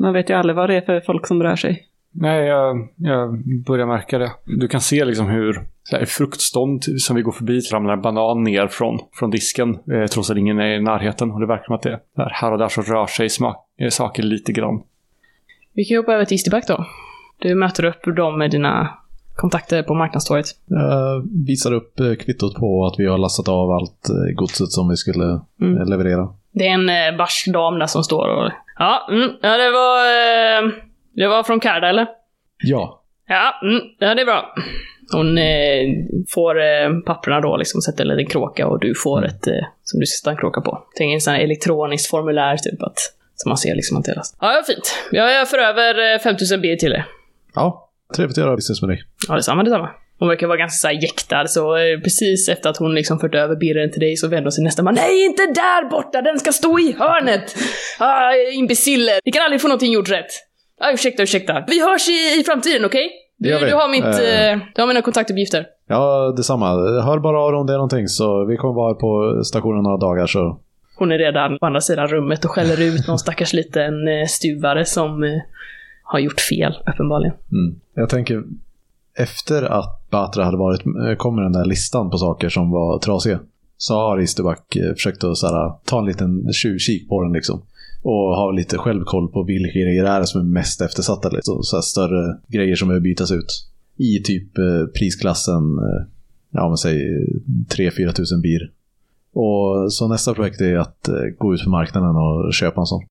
Man 0.00 0.12
vet 0.12 0.30
ju 0.30 0.34
aldrig 0.34 0.56
vad 0.56 0.70
det 0.70 0.76
är 0.76 0.80
för 0.80 1.00
folk 1.00 1.26
som 1.26 1.42
rör 1.42 1.56
sig. 1.56 1.86
Nej, 2.16 2.44
jag, 2.46 2.88
jag 2.96 3.42
börjar 3.66 3.86
märka 3.86 4.18
det. 4.18 4.30
Du 4.44 4.68
kan 4.68 4.80
se 4.80 5.04
liksom 5.04 5.26
hur 5.28 5.60
så 5.82 5.96
här, 5.96 6.04
fruktstånd 6.04 6.84
som 6.98 7.16
vi 7.16 7.22
går 7.22 7.32
förbi 7.32 7.60
ramlar 7.72 7.92
en 7.92 8.02
banan 8.02 8.42
ner 8.42 8.66
från, 8.68 8.98
från 9.12 9.30
disken 9.30 9.70
eh, 9.92 10.06
trots 10.06 10.30
att 10.30 10.36
ingen 10.36 10.58
är 10.58 10.76
i 10.76 10.80
närheten. 10.82 11.30
Och 11.30 11.40
det 11.40 11.46
verkar 11.46 11.64
som 11.64 11.74
att 11.74 11.82
det 11.82 12.00
där, 12.16 12.30
här 12.32 12.52
och 12.52 12.58
där 12.58 12.68
så 12.68 12.82
rör 12.82 13.06
sig 13.06 13.28
smak, 13.28 13.56
eh, 13.80 13.88
saker 13.88 14.22
lite 14.22 14.52
grann. 14.52 14.82
Vi 15.72 15.84
kan 15.84 15.96
hoppa 15.96 16.12
över 16.14 16.24
till 16.24 16.34
Easterback 16.34 16.66
då. 16.68 16.86
Du 17.38 17.54
möter 17.54 17.84
upp 17.84 18.16
dem 18.16 18.38
med 18.38 18.50
dina 18.50 18.88
kontakter 19.36 19.82
på 19.82 19.94
marknadstorget. 19.94 20.46
Jag 20.66 21.28
visar 21.46 21.72
upp 21.72 22.00
eh, 22.00 22.14
kvittot 22.14 22.54
på 22.54 22.86
att 22.86 22.94
vi 22.98 23.06
har 23.06 23.18
lastat 23.18 23.48
av 23.48 23.70
allt 23.70 24.08
eh, 24.08 24.34
godset 24.34 24.70
som 24.70 24.88
vi 24.88 24.96
skulle 24.96 25.40
Mm. 25.60 25.78
eh, 25.78 25.86
leverera. 25.88 26.28
Det 26.52 26.68
är 26.68 26.74
en 26.74 27.16
barsk 27.18 27.52
dam 27.52 27.78
där 27.78 27.86
som 27.86 28.02
står 28.04 28.28
och... 28.28 28.50
Ja, 28.78 29.08
mm, 29.10 29.30
ja 29.42 29.56
det 29.56 29.70
var... 29.70 29.98
Eh, 30.06 30.72
det 31.16 31.26
var 31.28 31.42
från 31.42 31.60
Karda 31.60 31.88
eller? 31.88 32.06
Ja, 32.58 33.00
Ja, 33.28 33.60
mm, 33.62 33.80
ja 33.98 34.14
det 34.14 34.20
är 34.20 34.24
bra. 34.24 34.54
Hon 35.12 35.38
eh, 35.38 35.84
får 36.28 36.60
eh, 36.62 36.90
papperna 37.06 37.40
då, 37.40 37.56
liksom 37.56 37.80
sätter 37.80 38.04
en 38.04 38.08
liten 38.16 38.26
kråka 38.30 38.66
och 38.66 38.80
du 38.80 38.94
får 38.94 39.26
ett 39.26 39.46
eh, 39.46 39.52
som 39.82 40.00
du 40.00 40.06
ska 40.06 40.30
en 40.30 40.36
kråka 40.36 40.60
på. 40.60 40.84
Tänk 40.96 41.14
en 41.14 41.20
sån 41.20 41.34
här 41.34 41.40
elektroniskt 41.40 42.10
formulär 42.10 42.56
typ 42.56 42.82
att 42.82 42.98
som 43.34 43.48
man 43.50 43.58
ser 43.58 43.74
liksom 43.74 43.96
hanteras. 43.96 44.36
Ja, 44.40 44.52
ja 44.54 44.62
fint. 44.66 44.94
Ja, 45.12 45.30
jag 45.30 45.50
för 45.50 45.58
över 45.58 46.14
eh, 46.14 46.18
5000 46.20 46.60
B 46.60 46.76
till 46.76 46.92
er. 46.92 47.04
ja. 47.54 47.80
Trevligt 48.16 48.38
att 48.38 48.44
göra 48.44 48.56
business 48.56 48.82
med 48.82 48.90
dig. 48.90 49.02
Ja, 49.28 49.34
detsamma, 49.34 49.62
detsamma. 49.62 49.90
Hon 50.18 50.28
verkar 50.28 50.46
vara 50.46 50.58
ganska 50.58 50.76
så 50.76 50.86
här 50.86 51.02
jäktad, 51.02 51.46
så 51.46 51.76
eh, 51.76 52.00
precis 52.00 52.48
efter 52.48 52.70
att 52.70 52.76
hon 52.76 52.94
liksom 52.94 53.18
fört 53.18 53.34
över 53.34 53.56
birren 53.56 53.90
till 53.90 54.00
dig 54.00 54.16
så 54.16 54.28
vänder 54.28 54.44
hon 54.44 54.52
sig 54.52 54.64
nästan 54.64 54.84
bara 54.84 54.92
Nej, 54.94 55.24
inte 55.24 55.42
där 55.42 55.90
borta! 55.90 56.22
Den 56.22 56.38
ska 56.38 56.52
stå 56.52 56.78
i 56.78 56.94
hörnet! 56.98 57.56
Ah, 57.98 58.34
imbeciller! 58.52 59.20
Vi 59.24 59.32
kan 59.32 59.42
aldrig 59.42 59.60
få 59.60 59.68
någonting 59.68 59.92
gjort 59.92 60.10
rätt. 60.10 60.30
Ah, 60.86 60.92
ursäkta, 60.92 61.22
ursäkta. 61.22 61.64
Vi 61.68 61.80
hörs 61.84 62.08
i, 62.08 62.40
i 62.40 62.44
framtiden, 62.44 62.84
okej? 62.84 63.10
Gör 63.38 63.60
Du, 63.60 63.66
du 63.66 63.74
har 63.74 63.88
mitt, 63.88 64.04
Eh. 64.04 64.52
eh, 64.52 64.58
du 64.74 64.82
har 64.82 64.86
mina 64.88 65.02
kontaktuppgifter. 65.02 65.66
Ja, 65.88 66.34
detsamma. 66.36 66.66
Hör 67.02 67.18
bara 67.18 67.40
av 67.40 67.54
om 67.54 67.66
det 67.66 67.72
är 67.72 67.76
någonting 67.76 68.08
så 68.08 68.44
vi 68.44 68.56
kommer 68.56 68.74
vara 68.74 68.94
på 68.94 69.42
stationen 69.44 69.82
några 69.82 69.96
dagar 69.96 70.26
så... 70.26 70.58
Hon 70.98 71.12
är 71.12 71.18
redan 71.18 71.58
på 71.58 71.66
andra 71.66 71.80
sidan 71.80 72.08
rummet 72.08 72.44
och 72.44 72.50
skäller 72.50 72.80
ut 72.82 73.08
någon 73.08 73.18
stackars 73.18 73.52
liten 73.52 74.08
eh, 74.08 74.26
stuvare 74.28 74.84
som 74.84 75.40
har 76.02 76.18
gjort 76.18 76.40
fel, 76.40 76.74
uppenbarligen. 76.92 77.34
Mm. 77.52 77.80
Jag 77.94 78.08
tänker, 78.08 78.42
efter 79.18 79.62
att 79.62 80.10
Batra 80.10 80.44
hade 80.44 80.56
varit, 80.56 80.82
kommer 81.18 81.42
den 81.42 81.52
där 81.52 81.64
listan 81.64 82.10
på 82.10 82.18
saker 82.18 82.48
som 82.48 82.70
var 82.70 82.98
trasiga. 82.98 83.40
Så 83.76 83.94
har 83.94 84.20
Isterback 84.20 84.76
försökt 84.94 85.24
att 85.24 85.36
så 85.36 85.46
här, 85.46 85.72
ta 85.84 85.98
en 85.98 86.06
liten 86.06 86.52
tjuvkik 86.52 87.08
på 87.08 87.22
den 87.22 87.32
liksom. 87.32 87.62
Och 88.04 88.36
ha 88.36 88.50
lite 88.50 88.78
självkoll 88.78 89.28
på 89.28 89.42
vilka 89.42 89.78
grejer 89.78 90.02
det 90.02 90.08
är 90.08 90.22
som 90.22 90.40
är 90.40 90.44
mest 90.44 90.80
eftersatta. 90.80 91.28
Liksom. 91.28 91.62
Så 91.62 91.82
större 91.82 92.36
grejer 92.48 92.76
som 92.76 92.88
behöver 92.88 93.04
bytas 93.04 93.32
ut. 93.32 93.66
I 93.96 94.22
typ 94.22 94.58
eh, 94.58 94.86
prisklassen, 94.98 95.78
eh, 95.78 96.06
ja 96.50 96.68
men 96.68 96.76
säg 96.76 96.98
3-4 97.76 98.12
tusen 98.12 98.40
bir. 98.40 98.70
Och 99.32 99.92
så 99.92 100.08
nästa 100.08 100.34
projekt 100.34 100.60
är 100.60 100.76
att 100.76 101.08
eh, 101.08 101.14
gå 101.38 101.54
ut 101.54 101.64
på 101.64 101.70
marknaden 101.70 102.16
och 102.16 102.54
köpa 102.54 102.80
en 102.80 102.86
sån. 102.86 103.04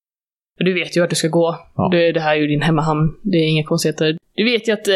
Du 0.57 0.73
vet 0.73 0.97
ju 0.97 1.01
vart 1.01 1.09
du 1.09 1.15
ska 1.15 1.27
gå. 1.27 1.57
Ja. 1.75 1.89
Det, 1.91 2.11
det 2.11 2.19
här 2.19 2.35
är 2.35 2.39
ju 2.39 2.47
din 2.47 2.61
hemmahamn. 2.61 3.13
Det 3.21 3.37
är 3.37 3.47
inga 3.47 3.63
konstigheter. 3.63 4.17
Du 4.35 4.43
vet 4.43 4.67
ju 4.67 4.71
att 4.71 4.87
eh, 4.87 4.93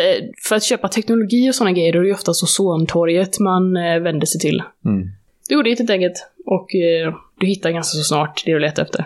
för 0.48 0.56
att 0.56 0.64
köpa 0.64 0.88
teknologi 0.88 1.50
och 1.50 1.56
sådana 1.56 1.72
grejer, 1.72 1.94
då 1.94 2.00
är 2.00 2.04
det 2.04 2.08
ju 2.08 2.14
oftast 2.14 2.44
Ozontorget 2.44 3.40
man 3.40 3.78
eh, 3.78 4.00
vänder 4.00 4.26
sig 4.26 4.42
till. 4.42 4.64
Mm. 4.86 5.10
Du 5.50 5.56
går 5.56 5.64
dit 5.64 5.80
helt 5.80 5.90
enkelt 5.90 6.30
och 6.46 6.76
eh, 6.76 7.14
du 7.40 7.48
hittar 7.48 7.72
ganska 7.72 7.98
så 7.98 8.04
snart 8.04 8.44
det 8.46 8.54
du 8.54 8.60
letar 8.60 8.84
efter. 8.84 9.06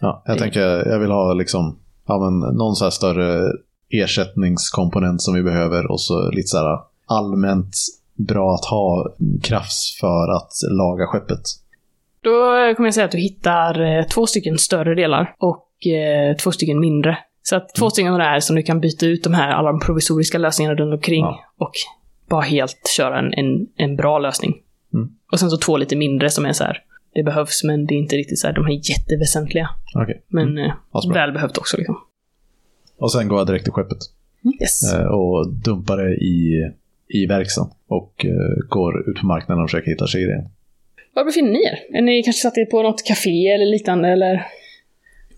Ja, 0.00 0.22
jag 0.26 0.38
tänker, 0.38 0.88
jag 0.88 0.98
vill 0.98 1.10
ha 1.10 1.32
liksom, 1.32 1.78
ja 2.06 2.18
men 2.18 2.56
någon 2.56 2.76
så 2.76 2.84
här 2.84 2.90
större 2.90 3.52
ersättningskomponent 3.90 5.22
som 5.22 5.34
vi 5.34 5.42
behöver 5.42 5.90
och 5.90 6.00
så 6.00 6.30
lite 6.30 6.48
så 6.48 6.58
här 6.58 6.78
allmänt 7.06 7.74
bra 8.14 8.54
att 8.54 8.64
ha 8.64 9.14
krafts 9.42 9.98
för 10.00 10.36
att 10.36 10.50
laga 10.70 11.06
skeppet. 11.06 11.40
Då 12.22 12.30
kommer 12.76 12.86
jag 12.86 12.94
säga 12.94 13.04
att 13.04 13.12
du 13.12 13.18
hittar 13.18 13.98
eh, 13.98 14.04
två 14.04 14.26
stycken 14.26 14.58
större 14.58 14.94
delar 14.94 15.34
och 15.38 15.86
eh, 15.86 16.36
två 16.36 16.52
stycken 16.52 16.80
mindre. 16.80 17.18
Så 17.42 17.56
att 17.56 17.74
två 17.74 17.90
stycken 17.90 18.12
av 18.12 18.18
det 18.18 18.24
här 18.24 18.40
som 18.40 18.56
du 18.56 18.62
kan 18.62 18.80
byta 18.80 19.06
ut 19.06 19.24
de 19.24 19.34
här, 19.34 19.50
alla 19.50 19.70
de 19.70 19.80
provisoriska 19.80 20.38
lösningarna 20.38 20.76
runt 20.76 20.94
omkring 20.94 21.24
Ja. 21.24 21.40
och 21.58 21.72
bara 22.28 22.40
helt 22.40 22.88
köra 22.96 23.18
en, 23.18 23.32
en, 23.34 23.66
en 23.76 23.96
bra 23.96 24.18
lösning. 24.18 24.54
Mm. 24.94 25.08
Och 25.32 25.40
sen 25.40 25.50
så 25.50 25.56
två 25.56 25.76
lite 25.76 25.96
mindre 25.96 26.30
som 26.30 26.46
är 26.46 26.52
så 26.52 26.64
här, 26.64 26.78
det 27.14 27.22
behövs 27.22 27.64
men 27.64 27.86
det 27.86 27.94
är 27.94 27.98
inte 27.98 28.16
riktigt 28.16 28.38
så 28.38 28.46
här, 28.46 28.54
de 28.54 28.64
här 28.64 28.72
är 28.72 28.90
jätteväsentliga. 28.90 29.68
Okej. 29.94 30.22
Men 30.28 30.58
eh, 30.58 30.72
Asbra. 30.90 31.14
väl 31.14 31.32
behövt 31.32 31.58
också 31.58 31.76
liksom. 31.76 31.96
Och 32.98 33.12
sen 33.12 33.28
går 33.28 33.38
jag 33.38 33.46
direkt 33.46 33.64
till 33.64 33.72
skeppet 33.72 33.98
Yes. 34.60 34.92
eh, 34.94 35.04
och 35.06 35.52
dumpar 35.52 35.96
det 35.96 36.14
i, 36.14 36.70
i 37.08 37.26
verkstaden. 37.26 37.70
Och 37.88 38.24
eh, 38.24 38.68
går 38.68 39.10
ut 39.10 39.20
på 39.20 39.26
marknaden 39.26 39.62
och 39.64 39.70
försöker 39.70 39.90
hitta 39.90 40.06
Shirin. 40.06 40.48
Var 41.14 41.24
befinner 41.24 41.50
ni 41.50 41.58
er? 41.64 41.96
Är 41.98 42.02
ni 42.02 42.22
kanske 42.22 42.40
satt 42.42 42.58
er 42.58 42.64
på 42.64 42.82
något 42.82 43.04
café 43.06 43.46
eller 43.48 43.66
liknande 43.66 44.08
eller? 44.08 44.46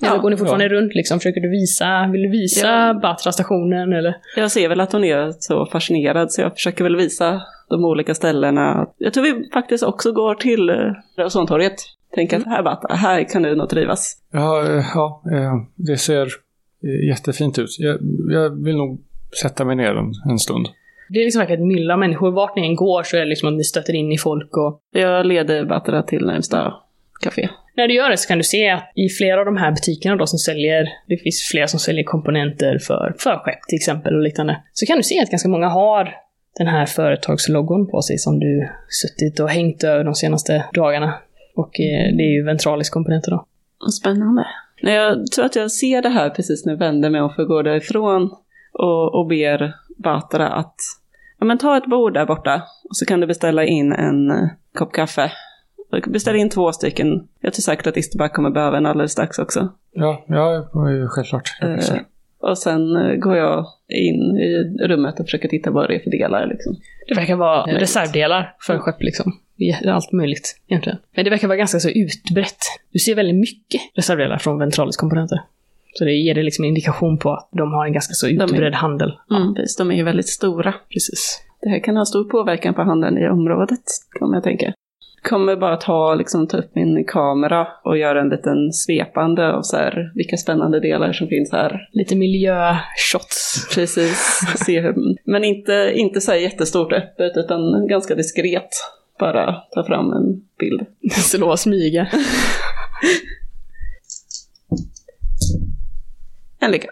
Ja, 0.03 0.11
eller 0.11 0.23
går 0.23 0.31
ni 0.31 0.37
fortfarande 0.37 0.69
runt 0.69 0.95
liksom? 0.95 1.19
Försöker 1.21 1.41
du 1.41 1.51
visa, 1.51 2.09
vill 2.13 2.23
du 2.23 2.29
visa 2.29 2.67
Ja. 2.67 2.95
Batra-stationen 3.03 3.93
eller? 3.93 4.17
Jag 4.37 4.51
ser 4.51 4.69
väl 4.69 4.81
att 4.81 4.93
hon 4.93 5.05
är 5.05 5.33
så 5.39 5.67
fascinerad 5.67 6.33
så 6.33 6.41
jag 6.41 6.53
försöker 6.53 6.85
väl 6.85 6.97
visa 6.97 7.43
de 7.69 7.85
olika 7.85 8.15
ställena. 8.15 8.87
Jag 8.99 9.13
tror 9.13 9.25
vi 9.25 9.51
faktiskt 9.53 9.85
också 9.85 10.13
går 10.13 10.35
till 10.35 10.71
eh, 10.71 11.27
Ozontorget. 11.27 11.75
Tänker 12.15 12.37
att 12.37 12.47
här 12.47 12.63
Batra, 12.63 12.95
här 12.95 13.25
kan 13.33 13.43
du 13.43 13.55
nog 13.55 13.69
trivas. 13.69 14.17
Ja, 14.33 14.67
eh, 14.67 14.85
ja 14.95 15.23
eh, 15.33 15.55
det 15.75 15.97
ser 15.97 16.23
eh, 16.85 17.09
jättefint 17.09 17.59
ut. 17.59 17.77
Jag, 17.79 17.99
jag 18.29 18.65
vill 18.65 18.77
nog 18.77 19.01
sätta 19.43 19.65
mig 19.65 19.77
ner 19.77 19.95
en, 19.95 20.13
en 20.31 20.39
stund. 20.39 20.69
Det 21.09 21.19
är 21.19 21.25
liksom 21.25 21.39
verkligen 21.41 21.63
ett 21.63 21.69
mylla 21.69 21.97
människor. 21.97 22.31
Vart 22.31 22.57
ni 22.57 22.67
än 22.67 22.77
går 22.77 23.03
så 23.03 23.17
är 23.17 23.21
det 23.21 23.27
liksom 23.27 23.49
att 23.49 23.55
ni 23.55 23.65
stöter 23.65 23.95
in 23.95 24.13
i 24.13 24.19
folk 24.19 24.57
och 24.57 24.81
Jag 24.91 25.27
leder 25.27 25.65
Batra 25.65 26.03
till 26.03 26.27
närmsta 26.27 26.75
café 27.21 27.49
när 27.77 27.89
du 27.89 27.95
gör 27.95 28.11
det 28.11 28.17
så 28.17 28.29
kan 28.29 28.39
du 28.39 28.45
se 28.45 28.71
att 28.71 28.93
i 28.95 29.09
flera 29.09 29.41
av 29.41 29.47
de 29.47 29.57
här 29.57 29.71
butikerna 29.71 30.17
då 30.17 30.27
som 30.27 30.39
säljer, 30.39 30.89
det 31.09 31.17
finns 31.17 31.49
flera 31.51 31.67
som 31.67 31.81
säljer 31.81 32.05
komponenter 32.05 32.79
för, 32.79 33.15
för 33.19 33.37
skepp 33.37 33.63
till 33.69 33.77
exempel 33.77 34.15
och 34.15 34.23
liknande, 34.23 34.63
så 34.73 34.87
kan 34.87 34.97
du 34.97 35.03
se 35.03 35.21
att 35.23 35.31
ganska 35.31 35.49
många 35.49 35.69
har 35.69 36.15
den 36.59 36.67
här 36.67 36.87
företagslogon 36.87 37.91
på 37.91 38.03
sig 38.03 38.19
som 38.19 38.39
du 38.39 38.69
suttit 38.89 39.41
och 39.41 39.49
hängt 39.49 39.85
över 39.85 40.05
de 40.05 40.15
senaste 40.15 40.65
dagarna. 40.75 41.15
Och 41.57 41.81
eh, 41.81 42.17
det 42.17 42.23
är 42.23 42.33
ju 42.33 42.45
Ventralis 42.45 42.91
komponenter 42.91 43.31
då. 43.31 43.47
Spännande. 44.01 44.47
Nej, 44.83 44.95
jag 44.95 45.27
tror 45.27 45.45
att 45.45 45.57
jag 45.57 45.73
ser 45.73 46.03
det 46.03 46.09
här 46.09 46.31
precis 46.31 46.67
när 46.67 46.73
jag 46.73 46.79
vänder 46.79 47.11
mig 47.11 47.21
om 47.21 47.31
för 47.31 47.43
att 47.43 47.49
gå 47.49 47.63
därifrån 47.63 48.31
och, 48.73 49.15
och 49.15 49.27
ber 49.27 49.75
Batra 49.97 50.49
att 50.49 50.75
ja, 51.39 51.47
men 51.47 51.59
ta 51.59 51.77
ett 51.77 51.87
bord 51.87 52.15
där 52.15 52.27
borta 52.27 52.63
och 52.89 52.97
så 52.97 53.07
kan 53.07 53.21
du 53.21 53.27
beställa 53.27 53.65
in 53.65 53.93
en 53.93 54.31
eh, 54.31 54.49
kopp 54.75 54.93
kaffe. 54.93 55.33
Beställ 56.07 56.37
in 56.37 56.49
två 56.51 56.73
stycken. 56.73 57.29
Jag 57.41 57.53
tror 57.53 57.61
säkert 57.63 57.87
att 57.87 57.97
Isterback 57.97 58.33
kommer 58.33 58.51
behöva 58.51 58.77
en 58.77 58.87
alldeles 58.87 59.13
strax 59.13 59.39
också. 59.39 59.69
Ja, 59.93 60.25
ja 60.29 60.69
självklart. 61.09 61.49
Eh, 61.63 61.97
och 62.41 62.59
sen 62.59 62.97
eh, 62.97 63.15
går 63.17 63.37
jag 63.37 63.67
in 63.89 64.37
i 64.39 64.77
rummet 64.89 65.21
och 65.21 65.27
försöker 65.27 65.49
titta 65.49 65.71
vad 65.71 65.89
det 65.89 65.95
är 65.95 65.99
för 66.01 66.11
delar. 66.11 66.47
Liksom. 66.47 66.77
Det 67.09 67.15
verkar 67.15 67.37
vara 67.37 67.67
Möjligt. 67.67 67.83
reservdelar 67.83 68.55
för 68.61 68.79
skepp 68.79 69.03
liksom. 69.03 69.33
Är 69.59 69.89
Allt 69.89 70.13
möjligt 70.13 70.61
egentligen. 70.69 70.99
Men 71.17 71.25
det 71.25 71.31
verkar 71.31 71.49
vara 71.49 71.59
ganska 71.59 71.79
så 71.81 71.89
utbrett. 71.89 72.59
Du 72.93 72.99
ser 72.99 73.15
väldigt 73.15 73.37
mycket 73.37 73.81
reservdelar 73.95 74.39
från 74.39 74.59
Ventralis 74.59 74.97
komponenter. 74.97 75.41
Så 75.95 76.05
det 76.05 76.13
ger 76.13 76.35
dig 76.35 76.45
liksom 76.45 76.65
en 76.65 76.69
indikation 76.69 77.19
på 77.19 77.33
att 77.33 77.49
de 77.53 77.73
har 77.73 77.87
en 77.87 77.93
ganska 77.93 78.15
så 78.15 78.27
är- 78.27 78.45
utbredd 78.45 78.75
handel. 78.75 79.13
Mm, 79.31 79.55
precis, 79.55 79.77
de 79.77 79.91
är 79.91 79.95
ju 79.97 80.03
väldigt 80.03 80.29
stora. 80.29 80.75
Precis. 80.93 81.43
Det 81.63 81.69
här 81.69 81.79
kan 81.79 81.97
ha 81.97 82.05
stor 82.05 82.25
påverkan 82.25 82.75
på 82.75 82.83
handeln 82.83 83.19
i 83.19 83.29
området, 83.29 83.81
kommer 84.19 84.37
jag 84.37 84.45
tänka. 84.45 84.73
Kommer 85.23 85.57
bara 85.57 85.77
ta, 85.77 86.15
liksom, 86.15 86.49
ta 86.49 86.57
upp 86.57 86.75
min 86.75 87.05
kamera 87.05 87.67
och 87.85 87.99
göra 87.99 88.21
en 88.21 88.29
liten 88.29 88.73
svepande 88.73 89.53
av 89.53 89.63
så 89.63 89.77
här, 89.77 90.13
vilka 90.15 90.37
spännande 90.37 90.81
delar 90.81 91.13
som 91.13 91.29
finns 91.29 91.53
här. 91.53 91.89
Lite 91.93 92.17
miljöshots. 92.17 93.69
Precis. 93.75 94.41
Se 94.67 94.81
hur, 94.81 94.95
men 95.25 95.45
inte, 95.45 95.93
inte 95.95 96.21
så 96.21 96.33
här 96.33 96.39
jättestort 96.39 96.93
öppet, 96.93 97.33
utan 97.37 97.87
ganska 97.89 98.15
diskret. 98.15 98.69
Bara 99.19 99.55
ta 99.75 99.85
fram 99.87 100.13
en 100.13 100.43
bild. 100.59 100.87
Slå 101.13 101.51
och 101.51 101.59
smyga. 101.59 102.09
En 106.61 106.71
lyckad. 106.71 106.91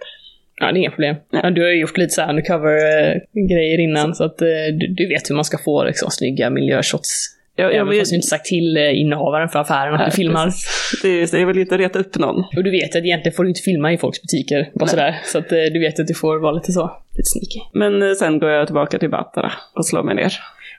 Ja, 0.56 0.72
det 0.72 0.78
är 0.78 0.80
inga 0.80 0.90
problem. 0.90 1.16
Ja, 1.30 1.50
du 1.50 1.62
har 1.62 1.68
ju 1.68 1.80
gjort 1.80 1.98
lite 1.98 2.10
så 2.10 2.20
här 2.20 2.30
undercover-grejer 2.30 3.78
innan, 3.78 4.14
så 4.14 4.24
att 4.24 4.42
eh, 4.42 4.46
du, 4.78 4.86
du 4.86 5.08
vet 5.08 5.30
hur 5.30 5.34
man 5.34 5.44
ska 5.44 5.58
få 5.58 5.84
liksom, 5.84 6.10
snygga 6.10 6.50
miljöshots. 6.50 7.36
Jag, 7.60 7.74
Jag 7.74 7.98
fast 7.98 8.12
inte 8.12 8.26
sagt 8.26 8.44
till 8.44 8.76
eh, 8.76 9.00
innehavaren 9.00 9.48
för 9.48 9.58
affären 9.58 9.94
att 9.94 10.00
Nej, 10.00 10.10
du 10.10 10.16
filmar. 10.16 10.44
precis. 10.44 11.00
det 11.02 11.08
är, 11.08 11.20
just 11.20 11.32
det, 11.32 11.40
jag 11.40 11.46
vill 11.46 11.58
inte 11.58 11.78
reta 11.78 11.98
upp 11.98 12.18
någon. 12.18 12.36
Och 12.56 12.64
du 12.64 12.70
vet 12.70 12.96
att 12.96 13.04
egentligen 13.04 13.36
får 13.36 13.42
du 13.42 13.48
inte 13.48 13.60
filma 13.60 13.92
i 13.92 13.98
folks 13.98 14.22
butiker. 14.22 14.70
Bara 14.74 14.84
Nej. 14.84 14.88
sådär. 14.88 15.20
Så 15.24 15.38
att 15.38 15.52
eh, 15.52 15.58
du 15.72 15.80
vet 15.80 16.00
att 16.00 16.06
du 16.06 16.14
får 16.14 16.38
vara 16.40 16.52
lite 16.52 16.72
så, 16.72 16.90
lite 17.10 17.28
sneaky. 17.28 17.60
Men 17.72 18.02
eh, 18.02 18.14
sen 18.18 18.38
går 18.38 18.50
jag 18.50 18.66
tillbaka 18.66 18.98
till 18.98 19.10
Batra 19.10 19.52
och 19.76 19.86
slår 19.86 20.02
mig 20.02 20.14
ner. 20.14 20.32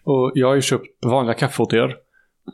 Och 0.04 0.32
jag 0.36 0.48
har 0.48 0.56
ju 0.56 0.62
köpt 0.62 0.86
vanliga 1.06 1.34
kaffe 1.34 1.64
åt 1.64 1.74
er. 1.74 1.96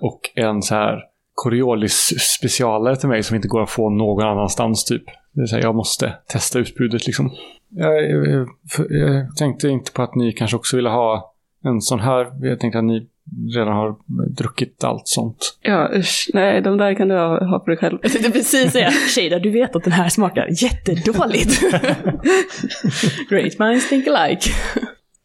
Och 0.02 0.20
en 0.36 0.62
så 0.62 0.76
här 0.76 1.04
Coriolis 1.34 2.14
specialare 2.38 2.96
till 2.96 3.10
mig 3.10 3.24
som 3.24 3.36
inte 3.36 3.48
går 3.48 3.64
att 3.64 3.70
få 3.70 3.90
någon 3.90 4.26
annanstans 4.26 4.86
typ. 4.86 5.06
Det 5.06 5.42
vill 5.42 5.48
säga 5.48 5.62
jag 5.62 5.76
måste 5.76 6.14
testa 6.28 6.60
utbudet 6.60 7.06
liksom. 7.06 7.32
Jag, 7.70 8.10
jag, 8.12 8.48
jag 8.90 9.36
tänkte 9.38 9.70
inte 9.70 9.92
på 9.92 10.02
att 10.02 10.16
ni 10.16 10.32
kanske 10.32 10.58
också 10.58 10.76
ville 10.76 10.90
ha 10.90 11.36
en 11.64 11.82
sån 11.82 12.00
här. 12.00 12.28
Jag 12.48 12.60
tänkte 12.60 12.80
att 12.80 12.86
ni 12.86 13.08
redan 13.56 13.74
har 13.74 13.96
druckit 14.38 14.84
allt 14.84 15.08
sånt. 15.08 15.58
Ja, 15.62 15.90
usch. 15.96 16.30
Nej, 16.34 16.62
de 16.62 16.78
där 16.78 16.94
kan 16.94 17.08
du 17.08 17.16
ha, 17.16 17.46
ha 17.46 17.60
för 17.64 17.72
dig 17.72 17.78
själv. 17.78 17.98
Jag 18.02 18.12
tänkte 18.12 18.32
precis 18.32 18.72
säga, 18.72 18.90
Shada, 19.16 19.40
du 19.40 19.50
vet 19.52 19.76
att 19.76 19.84
den 19.84 19.94
här 19.94 20.10
smakar 20.10 20.48
jättedåligt. 20.64 21.62
Great 23.30 23.60
minds 23.60 23.90
think 23.90 24.08
alike. 24.08 24.50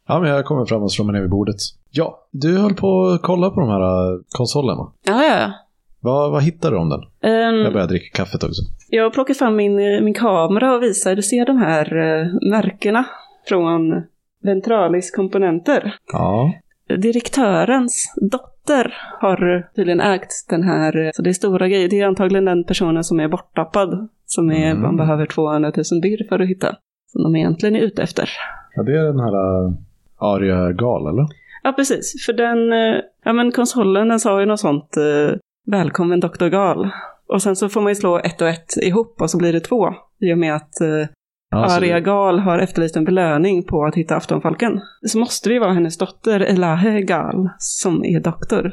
Ja, 0.09 0.21
men 0.21 0.31
jag 0.31 0.45
kommer 0.45 0.65
fram 0.67 0.83
och 0.83 0.93
slår 0.93 1.05
mig 1.05 1.13
ner 1.13 1.21
vid 1.21 1.31
bordet. 1.31 1.57
Ja, 1.91 2.27
du 2.31 2.59
höll 2.59 2.75
på 2.75 3.07
att 3.07 3.23
kolla 3.23 3.51
på 3.51 3.61
de 3.61 3.69
här 3.69 3.81
äh, 4.15 4.21
konsolerna. 4.29 4.93
Ja, 5.07 5.25
ja, 5.25 5.41
ja. 5.41 5.53
Vad, 6.01 6.31
vad 6.33 6.43
hittade 6.43 6.77
du 6.77 6.81
om 6.81 6.89
den? 6.89 7.01
Ehm, 7.33 7.55
Jag 7.57 7.73
börjar 7.73 7.87
dricka 7.87 8.17
kaffet 8.17 8.45
också. 8.45 8.63
Jag 8.89 9.03
har 9.03 9.11
plockat 9.11 9.39
fram 9.39 9.57
min, 9.57 9.77
min 10.05 10.15
kamera 10.15 10.75
och 10.75 10.83
visar, 10.83 11.15
du 11.17 11.23
ser 11.23 11.47
de 11.47 11.57
här 11.59 11.97
eh, 11.97 12.27
märkena 12.51 13.05
från 13.49 14.03
Ventralis 14.43 15.11
komponenter. 15.11 15.95
Ja. 16.13 16.53
Direktörens 16.89 18.15
dotter 18.31 18.95
har 19.21 19.69
tydligen 19.77 20.01
ägt 20.01 20.33
den 20.51 20.63
här, 20.63 20.97
eh, 21.07 21.11
så 21.15 21.23
det 21.23 21.31
är 21.31 21.35
stora 21.35 21.69
grejer. 21.69 21.89
Det 21.89 22.01
är 22.01 22.07
antagligen 22.07 22.45
den 22.45 22.65
personen 22.65 23.05
som 23.05 23.21
är 23.21 23.29
borttappad, 23.29 24.09
som 24.27 24.51
är, 24.51 24.71
Mm. 24.71 24.83
man 24.83 24.97
behöver 24.97 25.27
200 25.27 25.73
000 25.77 25.85
birr 26.03 26.29
för 26.29 26.39
att 26.39 26.49
hitta. 26.49 26.77
Som 27.07 27.23
de 27.23 27.37
egentligen 27.37 27.77
är 27.77 27.81
ute 27.81 28.03
efter. 28.03 28.29
ja, 28.77 28.83
det 28.83 28.93
är 28.99 29.05
den 29.05 29.21
här 29.21 29.33
äh, 29.67 29.73
Aria 30.19 30.73
Gal, 30.73 31.07
eller? 31.07 31.27
Ja, 31.63 31.73
precis. 31.73 32.27
För 32.27 32.33
den, 32.33 32.73
eh, 32.73 33.01
ja 33.25 33.33
men 33.33 33.53
konsolen 33.53 34.09
den 34.09 34.21
sa 34.21 34.41
ju 34.41 34.47
något 34.47 34.61
sånt, 34.61 34.97
eh, 34.97 35.37
välkommen 35.67 36.21
Dr. 36.21 36.49
Gal. 36.49 36.91
Och 37.29 37.43
sen 37.43 37.57
så 37.57 37.69
får 37.69 37.81
man 37.81 37.91
ju 37.91 37.95
slå 37.95 38.19
ett 38.19 38.41
och 38.43 38.49
ett 38.49 38.77
ihop 38.83 39.21
och 39.21 39.31
så 39.31 39.39
blir 39.39 39.53
det 39.53 39.61
två. 39.61 39.89
I 40.21 40.33
och 40.35 40.39
med 40.39 40.55
att 40.55 40.81
eh, 40.81 41.07
Alltså, 41.53 41.79
Aria 41.79 42.01
Gal 42.01 42.39
har 42.39 42.59
efterlyst 42.59 42.97
en 42.97 43.05
belöning 43.05 43.63
på 43.63 43.85
att 43.85 43.95
hitta 43.95 44.17
Aftonfalken. 44.17 44.81
Så 45.07 45.19
måste 45.19 45.49
det 45.49 45.53
ju 45.53 45.61
vara 45.61 45.73
hennes 45.73 45.99
dotter 45.99 46.41
Elahe 46.41 47.01
Gal 47.03 47.49
som 47.59 48.05
är 48.05 48.21
doktor. 48.21 48.73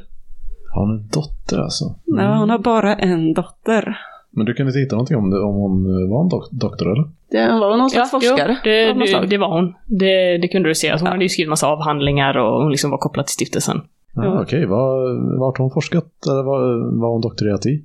Har 0.73 0.81
hon 0.81 0.91
en 0.99 1.07
dotter 1.07 1.59
alltså? 1.59 1.85
Ja, 2.05 2.37
hon 2.39 2.49
har 2.49 2.59
bara 2.59 2.95
en 2.95 3.33
dotter. 3.33 3.97
Men 4.31 4.45
du 4.45 4.53
kan 4.53 4.67
inte 4.67 4.79
hitta 4.79 4.95
någonting 4.95 5.17
om, 5.17 5.29
det, 5.29 5.39
om 5.39 5.55
hon 5.55 5.85
äh, 6.03 6.09
var 6.09 6.23
en 6.23 6.29
dok- 6.29 6.49
doktor, 6.51 6.91
eller? 6.91 7.03
Det 7.31 7.59
var 7.59 7.77
någon 7.77 7.89
slags 7.89 8.11
forskare. 8.11 8.51
Jo, 8.65 8.71
det, 8.71 8.93
det, 8.93 9.27
det 9.27 9.37
var 9.37 9.53
hon. 9.55 9.73
Det, 9.85 10.37
det 10.37 10.47
kunde 10.47 10.69
du 10.69 10.75
se. 10.75 10.89
Alltså, 10.89 11.03
hon 11.05 11.07
Ja. 11.07 11.13
hade 11.13 11.25
ju 11.25 11.29
skrivit 11.29 11.49
massa 11.49 11.67
avhandlingar 11.67 12.37
och 12.37 12.61
hon 12.61 12.71
liksom 12.71 12.91
var 12.91 12.97
kopplad 12.97 13.25
till 13.25 13.33
stiftelsen. 13.33 13.81
Ja, 14.15 14.23
Ja. 14.25 14.41
Okej, 14.41 14.65
vad, 14.65 15.17
vart 15.39 15.57
har 15.57 15.63
hon 15.63 15.71
forskat? 15.71 16.05
Eller 16.31 16.43
vad, 16.43 16.61
vad 16.99 17.01
har 17.01 17.11
hon 17.11 17.21
doktorerat 17.21 17.65
i? 17.65 17.83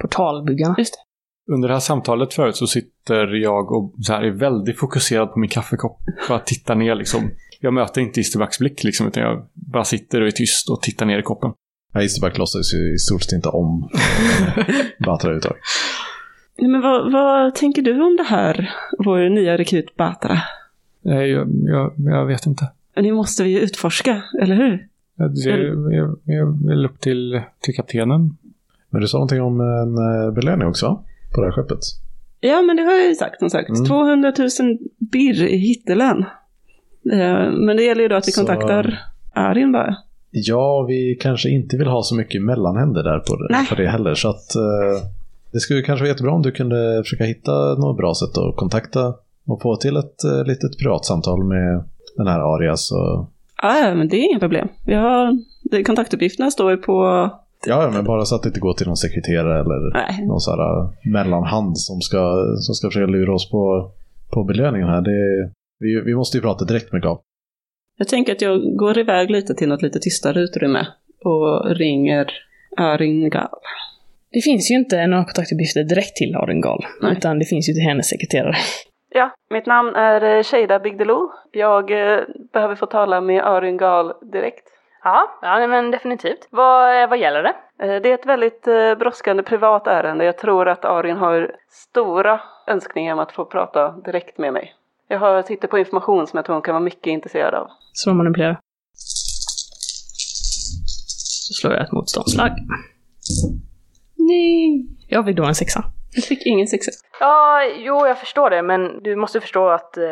Portalbyggarna. 0.00 0.74
Just 0.78 0.94
det. 0.94 1.00
Under 1.54 1.68
det 1.68 1.74
här 1.74 1.80
samtalet 1.80 2.34
förut 2.34 2.56
så 2.56 2.66
sitter 2.66 3.26
jag 3.26 3.72
och 3.72 3.94
så 4.02 4.12
här 4.12 4.22
är 4.22 4.30
väldigt 4.30 4.78
fokuserad 4.78 5.32
på 5.32 5.38
min 5.38 5.50
kaffekopp. 5.50 5.98
Bara 6.28 6.38
tittar 6.38 6.74
ner 6.74 6.94
liksom. 6.94 7.30
Jag 7.60 7.74
möter 7.74 8.00
inte 8.00 8.20
Isterbacks 8.20 8.58
blick 8.58 8.84
liksom, 8.84 9.06
utan 9.06 9.22
jag 9.22 9.46
bara 9.54 9.84
sitter 9.84 10.20
och 10.20 10.26
är 10.26 10.30
tyst 10.30 10.70
och 10.70 10.82
tittar 10.82 11.06
ner 11.06 11.18
i 11.18 11.22
koppen. 11.22 11.52
Ja, 11.92 12.02
Isterback 12.02 12.38
låtsas 12.38 12.74
ju 12.74 12.94
i 12.94 12.98
stort 12.98 13.22
sett 13.22 13.32
inte 13.32 13.48
om 13.48 13.88
äh, 13.94 14.64
Batra 14.98 15.28
överhuvudtaget. 15.28 15.62
Nej, 16.58 16.70
men 16.70 16.80
vad, 16.80 17.12
vad 17.12 17.54
tänker 17.54 17.82
du 17.82 18.02
om 18.02 18.16
det 18.16 18.26
här, 18.28 18.74
vår 18.98 19.28
nya 19.28 19.58
rekryt 19.58 19.96
Batra? 19.96 20.38
Nej, 21.02 21.30
jag, 21.30 21.48
jag, 21.64 21.92
jag 21.96 22.26
vet 22.26 22.46
inte. 22.46 22.70
Det 22.94 23.12
måste 23.12 23.42
vi 23.42 23.50
ju 23.50 23.60
utforska, 23.60 24.22
eller 24.42 24.56
hur? 24.56 24.86
Det 25.16 25.50
är, 25.50 26.14
jag 26.24 26.68
vill 26.68 26.86
upp 26.86 27.00
till, 27.00 27.42
till 27.60 27.74
kaptenen. 27.74 28.36
Men 28.90 29.00
du 29.00 29.08
sa 29.08 29.18
någonting 29.18 29.42
om 29.42 29.60
en 29.60 29.98
eh, 29.98 30.34
belöning 30.34 30.68
också? 30.68 31.04
På 31.34 31.40
det 31.40 31.46
här 31.46 31.52
skeppet. 31.52 31.78
Ja, 32.40 32.62
men 32.62 32.76
det 32.76 32.82
har 32.82 32.92
jag 32.92 33.06
ju 33.08 33.14
sagt 33.14 33.38
som 33.38 33.50
sagt. 33.50 33.68
Mm. 33.68 33.84
200 33.84 34.32
000 34.38 34.48
birr 35.12 35.42
i 35.44 35.56
hittelön. 35.56 36.24
Eh, 37.12 37.50
Men 37.52 37.76
det 37.76 37.82
gäller 37.82 38.02
ju 38.02 38.08
då 38.08 38.16
att 38.16 38.28
vi 38.28 38.32
Så- 38.32 38.40
kontaktar 38.40 38.98
Arin 39.34 39.72
bara. 39.72 39.96
Ja, 40.30 40.82
vi 40.88 41.18
kanske 41.20 41.48
inte 41.50 41.76
vill 41.76 41.86
ha 41.86 42.02
så 42.02 42.14
mycket 42.14 42.42
mellanhänder 42.42 43.02
där 43.02 43.18
på 43.18 43.36
det, 43.36 43.66
på 43.68 43.74
det 43.74 43.88
heller. 43.88 44.14
Så 44.14 44.28
att 44.28 44.54
eh, 44.54 45.06
det 45.52 45.60
skulle 45.60 45.82
kanske 45.82 46.02
vara 46.02 46.08
jättebra 46.08 46.32
om 46.32 46.42
du 46.42 46.52
kunde 46.52 47.02
försöka 47.04 47.24
hitta 47.24 47.74
något 47.74 47.96
bra 47.96 48.14
sätt 48.14 48.38
att 48.38 48.56
kontakta 48.56 49.14
och 49.46 49.62
få 49.62 49.76
till 49.76 49.96
ett 49.96 50.24
eh, 50.24 50.44
litet 50.44 50.78
privatsamtal 50.78 51.44
med 51.44 51.84
den 52.16 52.26
här 52.26 52.40
Arias. 52.54 52.92
Och, 52.92 53.26
Ja, 53.62 53.94
men 53.94 54.08
det 54.08 54.16
är 54.16 54.30
inga 54.30 54.38
problem. 54.38 54.68
Vi 54.86 54.94
har, 54.94 55.38
kontaktuppgifterna 55.84 56.50
står 56.50 56.70
ju 56.70 56.76
på... 56.76 57.30
ja, 57.66 57.82
ja, 57.82 57.90
men 57.90 58.04
bara 58.04 58.24
så 58.24 58.34
att 58.34 58.42
det 58.42 58.48
inte 58.48 58.60
går 58.60 58.72
till 58.74 58.86
någon 58.86 58.96
sekreterare 58.96 59.60
eller 59.60 59.92
Nej, 59.94 60.26
någon 60.26 60.40
sån 60.40 60.58
här 60.58 60.80
eh, 60.80 61.12
mellanhand 61.12 61.78
som 61.78 62.00
ska, 62.00 62.44
som 62.58 62.74
ska 62.74 62.88
försöka 62.88 63.06
lura 63.06 63.34
oss 63.34 63.50
på, 63.50 63.90
på 64.32 64.44
belöningen 64.44 64.88
här. 64.88 65.00
Det, 65.00 65.50
vi, 65.78 66.00
vi 66.00 66.14
måste 66.14 66.36
ju 66.36 66.40
prata 66.42 66.64
direkt 66.64 66.92
med 66.92 67.02
Gav. 67.02 67.20
jag 67.98 68.08
tänker 68.08 68.32
att 68.32 68.42
jag 68.42 68.76
går 68.76 68.98
iväg 68.98 69.30
lite 69.30 69.54
till 69.54 69.68
något 69.68 69.82
lite 69.82 69.98
tystare 69.98 70.40
utrymme 70.40 70.86
och 71.24 71.76
ringer 71.76 72.26
Arin 72.76 73.30
Gal. 73.30 73.48
Det 74.32 74.40
finns 74.40 74.70
ju 74.70 74.74
inte 74.74 75.06
några 75.06 75.24
kontaktuppgifter 75.24 75.84
direkt 75.84 76.16
till 76.16 76.36
Arengal, 76.36 76.84
Nej. 77.02 77.12
utan 77.12 77.38
det 77.38 77.44
finns 77.44 77.68
ju 77.68 77.72
till 77.72 77.82
hennes 77.82 78.08
sekreterare. 78.08 78.56
Ja, 79.14 79.30
mitt 79.50 79.66
namn 79.66 79.94
är 79.94 80.36
eh, 80.36 80.42
Sheida 80.42 80.78
Bigdelo. 80.78 81.30
Jag 81.52 81.90
eh, 81.90 82.20
behöver 82.52 82.74
få 82.74 82.86
tala 82.86 83.20
med 83.20 83.42
Arin 83.44 83.76
Gal 83.76 84.12
direkt. 84.32 84.64
Ja, 85.04 85.38
ja 85.42 85.66
men 85.66 85.90
definitivt. 85.90 86.48
Vad, 86.50 87.08
vad 87.10 87.18
gäller 87.18 87.42
det? 87.42 87.54
Eh, 87.82 88.02
Det 88.02 88.10
är 88.10 88.14
ett 88.14 88.26
väldigt 88.26 88.66
eh, 88.68 88.94
brådskande 88.94 89.42
privat 89.42 89.86
ärende. 89.86 90.24
Jag 90.24 90.38
tror 90.38 90.68
att 90.68 90.84
Arin 90.84 91.16
har 91.16 91.56
stora 91.68 92.40
önskningar 92.66 93.12
om 93.12 93.18
att 93.18 93.32
få 93.32 93.44
prata 93.44 93.92
direkt 93.92 94.38
med 94.38 94.52
mig. 94.52 94.74
Jag 95.08 95.18
har 95.18 95.42
sitter 95.42 95.68
på 95.68 95.78
information 95.78 96.26
som 96.26 96.36
jag 96.36 96.44
tror 96.46 96.54
hon 96.54 96.62
kan 96.62 96.74
vara 96.74 96.84
mycket 96.84 97.06
intresserad 97.06 97.54
av. 97.54 97.68
Slå 97.94 98.14
manipulera. 98.14 98.56
Så 101.48 101.54
slår 101.54 101.72
jag 101.74 101.82
ett 101.82 101.92
motståndslag. 101.92 102.50
Nej. 104.16 104.86
Jag 105.08 105.24
fick 105.24 105.36
då 105.36 105.44
en 105.44 105.54
sexa. 105.54 105.84
Jag 106.14 106.24
fick 106.24 106.46
ingen 106.46 106.66
success. 106.66 106.94
Ja, 107.20 107.62
jo, 107.76 108.06
jag 108.06 108.18
förstår 108.18 108.50
det, 108.50 108.62
men 108.62 109.02
du 109.02 109.16
måste 109.16 109.40
förstå 109.40 109.68
att 109.68 109.96
eh, 109.96 110.04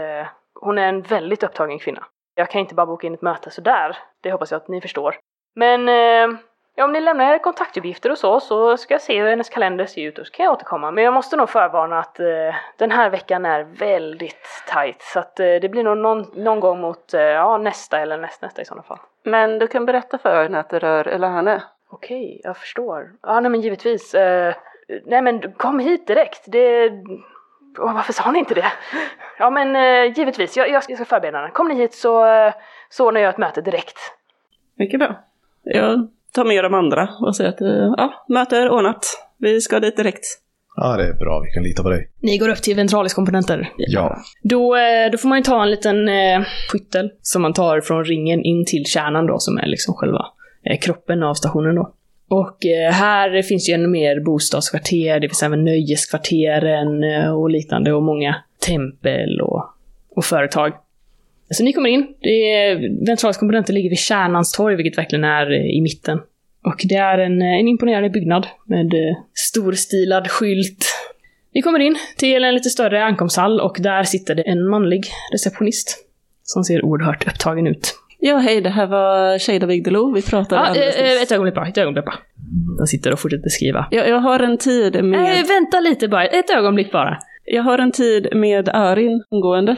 hon 0.61 0.79
är 0.79 0.89
en 0.89 1.03
väldigt 1.03 1.43
upptagen 1.43 1.79
kvinna. 1.79 2.05
Jag 2.35 2.51
kan 2.51 2.61
inte 2.61 2.75
bara 2.75 2.87
boka 2.87 3.07
in 3.07 3.15
ett 3.15 3.23
möte 3.23 3.51
sådär. 3.51 3.97
Det 4.29 4.33
hoppas 4.33 4.51
jag 4.51 4.57
att 4.57 4.69
ni 4.69 4.81
förstår. 4.81 5.17
Men 5.55 5.89
eh, 5.89 6.39
ja, 6.75 6.85
om 6.85 6.93
ni 6.93 7.01
lämnar 7.01 7.25
era 7.25 7.39
kontaktuppgifter 7.39 8.11
och 8.11 8.19
så, 8.19 8.41
så 8.41 8.77
ska 8.77 8.95
jag 8.95 9.01
se 9.01 9.21
hur 9.21 9.29
hennes 9.29 9.49
kalender 9.49 9.87
ser 9.87 10.03
ut 10.03 10.19
och 10.19 10.27
så 10.27 10.33
kan 10.33 10.45
jag 10.45 10.53
återkomma. 10.53 10.91
Men 10.91 11.05
jag 11.05 11.15
måste 11.15 11.37
nog 11.37 11.49
förvarna 11.49 11.99
att 11.99 12.21
eh, 12.21 12.55
den 12.77 12.91
här 12.91 13.11
veckan 13.11 13.45
är 13.45 13.65
väldigt 13.65 14.47
tight. 14.73 15.03
Så 15.03 15.19
att 15.19 15.41
eh, 15.41 15.47
det 15.47 15.69
blir 15.69 15.85
nog 15.85 15.99
någon, 15.99 16.27
någon 16.35 16.61
gång 16.61 16.81
mot 16.81 17.15
eh, 17.15 17.21
ja, 17.21 17.59
nästa 17.59 18.01
eller 18.01 18.19
nästnästa 18.19 18.63
i 18.63 18.65
sådana 18.65 18.83
fall. 18.83 18.99
Men 19.23 19.59
du 19.59 19.67
kan 19.67 19.87
berätta 19.87 20.19
för 20.19 20.43
henne 20.43 20.61
att 20.61 20.71
det 20.71 20.79
rör 20.79 21.09
Elane. 21.09 21.63
Okej, 21.91 22.41
jag 22.45 22.57
förstår. 22.57 23.11
Ja, 23.23 23.41
nej 23.41 23.51
men 23.51 23.61
givetvis. 23.61 24.15
Eh, 24.15 24.55
nej 25.05 25.23
men 25.23 25.53
kom 25.53 25.79
hit 25.79 26.07
direkt. 26.07 26.43
Det... 26.47 26.91
Åh, 27.79 27.95
varför 27.95 28.13
sa 28.13 28.31
ni 28.31 28.39
inte 28.39 28.55
det? 28.55 28.73
Ja 29.39 29.51
men 29.51 29.77
eh, 29.77 30.19
givetvis, 30.19 30.57
jag, 30.57 30.71
jag 30.71 30.83
ska 30.83 30.93
jag 30.93 30.99
ska 30.99 31.05
förbereda 31.05 31.39
henne. 31.39 31.51
Kom 31.51 31.69
ni 31.69 31.75
hit 31.75 31.95
så, 31.95 32.27
eh, 32.27 32.55
så 32.89 33.07
ordnar 33.07 33.21
jag 33.21 33.31
ett 33.31 33.39
möte 33.39 33.61
direkt. 33.61 34.18
Mycket 34.79 35.01
bra. 35.01 35.25
Jag 35.65 36.09
tar 36.33 36.45
med 36.45 36.65
de 36.65 36.75
andra 36.75 37.09
och 37.21 37.37
säger 37.37 37.51
att 37.51 37.61
eh, 37.61 37.95
ja, 37.97 38.25
möte 38.29 38.57
är 38.57 38.71
ordnat. 38.71 39.05
Vi 39.39 39.61
ska 39.61 39.81
dit 39.81 39.97
direkt. 39.97 40.25
Ja, 40.77 40.97
det 40.97 41.09
är 41.09 41.15
bra. 41.15 41.41
Vi 41.45 41.51
kan 41.51 41.63
lita 41.63 41.83
på 41.83 41.91
dig. 41.91 42.11
Ni 42.21 42.39
går 42.39 42.49
upp 42.49 42.63
till 42.63 42.77
ventraliskomponenter. 42.77 43.73
Ja. 43.77 44.17
Då, 44.43 44.77
eh, 44.77 45.11
då 45.13 45.19
får 45.19 45.29
man 45.29 45.39
ju 45.39 45.45
ta 45.45 45.63
en 45.63 45.71
liten 45.71 46.09
eh, 46.09 46.41
skyttel 46.73 47.11
som 47.23 47.43
man 47.43 47.53
tar 47.53 47.81
från 47.81 48.05
ringen 48.05 48.43
in 48.43 48.65
till 48.65 48.85
kärnan 48.87 49.27
då, 49.27 49.39
som 49.39 49.59
är 49.59 49.67
liksom 49.67 49.95
själva 49.95 50.27
eh, 50.65 50.79
kroppen 50.79 51.23
av 51.23 51.35
stationen 51.35 51.75
då. 51.75 51.95
Och 52.29 52.67
eh, 52.67 52.93
här 52.93 53.43
finns 53.43 53.69
ju 53.69 53.75
ännu 53.75 53.89
mer 53.89 54.21
bostadskvarter, 54.21 55.21
det 55.21 55.29
finns 55.29 55.43
även 55.43 55.65
nöjeskvarteren 55.65 57.05
eh, 57.05 57.31
och 57.31 57.51
liknande 57.51 57.93
och 57.93 58.03
många 58.03 58.37
tempel 58.67 59.41
och, 59.41 59.65
och 60.17 60.25
företag. 60.25 60.73
Så 61.51 61.65
ni 61.65 61.73
kommer 61.73 61.89
in, 61.89 62.07
det 62.21 62.53
är, 62.55 63.07
ventraliskomponenter 63.07 63.73
ligger 63.73 63.91
vid 63.91 63.99
Kärnans 63.99 64.53
torg, 64.53 64.77
vilket 64.77 64.99
verkligen 64.99 65.25
är 65.25 65.51
eh, 65.51 65.77
i 65.77 65.81
mitten. 65.81 66.19
Och 66.65 66.81
det 66.85 66.95
är 66.95 67.19
en, 67.19 67.43
eh, 67.43 67.59
en 67.61 67.69
imponerande 67.69 68.11
byggnad 68.11 68.47
med 68.67 68.95
eh, 68.95 69.17
storstilad 69.35 70.31
skylt 70.31 70.85
ni 71.59 71.63
kommer 71.63 71.81
in 71.81 71.97
till 72.17 72.45
en 72.45 72.55
lite 72.55 72.71
större 72.71 73.05
ankomsthall 73.05 73.61
och 73.61 73.77
där 73.79 74.03
sitter 74.03 74.35
det 74.35 74.43
en 74.43 74.69
manlig 74.69 75.05
receptionist. 75.33 76.05
Som 76.43 76.65
ser 76.65 76.85
oerhört 76.85 77.29
upptagen 77.29 77.67
ut. 77.67 77.95
Ja, 78.19 78.37
hej, 78.37 78.61
det 78.61 78.71
här 78.71 78.87
var 78.87 79.39
Sheida 79.39 79.67
Vigdelo. 79.67 80.15
Vi 80.15 80.23
pratade 80.23 80.61
Ja, 80.61 80.67
alldeles 80.67 81.01
nyss. 81.01 81.23
ett 81.23 81.33
ögonblick 81.33 81.55
bara, 81.55 81.69
ett 81.69 81.79
ögonblick 81.79 82.05
bara. 82.05 82.19
De 82.79 82.87
sitter 82.87 83.13
och 83.13 83.19
fortsätter 83.19 83.49
skriva. 83.49 83.89
jag, 83.91 84.09
jag 84.09 84.19
har 84.19 84.41
en 84.41 84.59
tid 84.59 85.05
med... 85.05 85.21
Nej, 85.21 85.45
vänta 85.45 85.81
lite 85.81 86.09
bara, 86.09 86.27
ett 86.27 86.51
ögonblick 86.51 86.93
bara. 86.93 87.19
Jag 87.45 87.63
har 87.63 87.79
en 87.79 87.93
tid 87.93 88.29
med 88.33 88.69
Arin 88.69 89.25
omgående. 89.31 89.77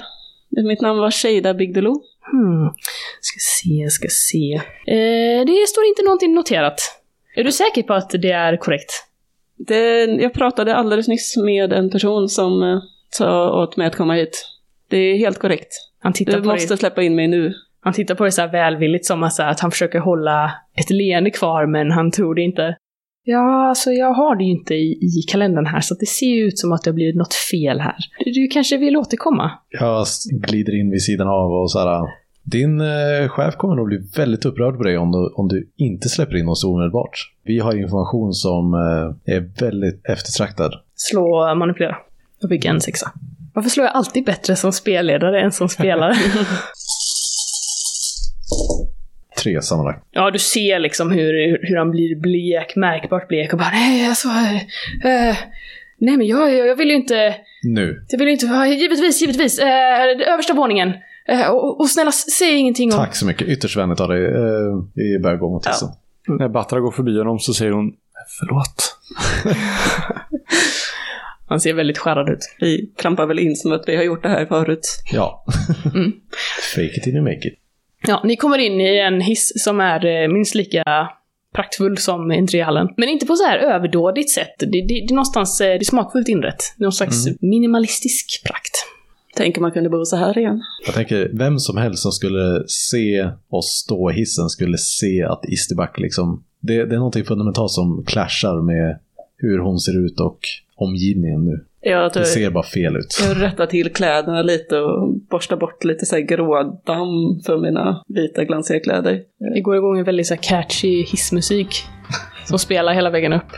Mitt 0.50 0.80
namn 0.80 0.98
var 1.00 1.10
Sheida 1.10 1.54
Bigdelo. 1.54 2.02
Hmm. 2.32 2.68
Ska 3.20 3.36
se, 3.38 3.90
ska 3.90 4.08
se. 4.10 4.54
Eh, 4.94 5.44
det 5.46 5.68
står 5.68 5.84
inte 5.84 6.02
någonting 6.04 6.34
noterat. 6.34 6.80
Är 7.36 7.44
du 7.44 7.52
säker 7.52 7.82
på 7.82 7.94
att 7.94 8.10
det 8.10 8.30
är 8.32 8.56
korrekt? 8.56 8.92
Det, 9.58 10.04
jag 10.04 10.34
pratade 10.34 10.76
alldeles 10.76 11.08
nyss 11.08 11.36
med 11.36 11.72
en 11.72 11.90
person 11.90 12.28
som 12.28 12.62
eh, 12.62 12.78
sa 13.10 13.62
åt 13.62 13.76
mig 13.76 13.86
att 13.86 13.96
komma 13.96 14.14
hit. 14.14 14.46
Det 14.90 14.96
är 14.96 15.16
helt 15.16 15.38
korrekt. 15.38 15.72
Han 16.02 16.12
tittar, 16.12 16.32
Du 16.32 16.42
på, 16.42 16.48
måste 16.48 16.74
det, 16.74 16.78
släppa 16.78 17.02
in 17.02 17.14
mig 17.14 17.28
nu. 17.28 17.54
han 17.80 17.92
tittar 17.92 18.14
på 18.14 18.24
det 18.24 18.32
så 18.32 18.40
här 18.40 18.52
välvilligt 18.52 19.06
som 19.06 19.22
att 19.22 19.60
han 19.60 19.70
försöker 19.70 19.98
hålla 19.98 20.52
ett 20.76 20.90
leende 20.90 21.30
kvar 21.30 21.66
men 21.66 21.90
han 21.90 22.10
tror 22.10 22.34
det 22.34 22.42
inte. 22.42 22.76
Ja, 23.24 23.68
alltså 23.68 23.90
jag 23.90 24.14
har 24.14 24.36
det 24.36 24.44
ju 24.44 24.50
inte 24.50 24.74
i, 24.74 24.98
i 25.02 25.22
kalendern 25.28 25.66
här 25.66 25.80
så 25.80 25.94
det 25.94 26.06
ser 26.06 26.26
ju 26.26 26.44
ut 26.44 26.58
som 26.58 26.72
att 26.72 26.82
det 26.82 26.90
har 26.90 26.94
blivit 26.94 27.16
något 27.16 27.34
fel 27.34 27.80
här. 27.80 27.96
Du, 28.24 28.30
du 28.30 28.48
kanske 28.48 28.76
vill 28.76 28.96
återkomma? 28.96 29.50
Jag 29.68 30.06
glider 30.32 30.80
in 30.80 30.90
vid 30.90 31.02
sidan 31.02 31.28
av 31.28 31.52
och 31.52 31.70
så 31.70 31.78
här. 31.78 32.08
Din 32.42 32.80
eh, 32.80 33.28
chef 33.28 33.56
kommer 33.56 33.74
nog 33.74 33.86
bli 33.86 33.98
väldigt 34.16 34.44
upprörd 34.44 34.76
på 34.76 34.82
dig 34.82 34.98
om 34.98 35.12
du, 35.12 35.32
om 35.36 35.48
du 35.48 35.70
inte 35.76 36.08
släpper 36.08 36.36
in 36.36 36.48
oss 36.48 36.64
omedelbart. 36.64 37.16
Vi 37.44 37.58
har 37.58 37.76
information 37.76 38.32
som 38.32 38.74
eh, 38.74 39.34
är 39.34 39.60
väldigt 39.60 40.06
eftertraktad. 40.08 40.72
Slå 40.94 41.54
manipulera. 41.54 41.96
Jag 42.40 42.50
fick 42.50 42.64
en 42.64 42.80
sexa. 42.80 43.12
Varför 43.54 43.70
slår 43.70 43.86
jag 43.86 43.94
alltid 43.94 44.24
bättre 44.24 44.56
som 44.56 44.72
spelledare 44.72 45.40
än 45.40 45.52
som 45.52 45.68
spelare? 45.68 46.14
Tre 49.42 49.62
sammanlagt. 49.62 50.04
ja, 50.10 50.30
du 50.30 50.38
ser 50.38 50.78
liksom 50.78 51.10
hur, 51.10 51.58
hur 51.62 51.76
han 51.76 51.90
blir 51.90 52.16
blek, 52.20 52.76
märkbart 52.76 53.28
blek 53.28 53.52
och 53.52 53.58
bara 53.58 53.70
nej, 53.70 54.08
alltså... 54.08 54.28
eh, 54.28 55.36
nej 55.98 56.16
men 56.16 56.26
jag, 56.26 56.54
jag 56.54 56.76
vill 56.76 56.88
ju 56.88 56.94
inte... 56.96 57.34
Nu. 57.62 58.04
Jag 58.08 58.18
vill 58.18 58.28
ju 58.28 58.32
inte... 58.32 58.46
ja, 58.46 58.66
Givetvis, 58.66 59.20
givetvis. 59.20 59.58
Eh, 59.58 60.32
översta 60.32 60.54
våningen. 60.54 60.92
Och, 61.50 61.80
och 61.80 61.90
snälla, 61.90 62.12
säg 62.12 62.56
ingenting 62.56 62.92
om... 62.92 62.98
Tack 62.98 63.16
så 63.16 63.26
mycket. 63.26 63.48
Ytterst 63.48 63.76
vänligt 63.76 64.00
av 64.00 64.08
dig. 64.08 64.24
Eh, 64.24 64.82
vi 64.94 65.18
börjar 65.18 65.36
gå 65.36 65.50
mot 65.50 65.68
hissen. 65.68 65.88
När 66.28 66.48
Batra 66.48 66.80
går 66.80 66.90
förbi 66.90 67.18
honom 67.18 67.38
så 67.38 67.54
säger 67.54 67.72
hon 67.72 67.92
Förlåt. 68.38 68.96
Han 71.48 71.60
ser 71.60 71.74
väldigt 71.74 71.98
skärrad 71.98 72.28
ut. 72.28 72.38
Vi 72.60 72.92
klampar 72.98 73.26
väl 73.26 73.38
in 73.38 73.56
som 73.56 73.72
att 73.72 73.84
vi 73.86 73.96
har 73.96 74.02
gjort 74.02 74.22
det 74.22 74.28
här 74.28 74.46
förut. 74.46 75.02
Ja. 75.12 75.44
Mm. 75.94 76.12
Fake 76.74 76.96
it 76.96 77.02
till 77.02 77.14
you 77.14 77.22
make 77.24 77.48
it. 77.48 77.54
Ja, 78.06 78.22
ni 78.24 78.36
kommer 78.36 78.58
in 78.58 78.80
i 78.80 78.98
en 78.98 79.20
hiss 79.20 79.52
som 79.56 79.80
är 79.80 80.06
eh, 80.06 80.28
minst 80.28 80.54
lika 80.54 80.82
praktfull 81.54 81.98
som 81.98 82.30
entréhallen. 82.30 82.88
Men 82.96 83.08
inte 83.08 83.26
på 83.26 83.36
så 83.36 83.44
här 83.44 83.58
överdådigt 83.58 84.30
sätt. 84.30 84.54
Det, 84.58 84.66
det, 84.66 84.82
det 84.82 84.94
är 84.94 85.14
någonstans, 85.14 85.60
eh, 85.60 85.66
det 85.66 85.74
är 85.74 85.84
smakfullt 85.84 86.28
inrett. 86.28 86.74
Någon 86.76 86.92
slags 86.92 87.26
minimalistisk 87.40 88.42
prakt. 88.44 88.86
Tänker 89.36 89.60
man 89.60 89.72
kunde 89.72 89.90
bo 89.90 90.04
så 90.04 90.16
här 90.16 90.38
igen. 90.38 90.62
Jag 90.86 90.94
tänker, 90.94 91.30
vem 91.32 91.58
som 91.58 91.76
helst 91.76 92.02
som 92.02 92.12
skulle 92.12 92.62
se 92.66 93.30
oss 93.48 93.82
stå 93.84 94.10
i 94.10 94.14
hissen 94.14 94.48
skulle 94.48 94.78
se 94.78 95.22
att 95.22 95.44
Isterback 95.48 95.98
liksom... 95.98 96.44
Det, 96.60 96.84
det 96.84 96.94
är 96.94 96.98
någonting 96.98 97.24
fundamentalt 97.24 97.70
som 97.70 98.04
clashar 98.06 98.62
med 98.62 98.98
hur 99.36 99.58
hon 99.58 99.78
ser 99.78 100.06
ut 100.06 100.20
och 100.20 100.38
omgivningen 100.76 101.44
nu. 101.44 101.64
Jag, 101.82 102.12
Det 102.12 102.24
ser 102.24 102.50
bara 102.50 102.64
fel 102.64 102.96
ut. 102.96 103.18
jag 103.28 103.42
rättar 103.42 103.66
till 103.66 103.92
kläderna 103.92 104.42
lite 104.42 104.76
och 104.78 105.14
borstar 105.30 105.56
bort 105.56 105.84
lite 105.84 106.06
så 106.06 106.16
här 106.16 106.22
grådamm 106.22 107.40
för 107.46 107.58
mina 107.58 108.02
vita 108.08 108.44
glansiga 108.44 108.80
kläder. 108.80 109.20
Det 109.54 109.60
går 109.60 109.76
igång 109.76 109.98
en 109.98 110.04
väldigt 110.04 110.26
så 110.26 110.34
här 110.34 110.42
catchy 110.42 111.02
hissmusik. 111.02 111.84
Som 112.44 112.58
spelar 112.58 112.92
hela 112.92 113.10
vägen 113.10 113.32
upp. 113.32 113.52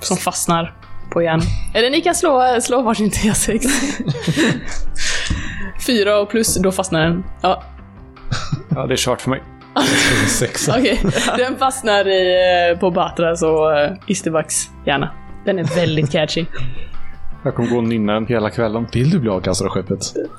Som 0.00 0.16
fastnar. 0.16 0.74
på 1.12 1.22
hjärnan. 1.22 1.46
Eller 1.74 1.90
ni 1.90 2.00
kan 2.00 2.14
slå, 2.14 2.56
slå 2.60 2.82
varsin 2.82 3.10
T6. 3.10 3.60
Fyra 5.86 6.18
och 6.20 6.30
plus, 6.30 6.54
då 6.54 6.72
fastnar 6.72 7.00
den. 7.00 7.24
Ja, 7.42 7.62
Ja, 8.70 8.86
det 8.86 8.94
är 8.94 8.96
kört 8.96 9.20
för 9.20 9.30
mig. 9.30 9.42
Sexa. 10.28 10.74
okej. 10.78 11.00
Den 11.36 11.56
fastnar 11.56 12.08
i, 12.08 12.34
eh, 12.72 12.78
på 12.78 12.90
Batras 12.90 13.42
och 13.42 13.70
uh, 13.70 13.98
Isterbacks 14.06 14.68
hjärna. 14.86 15.10
Den 15.44 15.58
är 15.58 15.64
väldigt 15.76 16.12
catchy. 16.12 16.44
Jag 17.44 17.54
kommer 17.54 17.70
gå 17.70 17.76
och 17.76 17.84
nynna 17.84 18.12
den 18.12 18.26
hela 18.26 18.50
kvällen. 18.50 18.86
Vill 18.92 19.10
du 19.10 19.18
bli 19.18 19.30
avkastad 19.30 19.64
av 19.64 19.70
skeppet? 19.70 19.98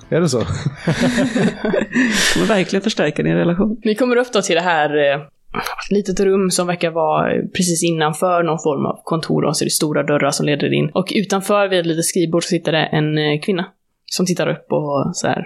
Är 0.10 0.22
det 0.22 0.30
så? 0.30 0.40
kommer 2.34 2.48
verkligen 2.48 2.84
förstärka 2.84 3.24
din 3.24 3.36
relation. 3.36 3.82
Ni 3.84 3.96
kommer 3.96 4.16
upp 4.16 4.34
då 4.34 4.42
till 4.42 4.56
det 4.56 4.62
här 4.62 4.98
eh, 4.98 5.16
ett 5.16 5.92
litet 5.92 6.20
rum 6.20 6.52
som 6.52 6.68
verkar 6.68 6.92
vara 6.92 7.32
precis 7.58 7.84
innanför 7.84 8.44
någon 8.44 8.60
form 8.60 8.86
av 8.86 9.02
kontor 9.04 9.46
och 9.46 9.58
så 9.58 9.64
är 9.64 9.66
det 9.66 9.72
stora 9.72 10.04
dörrar 10.04 10.32
som 10.32 10.46
leder 10.46 10.74
in. 10.74 10.90
Och 10.94 11.08
utanför 11.16 11.68
vid 11.68 11.80
ett 11.80 11.86
litet 11.86 12.06
skrivbord 12.06 12.44
så 12.44 12.48
sitter 12.48 12.72
det 12.72 12.86
en 12.86 13.18
eh, 13.18 13.40
kvinna 13.42 13.66
som 14.06 14.26
tittar 14.26 14.50
upp 14.50 14.66
och 14.72 15.10
så 15.14 15.28
här. 15.28 15.46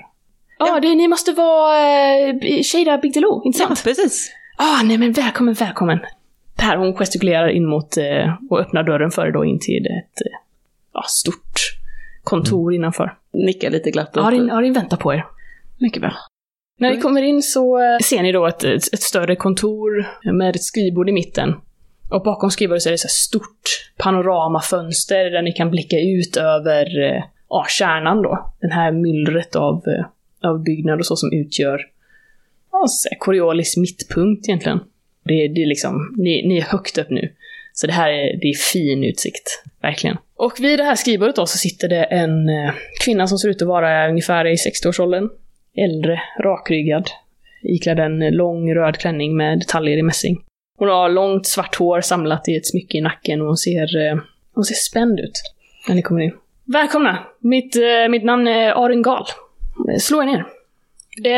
Ja, 0.59 0.79
det, 0.79 0.95
ni 0.95 1.07
måste 1.07 1.31
vara 1.31 1.77
eh, 2.17 2.35
Shada 2.63 2.97
Bigdelo, 2.97 3.41
inte 3.45 3.59
Ja, 3.61 3.67
sant? 3.67 3.81
precis. 3.83 4.31
Ah, 4.57 4.83
nej 4.83 4.97
men 4.97 5.11
välkommen, 5.11 5.53
välkommen. 5.53 5.99
Här, 6.57 6.77
hon 6.77 6.93
gestikulerar 6.93 7.47
in 7.49 7.65
mot 7.69 7.97
eh, 7.97 8.33
och 8.49 8.59
öppnar 8.59 8.83
dörren 8.83 9.11
för 9.11 9.27
er 9.27 9.31
då 9.31 9.45
in 9.45 9.59
till 9.59 9.85
ett 9.85 10.21
eh, 10.25 10.42
ja, 10.93 11.03
stort 11.07 11.59
kontor 12.23 12.73
innanför. 12.73 13.17
Nickar 13.33 13.69
lite 13.69 13.91
glatt. 13.91 14.17
Arin. 14.17 14.49
Arin 14.51 14.73
väntar 14.73 14.97
på 14.97 15.13
er. 15.13 15.25
Mycket 15.79 16.01
bra. 16.01 16.13
När 16.79 16.89
ni 16.95 17.01
kommer 17.01 17.21
in 17.21 17.41
så 17.43 17.77
eh, 17.83 17.97
ser 18.03 18.23
ni 18.23 18.31
då 18.31 18.47
ett, 18.47 18.63
ett, 18.63 18.93
ett 18.93 19.01
större 19.01 19.35
kontor 19.35 20.07
med 20.33 20.55
ett 20.55 20.63
skrivbord 20.63 21.09
i 21.09 21.11
mitten. 21.11 21.53
Och 22.11 22.23
bakom 22.23 22.51
skrivbordet 22.51 22.81
så 22.83 22.89
är 22.89 22.91
det 22.91 22.97
så 22.97 23.07
här 23.07 23.09
stort 23.09 23.91
panoramafönster 23.97 25.31
där 25.31 25.41
ni 25.41 25.51
kan 25.51 25.71
blicka 25.71 25.95
ut 25.99 26.37
över 26.37 27.01
eh, 27.03 27.23
ja, 27.49 27.65
kärnan 27.69 28.21
då. 28.21 28.53
Den 28.61 28.71
här 28.71 28.91
myllret 28.91 29.55
av, 29.55 29.83
eh, 29.87 30.49
av 30.49 30.63
byggnad 30.63 30.99
och 30.99 31.05
så 31.05 31.15
som 31.15 31.29
utgör 31.33 31.79
ja, 32.71 32.85
Coriolis 33.19 33.77
mittpunkt 33.77 34.47
egentligen. 34.49 34.79
Det, 35.25 35.33
är- 35.33 35.49
det 35.55 35.61
är 35.63 35.67
liksom, 35.67 36.15
ni, 36.17 36.47
ni 36.47 36.57
är 36.57 36.61
högt 36.61 36.97
upp 36.97 37.09
nu. 37.09 37.33
Så 37.73 37.87
det 37.87 37.93
här 37.93 38.09
är, 38.09 38.39
det 38.41 38.47
är 38.47 38.57
fin 38.73 39.03
utsikt, 39.03 39.63
verkligen. 39.81 40.17
Och 40.43 40.53
vid 40.59 40.79
det 40.79 40.83
här 40.83 40.95
skrivbordet 40.95 41.35
då 41.35 41.45
så 41.45 41.57
sitter 41.57 41.87
det 41.87 42.03
en 42.03 42.49
eh, 42.49 42.73
kvinna 43.03 43.27
som 43.27 43.37
ser 43.37 43.49
ut 43.49 43.61
att 43.61 43.67
vara 43.67 44.09
ungefär 44.09 44.45
i 44.45 44.55
60-årsåldern. 44.55 45.29
Äldre, 45.77 46.21
rakryggad. 46.43 47.09
Iklädd 47.61 47.99
en 47.99 48.19
lång 48.19 48.75
röd 48.75 48.97
klänning 48.97 49.37
med 49.37 49.59
detaljer 49.59 49.97
i 49.97 50.03
mässing. 50.03 50.37
Hon 50.77 50.89
har 50.89 51.09
långt 51.09 51.47
svart 51.47 51.75
hår 51.75 52.01
samlat 52.01 52.47
i 52.47 52.55
ett 52.55 52.67
smycke 52.67 52.97
i 52.97 53.01
nacken 53.01 53.41
och 53.41 53.47
hon 53.47 53.57
ser, 53.57 54.07
eh, 54.07 54.17
hon 54.53 54.63
ser 54.63 54.75
spänd 54.75 55.19
ut 55.19 55.41
när 55.87 55.95
ni 55.95 56.01
kommer 56.01 56.21
in. 56.21 56.31
Välkomna! 56.65 57.23
Mitt, 57.39 57.75
eh, 57.75 58.09
mitt 58.09 58.23
namn 58.23 58.47
är 58.47 58.85
Arin 58.85 59.01
Gal. 59.01 59.25
Slå 59.99 60.21
er 60.21 60.25
ner. 60.25 60.45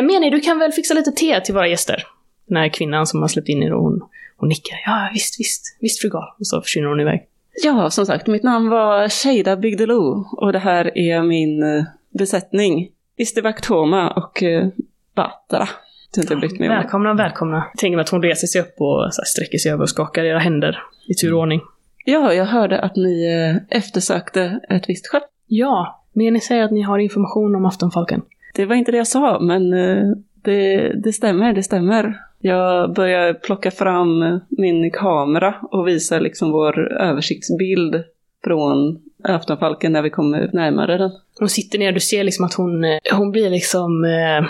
Meni, 0.02 0.30
du 0.30 0.40
kan 0.40 0.60
väl 0.60 0.72
fixa 0.72 0.94
lite 0.94 1.12
te 1.12 1.42
till 1.42 1.54
våra 1.54 1.68
gäster? 1.68 2.04
Den 2.48 2.58
här 2.58 2.70
kvinnan 2.70 3.08
som 3.08 3.22
har 3.22 3.28
släppt 3.28 3.50
in 3.50 3.64
er 3.64 3.74
och 3.74 3.84
hon, 3.84 4.02
hon 4.38 4.50
nickar. 4.50 4.78
Ja, 4.86 5.10
visst, 5.14 5.40
visst, 5.40 5.78
visst 5.82 6.02
fru 6.02 6.10
Gal. 6.10 6.36
Och 6.40 6.48
så 6.48 6.62
försvinner 6.62 6.88
hon 6.88 7.00
iväg. 7.00 7.28
Ja, 7.64 7.90
som 7.90 8.06
sagt, 8.06 8.28
mitt 8.28 8.44
namn 8.44 8.70
var 8.70 9.10
Shada 9.10 9.58
Bigdelo 9.58 10.28
och 10.32 10.54
det 10.54 10.60
här 10.60 10.98
är 10.98 11.22
min 11.22 11.64
eh, 11.64 11.84
besättning. 12.10 12.90
Istebak 13.18 13.62
Toma 13.62 14.10
och. 14.10 14.42
Jag 14.42 16.22
har 16.22 16.24
inte 16.24 16.36
brytt 16.36 16.60
mig 16.60 16.70
om. 16.70 16.76
Välkomna, 16.76 17.14
välkomna. 17.14 17.56
Jag 17.74 17.80
tänker 17.80 17.96
mig 17.96 18.04
att 18.04 18.10
hon 18.10 18.24
reser 18.24 18.48
sig 18.48 18.62
upp 18.62 18.76
och 18.78 19.14
sträcker 19.14 19.58
sig 19.58 19.72
över 19.72 19.82
och 19.82 19.90
skakar 19.90 20.24
era 20.24 20.40
händer 20.40 20.80
i 21.08 21.14
tur 21.14 21.34
och 21.34 21.40
ordning. 21.40 21.62
Ja, 22.06 22.34
jag 22.34 22.46
hörde 22.46 22.82
att 22.82 22.96
ni 22.96 23.26
eh, 23.26 23.78
eftersökte 23.78 24.60
ett 24.70 24.90
visst 24.90 25.08
skepp. 25.08 25.24
Ja, 25.48 26.04
men 26.14 26.34
ni 26.34 26.40
säger 26.40 26.64
att 26.64 26.72
ni 26.72 26.82
har 26.82 27.00
information 27.00 27.56
om 27.56 27.66
Aftonfalken. 27.66 28.22
Det 28.56 28.66
var 28.66 28.76
inte 28.76 28.92
det 28.92 28.98
jag 28.98 29.08
sa, 29.08 29.40
men 29.40 29.74
eh, 29.74 30.04
det, 30.44 30.94
det 31.04 31.14
stämmer, 31.14 31.54
det 31.54 31.64
stämmer. 31.64 32.22
Jag 32.48 32.94
börjar 32.94 33.34
plocka 33.34 33.72
fram 33.72 34.40
min 34.50 34.92
kamera 34.92 35.56
och 35.72 35.88
visa 35.88 36.20
liksom 36.20 36.52
vår 36.52 36.94
översiktsbild 37.02 38.04
från 38.44 39.00
Aftonfalken 39.24 39.92
när 39.92 40.02
vi 40.02 40.10
kommer 40.10 40.50
närmare 40.54 40.98
den. 40.98 41.12
Hon 41.40 41.50
sitter 41.50 41.80
ner 41.80 41.92
du 41.92 42.00
ser 42.00 42.24
liksom 42.24 42.46
att 42.46 42.54
hon, 42.54 42.84
eh, 42.84 42.98
hon 43.14 43.32
blir 43.32 43.50
liksom 43.50 44.04
eh, 44.04 44.48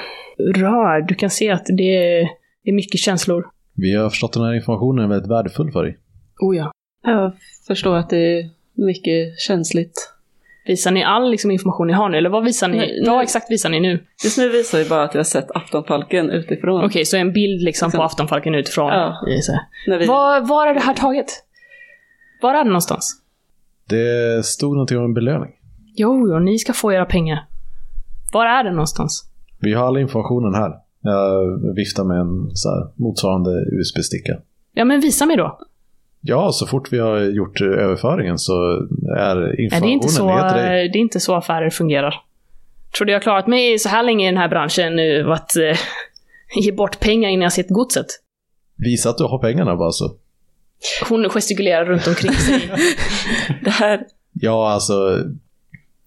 rörd. 0.61 1.07
Du 1.07 1.15
kan 1.15 1.29
se 1.29 1.51
att 1.51 1.65
det 1.65 1.97
är, 1.97 2.21
det 2.63 2.69
är 2.69 2.73
mycket 2.73 2.99
känslor. 2.99 3.45
Vi 3.75 3.95
har 3.95 4.09
förstått 4.09 4.29
att 4.29 4.33
den 4.33 4.43
här 4.43 4.55
informationen 4.55 5.05
är 5.05 5.09
väldigt 5.09 5.31
värdefull 5.31 5.71
för 5.71 5.83
dig. 5.83 5.97
Oh 6.39 6.57
ja. 6.57 6.71
Jag 7.03 7.31
förstår 7.67 7.95
att 7.95 8.09
det 8.09 8.39
är 8.39 8.49
mycket 8.73 9.39
känsligt. 9.39 10.14
Visar 10.67 10.91
ni 10.91 11.03
all 11.03 11.31
liksom, 11.31 11.51
information 11.51 11.87
ni 11.87 11.93
har 11.93 12.09
nu? 12.09 12.17
Eller 12.17 12.29
vad 12.29 12.43
visar 12.43 12.67
ni? 12.67 12.77
Nej, 12.77 13.03
vad 13.07 13.23
exakt 13.23 13.51
visar 13.51 13.69
ni 13.69 13.79
nu? 13.79 14.03
Just 14.23 14.37
nu 14.37 14.49
visar 14.49 14.77
vi 14.77 14.89
bara 14.89 15.03
att 15.03 15.15
vi 15.15 15.19
har 15.19 15.23
sett 15.23 15.51
Aftonfalken 15.51 16.29
utifrån. 16.29 16.85
Okej, 16.85 17.05
så 17.05 17.17
en 17.17 17.33
bild 17.33 17.61
liksom 17.61 17.91
på. 17.91 18.03
Aftonfalken 18.03 18.55
utifrån. 18.55 18.87
Ja. 18.87 19.17
Vi... 19.87 20.05
Var, 20.05 20.41
var 20.41 20.67
är 20.67 20.73
det 20.73 20.79
här 20.79 20.93
taget? 20.93 21.27
Var 22.41 22.53
är 22.53 22.63
det 22.63 22.69
någonstans? 22.69 23.21
Det 23.89 24.45
stod 24.45 24.73
någonting 24.73 24.97
om 24.97 25.03
en 25.03 25.13
belöning. 25.13 25.51
Jo, 25.95 26.29
jo, 26.29 26.39
ni 26.39 26.59
ska 26.59 26.73
få 26.73 26.93
era 26.93 27.05
pengar. 27.05 27.47
Var 28.33 28.45
är 28.45 28.63
det 28.63 28.71
någonstans? 28.71 29.29
Vi 29.59 29.73
har 29.73 29.87
all 29.87 29.97
informationen 29.97 30.55
här. 30.55 30.71
Jag 31.01 31.75
viftar 31.75 32.03
med 32.03 32.17
en 32.19 32.55
så 32.55 32.69
här, 32.69 32.87
motsvarande 32.95 33.51
USB-sticka. 33.51 34.37
Ja, 34.73 34.85
men 34.85 34.99
visa 34.99 35.25
mig 35.25 35.37
då. 35.37 35.59
Ja, 36.27 36.51
så 36.51 36.67
fort 36.67 36.93
vi 36.93 36.99
har 36.99 37.17
gjort 37.19 37.61
eh, 37.61 37.67
överföringen 37.67 38.37
så 38.37 38.53
är 39.17 39.35
Nej, 39.35 39.63
informationen 39.63 39.81
det, 39.81 39.87
är 39.87 39.93
inte 39.93 40.07
så, 40.07 40.27
dig. 40.27 40.89
det 40.89 40.97
är 40.97 41.01
inte 41.01 41.19
så 41.19 41.35
affärer 41.35 41.69
fungerar. 41.69 42.15
Trodde 42.97 43.11
jag 43.11 43.21
klarat 43.21 43.47
mig 43.47 43.79
så 43.79 43.89
här 43.89 44.03
länge 44.03 44.25
i 44.27 44.31
den 44.31 44.37
här 44.37 44.49
branschen 44.49 44.95
nu, 44.95 45.31
att 45.31 45.55
eh, 45.55 45.77
ge 46.63 46.71
bort 46.71 46.99
pengar 46.99 47.29
innan 47.29 47.43
jag 47.43 47.53
sett 47.53 47.69
godset. 47.69 48.05
Visa 48.77 49.09
att 49.09 49.17
du 49.17 49.23
har 49.23 49.39
pengarna 49.39 49.75
bara 49.75 49.91
så. 49.91 50.11
Hon 51.09 51.29
gestikulerar 51.29 51.85
runt 51.85 52.07
omkring 52.07 52.33
sig. 52.33 52.71
Det 53.63 53.69
här... 53.69 54.01
Ja, 54.33 54.69
alltså. 54.71 55.23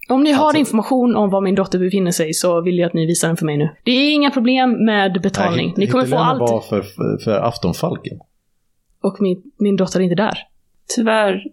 Om 0.08 0.22
ni 0.22 0.32
har 0.32 0.44
Alltså- 0.46 0.58
information 0.58 1.16
om 1.16 1.30
var 1.30 1.40
min 1.40 1.54
dotter 1.54 1.78
befinner 1.78 2.10
sig 2.10 2.34
så 2.34 2.60
vill 2.60 2.78
jag 2.78 2.86
att 2.86 2.94
ni 2.94 3.06
visar 3.06 3.28
den 3.28 3.36
för 3.36 3.46
mig 3.46 3.56
nu. 3.56 3.68
Det 3.84 3.90
är 3.90 4.12
inga 4.14 4.30
problem 4.30 4.84
med 4.84 5.20
betalning. 5.22 5.66
nej, 5.66 5.74
ni 5.76 5.86
kommer 5.86 6.06
få 6.06 6.16
allt. 6.16 6.40
var 6.40 6.60
för, 6.60 6.82
för 7.24 7.30
Aftonfalken. 7.40 8.18
Och 9.00 9.16
min, 9.20 9.42
min 9.58 9.76
dotter 9.76 10.00
är 10.00 10.04
inte 10.04 10.14
där. 10.14 10.38
Tyvärr 10.96 11.44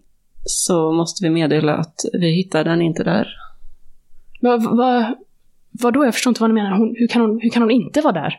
så 0.44 0.92
måste 0.92 1.24
vi 1.24 1.30
meddela 1.30 1.74
att 1.74 1.94
vi 2.12 2.30
hittar 2.30 2.64
den 2.64 2.82
inte 2.82 3.04
där. 3.04 3.28
Vad 4.40 4.62
va, 4.76 5.14
vad 5.70 5.94
då? 5.94 6.04
Jag 6.04 6.14
förstår 6.14 6.30
inte 6.30 6.40
vad 6.40 6.50
ni 6.50 6.54
menar. 6.54 6.76
Hon, 6.78 6.94
hur, 6.98 7.06
kan 7.08 7.22
hon, 7.22 7.40
hur 7.42 7.50
kan 7.50 7.62
hon 7.62 7.70
inte 7.70 8.00
vara 8.00 8.12
där? 8.12 8.34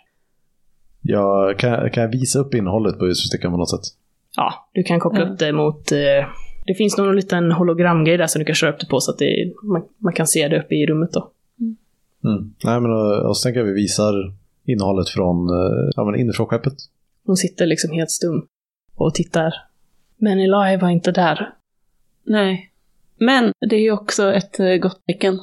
Jag, 1.01 1.59
kan, 1.59 1.89
kan 1.89 2.03
jag 2.03 2.09
visa 2.09 2.39
upp 2.39 2.53
innehållet 2.53 2.99
på 2.99 3.05
USB-stickan 3.07 3.51
på 3.51 3.57
något 3.57 3.69
sätt? 3.69 3.93
Ja, 4.35 4.69
du 4.73 4.83
kan 4.83 4.99
koppla 4.99 5.19
Ja. 5.19 5.25
upp 5.29 5.39
det 5.39 5.51
mot... 5.51 5.91
Eh, 5.91 6.27
det 6.65 6.73
finns 6.77 6.97
någon 6.97 7.15
liten 7.15 7.51
hologramgrej 7.51 8.17
där 8.17 8.27
som 8.27 8.39
du 8.39 8.45
kan 8.45 8.55
köra 8.55 8.71
upp 8.73 8.79
det 8.79 8.85
på 8.87 8.99
så 8.99 9.11
att 9.11 9.17
det, 9.17 9.53
man, 9.63 9.83
man 9.97 10.13
kan 10.13 10.27
se 10.27 10.47
det 10.47 10.59
uppe 10.59 10.75
i 10.75 10.85
rummet 10.85 11.09
då. 11.13 11.31
Mm. 12.23 12.53
Nej, 12.63 12.81
men 12.81 12.91
och, 12.91 13.29
och 13.29 13.37
så 13.37 13.43
tänker 13.43 13.59
jag 13.59 13.65
vi 13.67 13.73
visar 13.73 14.13
innehållet 14.65 15.09
från 15.09 15.49
eh, 15.49 15.91
ja, 15.95 16.03
men 16.05 16.19
inifrån 16.19 16.47
skeppet. 16.47 16.73
Hon 17.25 17.37
sitter 17.37 17.65
liksom 17.65 17.91
helt 17.91 18.11
stum 18.11 18.47
och 18.97 19.13
tittar. 19.13 19.53
Men 20.17 20.39
Eli 20.39 20.77
var 20.77 20.89
inte 20.89 21.11
där. 21.11 21.49
Nej. 22.25 22.71
Men 23.19 23.51
det 23.69 23.75
är 23.75 23.79
ju 23.81 23.91
också 23.91 24.33
ett 24.33 24.59
eh, 24.59 24.75
gott 24.75 25.05
tecken. 25.07 25.39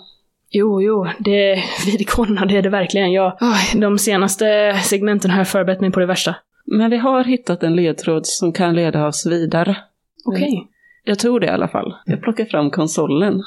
Jo, 0.50 0.82
jo, 0.82 1.06
det 1.18 1.54
vid 1.86 2.00
ikonerna, 2.00 2.46
det 2.46 2.56
är 2.56 2.62
det 2.62 2.68
verkligen. 2.68 3.12
Jag, 3.12 3.38
de 3.80 3.98
senaste 3.98 4.74
segmenten 4.84 5.30
har 5.30 5.38
jag 5.38 5.48
förberett 5.48 5.80
mig 5.80 5.90
på 5.90 6.00
det 6.00 6.06
värsta. 6.06 6.36
Men 6.66 6.90
vi 6.90 6.96
har 6.96 7.24
hittat 7.24 7.62
en 7.62 7.76
ledtråd 7.76 8.26
som 8.26 8.52
kan 8.52 8.74
leda 8.74 9.06
oss 9.06 9.26
vidare. 9.26 9.76
Okej. 10.24 10.66
Jag 11.04 11.18
tror 11.18 11.40
det 11.40 11.46
i 11.46 11.50
alla 11.50 11.68
fall. 11.68 11.94
Jag 12.06 12.22
plockar 12.22 12.44
fram 12.44 12.70
konsolen. 12.70 13.42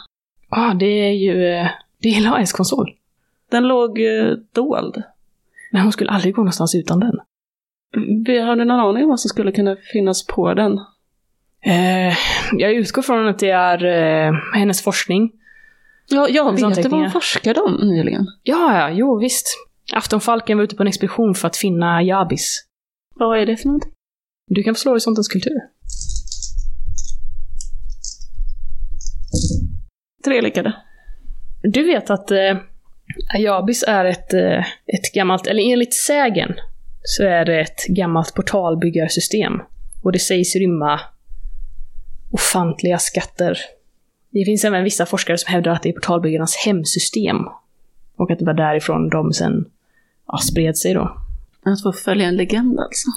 Ja, 0.49 0.73
det 0.79 0.85
är 0.85 1.11
ju... 1.11 1.45
eh, 1.53 1.67
Det 2.01 2.09
är 2.09 2.17
Elias 2.17 2.51
konsol. 2.53 2.91
Den 3.51 3.67
låg 3.67 3.99
eh, 4.01 4.31
dold. 4.53 5.03
Men 5.71 5.81
hon 5.81 5.91
skulle 5.91 6.09
aldrig 6.11 6.35
gå 6.35 6.41
någonstans 6.41 6.75
utan 6.75 6.99
den. 6.99 7.19
Vi 8.25 8.39
har 8.39 8.55
någon 8.55 8.71
aning 8.71 9.03
om 9.03 9.09
vad 9.09 9.19
som 9.19 9.29
skulle 9.29 9.51
kunna 9.51 9.75
finnas 9.75 10.27
på 10.27 10.53
den? 10.53 10.79
Eh, 11.65 12.17
jag 12.53 12.73
utgår 12.73 13.01
från 13.01 13.27
att 13.27 13.39
det 13.39 13.49
är 13.49 13.85
eh, 13.85 14.33
hennes 14.53 14.83
forskning. 14.83 15.31
Ja, 16.09 16.27
jag 16.29 16.43
Hennes 16.45 16.77
vet 16.77 16.83
du 16.83 16.89
vad 16.89 16.99
hon 16.99 17.11
forskade 17.11 17.61
om 17.61 17.73
nyligen? 17.73 18.25
Ja, 18.43 18.79
ja, 18.79 18.89
jo 18.89 19.19
visst. 19.19 19.47
Aftonfalken 19.93 20.57
var 20.57 20.63
ute 20.63 20.75
på 20.75 20.83
en 20.83 20.87
expedition 20.87 21.35
för 21.35 21.47
att 21.47 21.57
finna 21.57 22.03
Jabis. 22.03 22.63
Vad 23.15 23.39
är 23.39 23.45
det 23.45 23.57
för 23.57 23.65
någonting? 23.65 23.91
Du 24.47 24.63
kan 24.63 24.75
få 24.75 24.79
slå 24.79 24.91
horisontens 24.91 25.27
kultur. 25.27 25.59
Tre 30.25 30.41
lyckade. 30.41 30.73
Du 31.63 31.83
vet 31.83 32.09
att 32.09 32.31
eh, 32.31 32.57
Ayabis 33.35 33.83
är 33.87 34.05
ett, 34.05 34.33
eh, 34.33 34.59
ett 34.59 35.13
gammalt, 35.13 35.47
eller 35.47 35.71
enligt 35.71 35.93
sägen, 35.93 36.53
så 37.09 37.23
är 37.23 37.45
det 37.45 37.59
ett 37.59 37.87
gammalt 37.87 38.33
portalbyggarsystem. 38.33 39.53
Och 40.03 40.11
det 40.11 40.19
sägs 40.19 40.55
rymma 40.55 40.99
ofantliga 42.31 42.97
skatter 42.97 43.57
Det 44.31 44.45
finns 44.45 44.65
även 44.65 44.83
vissa 44.83 45.05
forskare 45.05 45.37
som 45.37 45.53
hävdar 45.53 45.71
att 45.71 45.83
det 45.83 45.89
är 45.89 45.93
portalbyggarnas 45.93 46.55
hemsystem. 46.55 47.37
Och 48.15 48.31
att 48.31 48.39
det 48.39 48.45
var 48.45 48.53
därifrån 48.53 49.09
de 49.09 49.33
sen 49.33 49.65
ja, 50.27 50.37
spred 50.37 50.77
sig 50.77 50.93
då. 50.93 51.17
Att 51.65 51.83
få 51.83 51.93
följa 51.93 52.27
en 52.27 52.35
legend 52.35 52.79
alltså. 52.79 53.07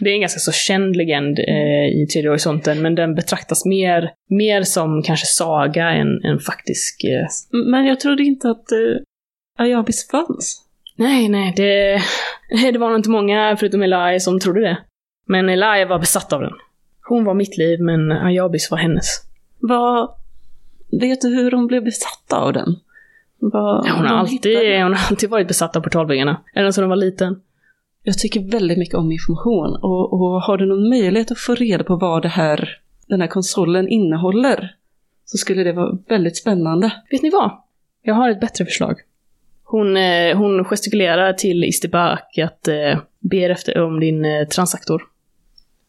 Det 0.00 0.10
är 0.10 0.14
en 0.14 0.20
ganska 0.20 0.40
så 0.40 0.52
känd 0.52 0.96
legend 0.96 1.38
eh, 1.38 2.02
i 2.02 2.06
Tredje 2.12 2.30
horisonten, 2.30 2.82
men 2.82 2.94
den 2.94 3.14
betraktas 3.14 3.64
mer, 3.64 4.12
mer 4.28 4.62
som 4.62 5.02
kanske 5.02 5.26
saga 5.26 5.90
än, 5.90 6.24
än 6.24 6.38
faktisk... 6.38 7.04
Eh... 7.04 7.26
Men 7.70 7.86
jag 7.86 8.00
trodde 8.00 8.22
inte 8.22 8.50
att 8.50 8.72
eh, 8.72 8.78
Ayabis 9.58 10.08
fanns. 10.08 10.65
Nej, 10.96 11.28
nej, 11.28 11.52
det, 11.56 12.02
det 12.72 12.78
var 12.78 12.88
nog 12.88 12.98
inte 12.98 13.10
många 13.10 13.56
förutom 13.58 13.82
Eli 13.82 14.20
som 14.20 14.40
trodde 14.40 14.60
det. 14.60 14.78
Men 15.26 15.48
Eli 15.48 15.84
var 15.84 15.98
besatt 15.98 16.32
av 16.32 16.40
den. 16.40 16.52
Hon 17.08 17.24
var 17.24 17.34
mitt 17.34 17.56
liv, 17.56 17.80
men 17.80 18.12
Ayabis 18.12 18.70
var 18.70 18.78
hennes. 18.78 19.06
Vad... 19.58 20.10
Vet 21.00 21.20
du 21.20 21.28
hur 21.28 21.50
hon 21.50 21.66
blev 21.66 21.84
besatt 21.84 22.32
av 22.32 22.52
den? 22.52 22.76
Vad, 23.38 23.86
Ja, 23.86 23.92
hon, 23.96 24.06
har 24.06 24.16
alltid, 24.16 24.82
hon 24.82 24.94
har 24.94 25.10
alltid 25.10 25.30
varit 25.30 25.48
besatt 25.48 25.76
av 25.76 25.80
portalbyggarna. 25.80 26.40
Ända 26.54 26.72
sedan 26.72 26.84
hon 26.84 26.88
var 26.88 26.96
liten. 26.96 27.40
Jag 28.02 28.18
tycker 28.18 28.50
väldigt 28.50 28.78
mycket 28.78 28.94
om 28.94 29.12
information 29.12 29.76
och, 29.82 30.12
och 30.12 30.42
har 30.42 30.56
du 30.58 30.66
någon 30.66 30.88
möjlighet 30.88 31.30
att 31.30 31.38
få 31.38 31.54
reda 31.54 31.84
på 31.84 31.96
vad 31.96 32.22
det 32.22 32.28
här, 32.28 32.78
den 33.06 33.20
här 33.20 33.28
konsolen 33.28 33.88
innehåller 33.88 34.74
så 35.24 35.36
skulle 35.36 35.64
det 35.64 35.72
vara 35.72 35.98
väldigt 36.08 36.36
spännande. 36.36 36.92
Vet 37.10 37.22
ni 37.22 37.30
vad? 37.30 37.50
Jag 38.02 38.14
har 38.14 38.30
ett 38.30 38.40
bättre 38.40 38.64
förslag. 38.64 38.96
Hon, 39.68 39.96
eh, 39.96 40.36
hon 40.36 40.64
gestikulerar 40.64 41.32
till 41.32 41.64
Istibak 41.64 42.38
att 42.38 42.68
eh, 42.68 42.98
ber 43.20 43.50
efter 43.50 43.82
om 43.82 44.00
din 44.00 44.24
eh, 44.24 44.48
transaktor. 44.48 45.02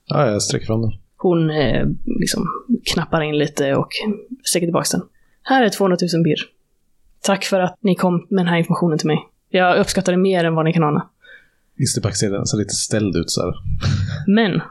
Ja, 0.05 0.31
jag 0.31 0.41
sträcker 0.41 0.65
fram 0.65 0.81
den. 0.81 0.91
Hon 1.17 1.49
eh, 1.49 1.87
liksom 2.05 2.45
knappar 2.93 3.21
in 3.21 3.37
lite 3.37 3.75
och 3.75 3.87
sträcker 4.43 4.67
tillbaka 4.67 4.87
den. 4.91 5.01
Här 5.43 5.63
är 5.63 5.69
200 5.69 5.97
000 6.13 6.23
birr. 6.23 6.39
Tack 7.21 7.45
för 7.45 7.59
att 7.59 7.77
ni 7.81 7.95
kom 7.95 8.27
med 8.29 8.45
den 8.45 8.47
här 8.47 8.57
informationen 8.57 8.97
till 8.97 9.07
mig. 9.07 9.19
Jag 9.49 9.79
uppskattar 9.79 10.11
det 10.11 10.17
mer 10.17 10.43
än 10.43 10.55
vad 10.55 10.65
ni 10.65 10.73
kan 10.73 10.83
ana. 10.83 11.09
Isterback 11.77 12.15
ser, 12.15 12.45
ser 12.45 12.57
lite 12.57 12.73
ställd 12.73 13.15
ut 13.15 13.31
så 13.31 13.41
här. 13.41 13.53
Men, 14.27 14.61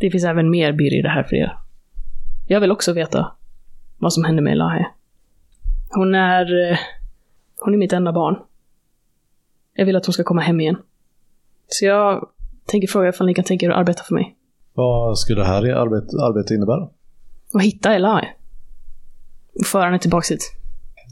det 0.00 0.10
finns 0.10 0.24
även 0.24 0.50
mer 0.50 0.72
birr 0.72 0.98
i 0.98 1.02
det 1.02 1.08
här 1.08 1.22
för 1.22 1.36
er. 1.36 1.58
Jag 2.48 2.60
vill 2.60 2.70
också 2.70 2.92
veta 2.92 3.32
vad 3.98 4.12
som 4.12 4.24
hände 4.24 4.42
med 4.42 4.52
Elahe. 4.52 4.86
Hon 5.88 6.14
är... 6.14 6.78
Hon 7.60 7.74
är 7.74 7.78
mitt 7.78 7.92
enda 7.92 8.12
barn. 8.12 8.36
Jag 9.74 9.86
vill 9.86 9.96
att 9.96 10.06
hon 10.06 10.12
ska 10.12 10.24
komma 10.24 10.40
hem 10.40 10.60
igen. 10.60 10.76
Så 11.66 11.84
jag 11.84 12.28
tänker 12.66 12.88
fråga 12.88 13.08
ifall 13.08 13.26
ni 13.26 13.34
kan 13.34 13.44
tänka 13.44 13.66
er 13.66 13.70
att 13.70 13.76
arbeta 13.76 14.02
för 14.02 14.14
mig. 14.14 14.36
Vad 14.74 15.18
skulle 15.18 15.40
det 15.40 15.46
här 15.46 15.66
i 15.66 15.72
arbete, 15.72 16.54
innebära? 16.54 16.88
Och 17.54 17.62
hitta 17.62 17.94
Elahe. 17.94 18.28
Och 19.60 19.66
föra 19.66 19.84
henne 19.84 19.98
tillbaks 19.98 20.30
hit. 20.30 20.52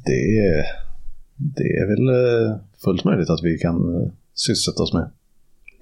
Det 0.05 0.38
är, 0.38 0.64
det 1.36 1.64
är 1.64 1.86
väl 1.86 2.09
eh, 2.09 2.57
fullt 2.84 3.05
möjligt 3.05 3.30
att 3.30 3.40
vi 3.42 3.59
kan 3.59 3.94
eh, 3.94 4.11
sysselsätta 4.34 4.82
oss 4.82 4.92
med. 4.94 5.11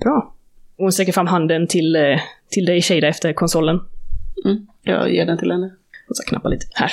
Bra. 0.01 0.35
Och 0.77 0.85
hon 0.85 0.93
sträcker 0.93 1.13
fram 1.13 1.27
handen 1.27 1.67
till, 1.67 1.97
eh, 1.97 2.21
till 2.51 2.65
dig 2.65 2.83
Shada 2.83 3.09
efter 3.09 3.33
konsolen. 3.33 3.81
Mm. 4.45 4.67
Jag 4.83 5.13
ger 5.13 5.27
den 5.27 5.39
till 5.39 5.51
henne. 5.51 5.71
Och 6.09 6.17
så 6.17 6.23
knappar 6.23 6.51
lite. 6.51 6.67
Här. 6.75 6.91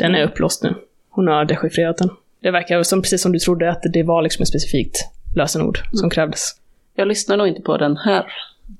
Den 0.00 0.14
är 0.14 0.24
upplåst 0.24 0.62
nu. 0.62 0.74
Hon 1.10 1.26
har 1.28 1.44
dechiffrerat 1.44 1.98
den. 1.98 2.10
Det 2.42 2.50
verkar 2.50 2.82
som, 2.82 3.02
precis 3.02 3.22
som 3.22 3.32
du 3.32 3.38
trodde, 3.38 3.70
att 3.70 3.82
det 3.92 4.02
var 4.02 4.22
liksom 4.22 4.42
ett 4.42 4.48
specifikt 4.48 4.96
lösenord 5.36 5.78
som 5.92 6.10
krävdes. 6.10 6.48
Jag 6.94 7.08
lyssnar 7.08 7.36
nog 7.36 7.48
inte 7.48 7.62
på 7.62 7.76
den 7.76 7.96
här. 7.96 8.26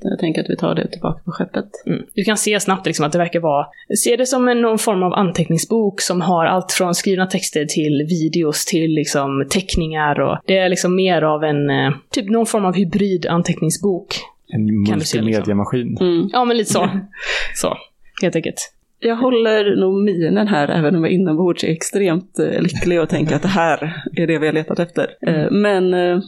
Jag 0.00 0.18
tänker 0.18 0.40
att 0.42 0.50
vi 0.50 0.56
tar 0.56 0.74
det 0.74 0.88
tillbaka 0.88 1.20
på 1.24 1.32
skeppet. 1.32 1.64
Mm. 1.86 2.02
Du 2.14 2.24
kan 2.24 2.36
se 2.36 2.60
snabbt 2.60 2.86
liksom 2.86 3.06
att 3.06 3.12
det 3.12 3.18
verkar 3.18 3.40
vara... 3.40 3.66
Se 3.98 4.16
det 4.16 4.26
som 4.26 4.48
en, 4.48 4.60
någon 4.60 4.78
form 4.78 5.02
av 5.02 5.12
anteckningsbok 5.12 6.00
som 6.00 6.20
har 6.20 6.46
allt 6.46 6.72
från 6.72 6.94
skrivna 6.94 7.26
texter 7.26 7.64
till 7.64 8.06
videos 8.08 8.64
till 8.64 8.90
liksom 8.90 9.46
teckningar 9.50 10.20
och... 10.20 10.38
Det 10.46 10.58
är 10.58 10.68
liksom 10.68 10.96
mer 10.96 11.22
av 11.22 11.44
en... 11.44 11.70
eh, 11.70 11.92
Typ 12.10 12.30
någon 12.30 12.46
form 12.46 12.64
av 12.64 12.74
hybrid 12.74 13.26
anteckningsbok. 13.26 14.20
En 14.48 14.66
se, 14.86 14.96
liksom? 14.96 15.24
multimediamaskin. 15.24 15.98
Mm. 16.00 16.30
Ja, 16.32 16.44
men 16.44 16.56
lite 16.56 16.72
så. 16.72 16.88
så, 17.54 17.76
helt 18.22 18.36
enkelt. 18.36 18.72
Jag 19.04 19.16
håller 19.16 19.76
nog 19.76 20.02
minen 20.02 20.48
här, 20.48 20.68
även 20.68 20.96
om 20.96 21.04
jag 21.04 21.12
inombords 21.12 21.64
är 21.64 21.68
extremt 21.68 22.38
eh, 22.38 22.62
lycklig 22.62 23.00
och 23.00 23.08
tänker 23.08 23.36
att 23.36 23.42
det 23.42 23.48
här 23.48 24.02
är 24.16 24.26
det 24.26 24.38
vi 24.38 24.46
har 24.46 24.52
letat 24.52 24.78
efter. 24.78 25.16
Eh, 25.26 25.50
men, 25.50 25.94
eh, 25.94 26.20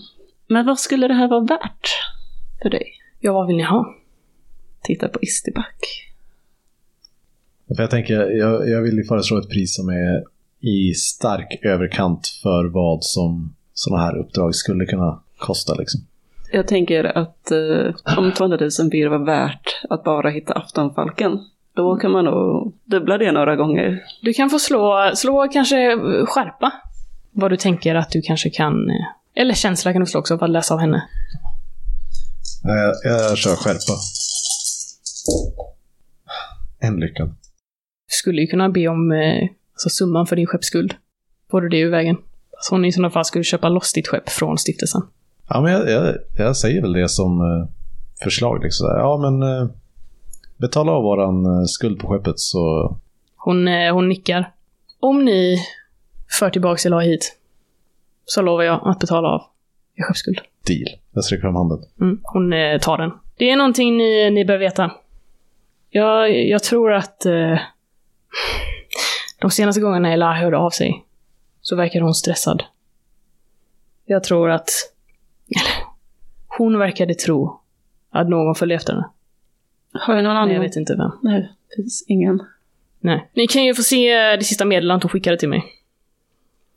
men 0.49 0.67
vad 0.67 0.79
skulle 0.79 1.09
det 1.09 1.15
här 1.15 1.29
vara 1.29 1.41
värt 1.41 1.89
för 2.63 2.71
dig? 2.71 2.87
Ja, 3.21 3.33
vad 3.33 3.47
vill 3.47 3.57
ni 3.57 3.63
ha? 3.63 3.95
Titta 4.83 5.09
på 5.09 5.19
Istiback. 5.23 6.11
För 7.77 7.83
jag 7.83 7.91
tänker, 7.91 8.15
jag, 8.15 8.69
jag 8.69 8.83
vill 8.83 8.97
ju 8.97 9.05
föreslå 9.05 9.39
ett 9.39 9.51
pris 9.51 9.77
som 9.77 9.89
är 9.89 10.25
i 10.61 10.95
stark 10.95 11.59
överkant 11.63 12.27
för 12.43 12.65
vad 12.65 13.05
som 13.05 13.55
sådana 13.75 14.03
här 14.03 14.19
uppdrag 14.19 14.55
skulle 14.55 14.87
kunna 14.87 15.23
kosta. 15.39 15.75
Liksom. 15.75 16.01
Jag 16.53 16.69
tänker 16.69 17.05
att 17.05 17.51
eh, 17.51 18.19
om 18.19 18.33
200 18.33 18.59
000 18.81 18.89
blir 18.91 19.07
var 19.07 19.27
värt 19.27 19.81
att 19.91 20.05
bara 20.05 20.31
hitta 20.31 20.53
aftonfalken, 20.53 21.39
då 21.77 21.97
kan 21.97 22.11
man 22.11 22.25
nog 22.25 22.75
dubbla 22.85 23.19
det 23.19 23.33
några 23.33 23.57
gånger. 23.57 24.03
Du 24.23 24.33
kan 24.33 24.51
få 24.51 24.59
slå, 24.59 25.11
slå 25.15 25.49
kanske 25.53 25.97
skärpa. 26.27 26.73
Vad 27.33 27.51
du 27.51 27.57
tänker 27.57 27.95
att 27.95 28.11
du 28.11 28.23
kanske 28.23 28.51
kan... 28.51 28.91
eh, 28.91 29.43
Eller 29.43 29.55
känsla 29.55 29.93
kan 29.93 30.01
du 30.01 30.07
slå 30.07 30.21
också 30.21 30.39
för 30.39 30.45
att 30.45 30.51
läsa 30.53 30.75
av 30.75 30.81
henne. 30.81 31.09
Jag, 32.63 33.13
jag 33.13 33.39
kör 33.39 33.57
skärpa. 33.57 33.93
En 36.81 36.97
lyckad. 37.01 37.35
Skulle 38.07 38.41
ju 38.41 38.47
kunna 38.47 38.69
be 38.69 38.89
om 38.89 39.13
eh, 39.13 39.49
alltså 39.73 39.89
summan 39.89 40.27
för 40.27 40.37
din 40.37 40.47
skeppsskuld. 40.47 40.95
Får 41.51 41.61
du 41.61 41.69
det 41.69 41.79
ur 41.79 41.91
vägen? 41.91 42.17
Så 42.61 42.75
hon 42.75 42.85
i 42.85 42.93
sådana 42.93 43.11
fall 43.11 43.25
skulle 43.25 43.45
köpa 43.45 43.69
loss 43.69 43.93
ditt 43.93 44.09
skepp 44.09 44.29
från 44.31 44.59
stiftelsen. 44.59 45.03
Ja, 45.49 45.61
men 45.61 45.73
jag, 45.73 45.91
jag, 45.91 46.15
jag 46.39 46.57
säger 46.57 46.83
väl 46.83 46.93
det 46.93 47.09
som 47.09 47.41
eh, 47.41 47.69
förslag. 48.25 48.63
Liksom. 48.65 48.87
Ja, 48.87 49.19
men 49.19 49.43
betala 50.57 50.93
av 50.93 51.03
våran 51.03 51.47
eh, 51.47 51.65
skuld 51.67 52.01
på 52.01 52.09
skeppet 52.09 52.41
så... 52.41 52.97
Hon, 53.37 53.69
eh, 53.69 53.95
hon 53.95 54.09
nickar. 54.09 54.53
Om 55.01 55.25
ni 55.25 55.59
för 56.39 56.51
tillbaka 56.51 56.89
Elah 56.89 57.01
hit, 57.01 57.39
så 58.25 58.43
lovar 58.43 58.63
jag 58.63 58.81
att 58.89 58.99
betala 58.99 59.29
av 59.29 59.43
er 59.95 60.03
skeppsskuld. 60.03 60.41
Deal. 60.67 60.99
Jag 61.13 61.25
sträcker 61.25 61.41
fram 61.41 61.57
handen. 61.57 61.79
Mm, 62.01 62.21
hon 62.23 62.53
eh, 62.53 62.79
tar 62.79 62.99
den. 62.99 63.11
Det 63.37 63.51
är 63.51 63.57
någonting 63.57 63.97
ni, 63.97 64.31
ni 64.31 64.45
bör 64.45 64.59
veta. 64.59 64.91
Jag, 65.91 66.47
jag 66.47 66.63
tror 66.63 66.93
att 66.93 67.27
eh, 67.27 67.59
de 69.41 69.51
senaste 69.51 69.81
gångerna 69.81 70.13
Ella 70.13 70.33
hörde 70.33 70.59
av 70.59 70.71
sig 70.71 71.05
så 71.61 71.77
verkar 71.77 72.01
hon 72.01 72.15
stressad. 72.15 72.63
Jag 74.05 74.25
tror 74.25 74.51
att... 74.51 74.69
Eller, 75.49 75.85
hon 76.59 76.79
verkade 76.79 77.15
tro 77.15 77.61
att 78.11 78.29
någon 78.29 78.55
följde 78.55 78.75
efter 78.75 78.93
henne. 78.93 79.09
Har 79.95 80.15
jag 80.15 80.25
någon 80.25 80.37
annan? 80.37 80.55
jag 80.55 80.61
vet 80.61 80.77
inte 80.77 80.95
vem. 80.95 81.11
Nej, 81.23 81.53
det 81.69 81.77
finns 81.77 82.05
ingen. 82.09 82.43
Nej. 83.01 83.31
Ni 83.35 83.47
kan 83.47 83.65
ju 83.65 83.75
få 83.75 83.83
se 83.83 84.37
det 84.37 84.45
sista 84.45 84.65
meddelandet 84.65 85.03
hon 85.03 85.11
skickade 85.11 85.37
till 85.37 85.49
mig. 85.49 85.65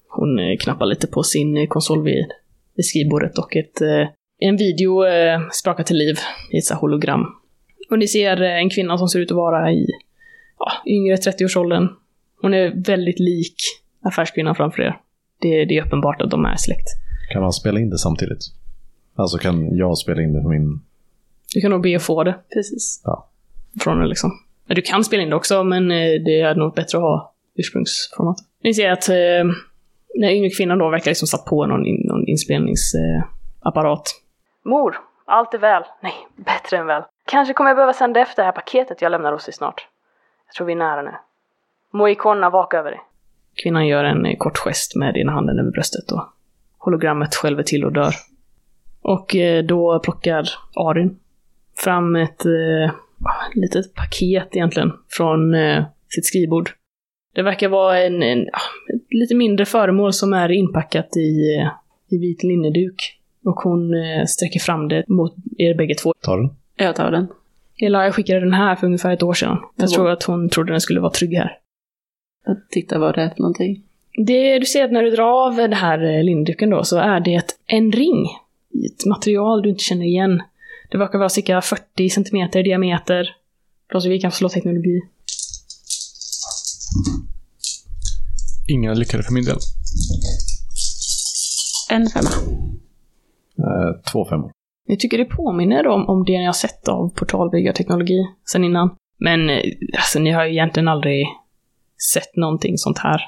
Hon 0.10 0.40
eh, 0.40 0.58
knappar 0.60 0.86
lite 0.86 1.08
på 1.08 1.24
sin 1.24 1.58
eh, 1.58 1.68
konsol 1.68 2.04
vid, 2.04 2.26
vid 2.76 2.86
skrivbordet 2.86 3.38
och 3.38 3.56
ett, 3.56 3.82
eh, 3.82 4.08
en 4.40 4.58
video 4.58 5.04
sprakar 5.54 5.84
till 5.84 5.98
liv 5.98 6.18
i 6.52 6.58
ett 6.58 6.80
hologram. 6.80 7.26
Och 7.90 8.00
ni 8.00 8.08
ser 8.08 8.42
en 8.42 8.70
kvinna 8.70 8.98
som 8.98 9.08
ser 9.08 9.20
ut 9.20 9.32
att 9.32 9.38
vara 9.38 9.72
i 9.72 9.88
ja, 10.60 10.72
yngre 10.88 11.16
30-årsåldern. 11.16 11.88
Hon 12.42 12.54
är 12.54 12.86
väldigt 12.86 13.20
lik 13.20 13.56
affärskvinnan 14.02 14.56
framför 14.56 14.82
er. 14.82 15.00
Det, 15.42 15.66
det 15.66 15.78
är 15.78 15.86
uppenbart 15.86 16.22
att 16.22 16.32
de 16.32 16.46
är 16.46 16.56
släkt. 16.56 16.88
Kan 17.32 17.42
man 17.42 17.54
spela 17.54 17.80
in 17.80 17.90
det 17.90 17.98
samtidigt? 17.98 18.40
Alltså 19.16 19.38
kan 19.38 19.78
jag 19.78 19.98
spela 19.98 20.22
in 20.22 20.34
det 20.34 20.42
på 20.42 20.50
min... 20.50 20.80
Du 21.54 21.62
kan 21.62 21.72
nog 21.72 21.82
be 21.82 21.96
att 21.96 22.04
få 22.04 22.24
det 22.24 22.36
Precis. 22.54 23.04
från 23.84 24.00
det 24.00 24.08
liksom. 24.08 24.32
Men 24.66 24.76
Du 24.76 24.82
kan 24.82 25.04
spela 25.04 25.24
in 25.24 25.30
det 25.30 25.36
också, 25.36 25.64
men 25.64 25.92
eh, 25.92 26.22
det 26.26 26.42
är 26.42 26.56
nog 26.56 26.74
bättre 26.76 26.98
att 26.98 27.02
ha 27.04 27.34
ursprungsformat. 27.56 28.38
Ni 28.64 28.74
ser 28.74 28.92
att 28.92 29.10
eh, 29.10 29.16
den 30.14 30.30
yngre 30.30 30.50
kvinnan 30.50 30.78
då 30.78 30.90
verkar 30.90 31.12
liksom 31.12 31.28
satt 31.28 31.46
på 31.46 31.66
någon, 31.66 31.86
in, 31.86 32.02
någon 32.08 32.28
inspelningsapparat. 32.28 34.22
Mor, 34.66 34.96
allt 35.26 35.54
är 35.54 35.58
väl. 35.58 35.84
Nej, 36.02 36.14
bättre 36.36 36.78
än 36.78 36.86
väl. 36.86 37.04
Kanske 37.26 37.54
kommer 37.54 37.70
jag 37.70 37.78
behöva 37.78 37.94
sända 37.94 38.20
efter 38.20 38.42
det 38.42 38.46
här 38.46 38.52
paketet 38.52 39.02
jag 39.02 39.12
lämnar 39.12 39.32
hos 39.32 39.46
dig 39.46 39.54
snart. 39.54 39.88
Jag 40.48 40.56
tror 40.56 40.68
vi 40.68 40.74
är 40.74 40.78
nära 40.78 41.02
nu. 41.02 41.12
Må 41.92 42.10
ikonerna 42.10 42.50
vaka 42.50 42.78
över 42.80 42.92
dig. 42.92 43.00
Kvinnan 43.64 43.88
gör 43.88 44.04
en 44.04 44.26
eh, 44.26 44.38
kort 44.38 44.58
gest 44.58 44.96
med 44.96 45.18
ena 45.18 45.32
handen 45.32 45.60
över 45.60 45.72
bröstet 45.72 46.12
och 46.12 46.24
hologrammet 46.78 47.36
skälver 47.36 47.64
till 47.64 47.86
och 47.86 47.94
dör. 47.94 48.14
Och 49.02 49.36
eh, 49.36 49.64
då 49.64 50.00
plockar 50.00 50.50
Arin 50.76 51.20
fram 51.78 52.16
ett 52.16 52.46
eh, 52.46 52.92
litet 53.54 53.94
paket 53.94 54.48
egentligen 54.52 54.92
från 55.10 55.54
eh, 55.54 55.84
sitt 56.10 56.26
skrivbord. 56.26 56.70
Det 57.36 57.42
verkar 57.42 57.70
vara 57.70 58.00
en, 58.00 58.24
en 58.24 58.48
lite 59.10 59.36
mindre 59.36 59.66
föremål 59.66 60.14
som 60.14 60.34
är 60.34 60.52
inpackat 60.52 61.18
i, 61.18 61.56
eh, 61.56 61.68
i 62.10 62.18
vit 62.18 62.44
linneduk. 62.44 63.14
Och 63.46 63.56
hon 63.56 63.94
eh, 63.94 64.26
sträcker 64.26 64.60
fram 64.60 64.88
det 64.88 65.04
mot 65.08 65.36
er 65.58 65.74
bägge 65.74 65.96
två. 65.96 66.14
Tar 66.22 66.38
den? 66.38 66.50
Jag 66.76 66.96
tar 66.96 67.12
den. 67.12 67.28
Elia 67.82 68.12
skickade 68.12 68.40
den 68.40 68.54
här 68.54 68.76
för 68.76 68.88
ungefär 68.88 69.14
ett 69.14 69.24
år 69.24 69.34
sedan. 69.34 69.58
Jag 69.76 69.90
tror 69.90 70.10
att 70.10 70.24
hon 70.24 70.50
trodde 70.50 70.74
den 70.74 70.82
skulle 70.82 71.00
vara 71.00 71.12
trygg 71.12 71.34
här. 71.34 71.58
att 72.46 72.70
titta 72.70 73.00
vad 73.00 73.16
det 73.16 73.22
är 73.22 73.30
för 73.30 73.40
någonting. 73.40 73.84
Det, 74.26 74.60
du 74.60 74.66
ser 74.66 74.84
att 74.84 74.92
när 74.92 75.04
du 75.04 75.10
drar 75.10 75.48
av 75.48 75.56
den 75.56 75.74
här 75.74 76.04
eh, 76.04 76.24
linneduken 76.24 76.70
då 76.70 76.84
så 76.84 76.98
är 76.98 77.20
det 77.20 77.56
en 77.66 77.92
ring 77.92 78.26
i 78.74 78.86
ett 78.86 79.06
material 79.06 79.62
du 79.62 79.70
inte 79.70 79.84
känner 79.84 80.06
igen. 80.06 80.42
Det 80.90 80.98
verkar 80.98 81.20
vara 81.20 81.30
cirka 81.30 81.62
40 81.62 82.10
centimeter 82.10 82.60
i 82.60 82.64
diameter. 82.64 83.36
Plus 83.90 84.06
vi 84.06 84.20
kan 84.20 84.32
slå 84.32 84.50
teknologi. 84.50 85.02
Ingen 88.68 89.00
lyckade 89.00 89.24
för 89.24 89.34
min 89.34 89.46
del. 89.46 89.58
En 91.90 92.10
femma. 92.10 92.30
Eh, 93.58 94.12
två 94.12 94.26
femmor. 94.26 94.52
Jag 94.88 95.00
tycker 95.00 95.18
det 95.18 95.26
påminner 95.26 95.88
om, 95.88 96.10
om 96.10 96.26
det 96.26 96.40
ni 96.40 96.46
har 96.46 96.54
sett 96.54 96.88
av 96.88 97.10
portalbyggarteknologi 97.10 98.28
sen 98.52 98.64
innan. 98.64 98.96
Men 99.20 99.50
eh, 99.50 99.62
alltså, 99.98 100.20
ni 100.20 100.32
har 100.32 100.46
ju 100.46 100.52
egentligen 100.52 100.88
aldrig 100.88 101.28
sett 102.14 102.36
någonting 102.36 102.78
sånt 102.78 102.98
här. 102.98 103.22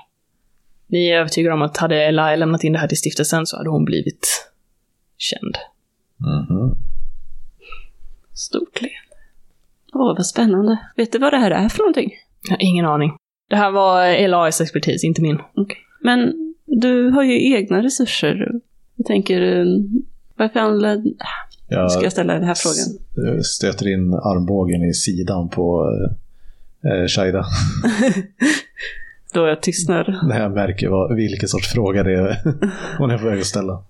Ni 0.88 1.08
är 1.08 1.20
övertygade 1.20 1.54
om 1.54 1.62
att 1.62 1.78
hade 1.78 2.04
Ella 2.04 2.36
lämnat 2.36 2.64
in 2.64 2.74
det 2.74 2.80
här 2.80 2.88
till 2.88 2.98
stiftelsen 2.98 3.46
så 3.46 3.58
hade 3.58 3.70
hon 3.70 3.86
blivit 3.86 4.52
känd. 5.18 5.58
Mhm. 6.18 6.89
Stort 8.40 8.82
leende. 8.82 9.16
Åh, 9.94 10.16
vad 10.18 10.26
spännande. 10.26 10.78
Vet 10.96 11.12
du 11.12 11.20
vad 11.20 11.34
det 11.34 11.38
här 11.38 11.52
är 11.52 11.70
för 11.70 11.80
någonting? 11.80 12.12
Jag 12.44 12.52
har 12.52 12.58
ingen 12.62 12.86
aning. 12.86 13.12
Det 13.50 13.56
här 13.56 13.72
var 13.72 14.28
LAs 14.28 14.62
expertis, 14.62 15.04
inte 15.04 15.22
min. 15.22 15.40
Men 16.02 16.34
du 16.66 17.10
har 17.10 17.24
ju 17.24 17.54
egna 17.56 17.84
resurser. 17.84 18.52
Jag 18.96 19.06
tänker, 19.06 19.42
eh, 19.42 19.66
varför 20.36 20.60
använder... 20.60 21.14
Jag 21.70 21.92
Ska 21.92 22.04
jag 22.04 22.12
ställa 22.12 22.34
den 22.34 22.44
här 22.44 22.56
frågan? 22.56 23.44
stöter 23.44 23.88
in 23.88 24.14
armbågen 24.14 24.84
i 24.84 24.94
sidan 24.94 25.50
på 25.50 25.86
eh, 26.86 26.92
eh, 26.92 27.08
Shaida. 27.08 27.46
Då 29.34 29.48
jag 29.48 29.62
tystnar. 29.62 30.28
När 30.28 30.42
jag 30.42 30.52
märker 30.52 30.90
vad, 30.90 31.16
vilken 31.16 31.50
sorts 31.50 31.68
fråga 31.74 32.04
det 32.04 32.14
är 32.14 32.38
hon 32.98 33.12
är 33.12 33.18
på 33.18 33.26
väg 33.26 33.40
att 33.40 33.46
ställa. 33.46 33.84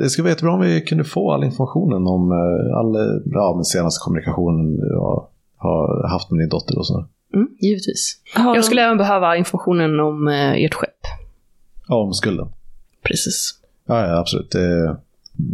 Det 0.00 0.10
skulle 0.10 0.22
vara 0.22 0.30
jättebra 0.30 0.52
om 0.52 0.60
vi 0.60 0.80
kunde 0.80 1.04
få 1.04 1.32
all 1.32 1.44
informationen 1.44 2.06
om 2.06 2.32
eh, 2.32 2.78
all 2.78 3.20
ja, 3.24 3.52
men 3.54 3.64
senaste 3.64 4.04
kommunikationen 4.04 4.78
jag 4.90 5.26
har 5.56 6.08
haft 6.08 6.30
med 6.30 6.40
din 6.40 6.48
dotter 6.48 6.78
och 6.78 6.86
så. 6.86 7.06
Mm, 7.34 7.48
givetvis. 7.60 8.20
Jag 8.34 8.64
skulle 8.64 8.82
även 8.84 8.98
behöva 8.98 9.36
informationen 9.36 10.00
om 10.00 10.28
eh, 10.28 10.64
ert 10.64 10.74
skepp. 10.74 11.00
Ja, 11.88 11.94
om 11.94 12.12
skulden. 12.12 12.48
Precis. 13.02 13.54
Ja, 13.86 14.06
ja 14.06 14.18
absolut. 14.18 14.50
Det, 14.50 14.96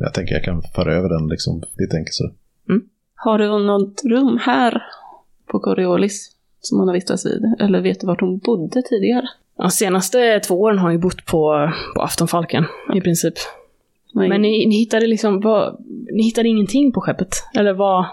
jag 0.01 0.15
tänker 0.15 0.35
jag 0.35 0.45
kan 0.45 0.63
föra 0.75 0.95
över 0.95 1.09
den 1.09 1.29
liksom 1.29 1.63
lite 1.79 1.97
enkelt 1.97 2.15
så. 2.15 2.31
Har 3.25 3.39
du 3.39 3.49
något 3.49 4.05
rum 4.05 4.39
här 4.43 4.83
på 5.47 5.61
Coriolis 5.61 6.31
som 6.61 6.79
hon 6.79 6.89
har 6.89 6.95
vistats 6.95 7.27
vid? 7.27 7.55
Eller 7.61 7.81
vet 7.81 8.01
du 8.01 8.07
vart 8.07 8.21
hon 8.21 8.39
bodde 8.39 8.83
tidigare? 8.83 9.29
De 9.57 9.71
senaste 9.71 10.41
två 10.41 10.61
åren 10.61 10.79
har 10.79 10.91
jag 10.91 11.01
bott 11.01 11.27
på, 11.27 11.71
på 11.95 12.03
Aftonfalken, 12.03 12.65
i 12.95 13.01
princip. 13.01 13.35
Nej. 14.13 14.29
Men 14.29 14.43
ni, 14.43 14.67
ni 14.67 14.77
hittade 14.77 15.07
liksom, 15.07 15.41
vad, 15.41 15.77
ni 16.13 16.23
hittade 16.23 16.49
ingenting 16.49 16.93
på 16.93 17.01
skeppet? 17.01 17.29
Eller 17.55 17.73
vad, 17.73 18.07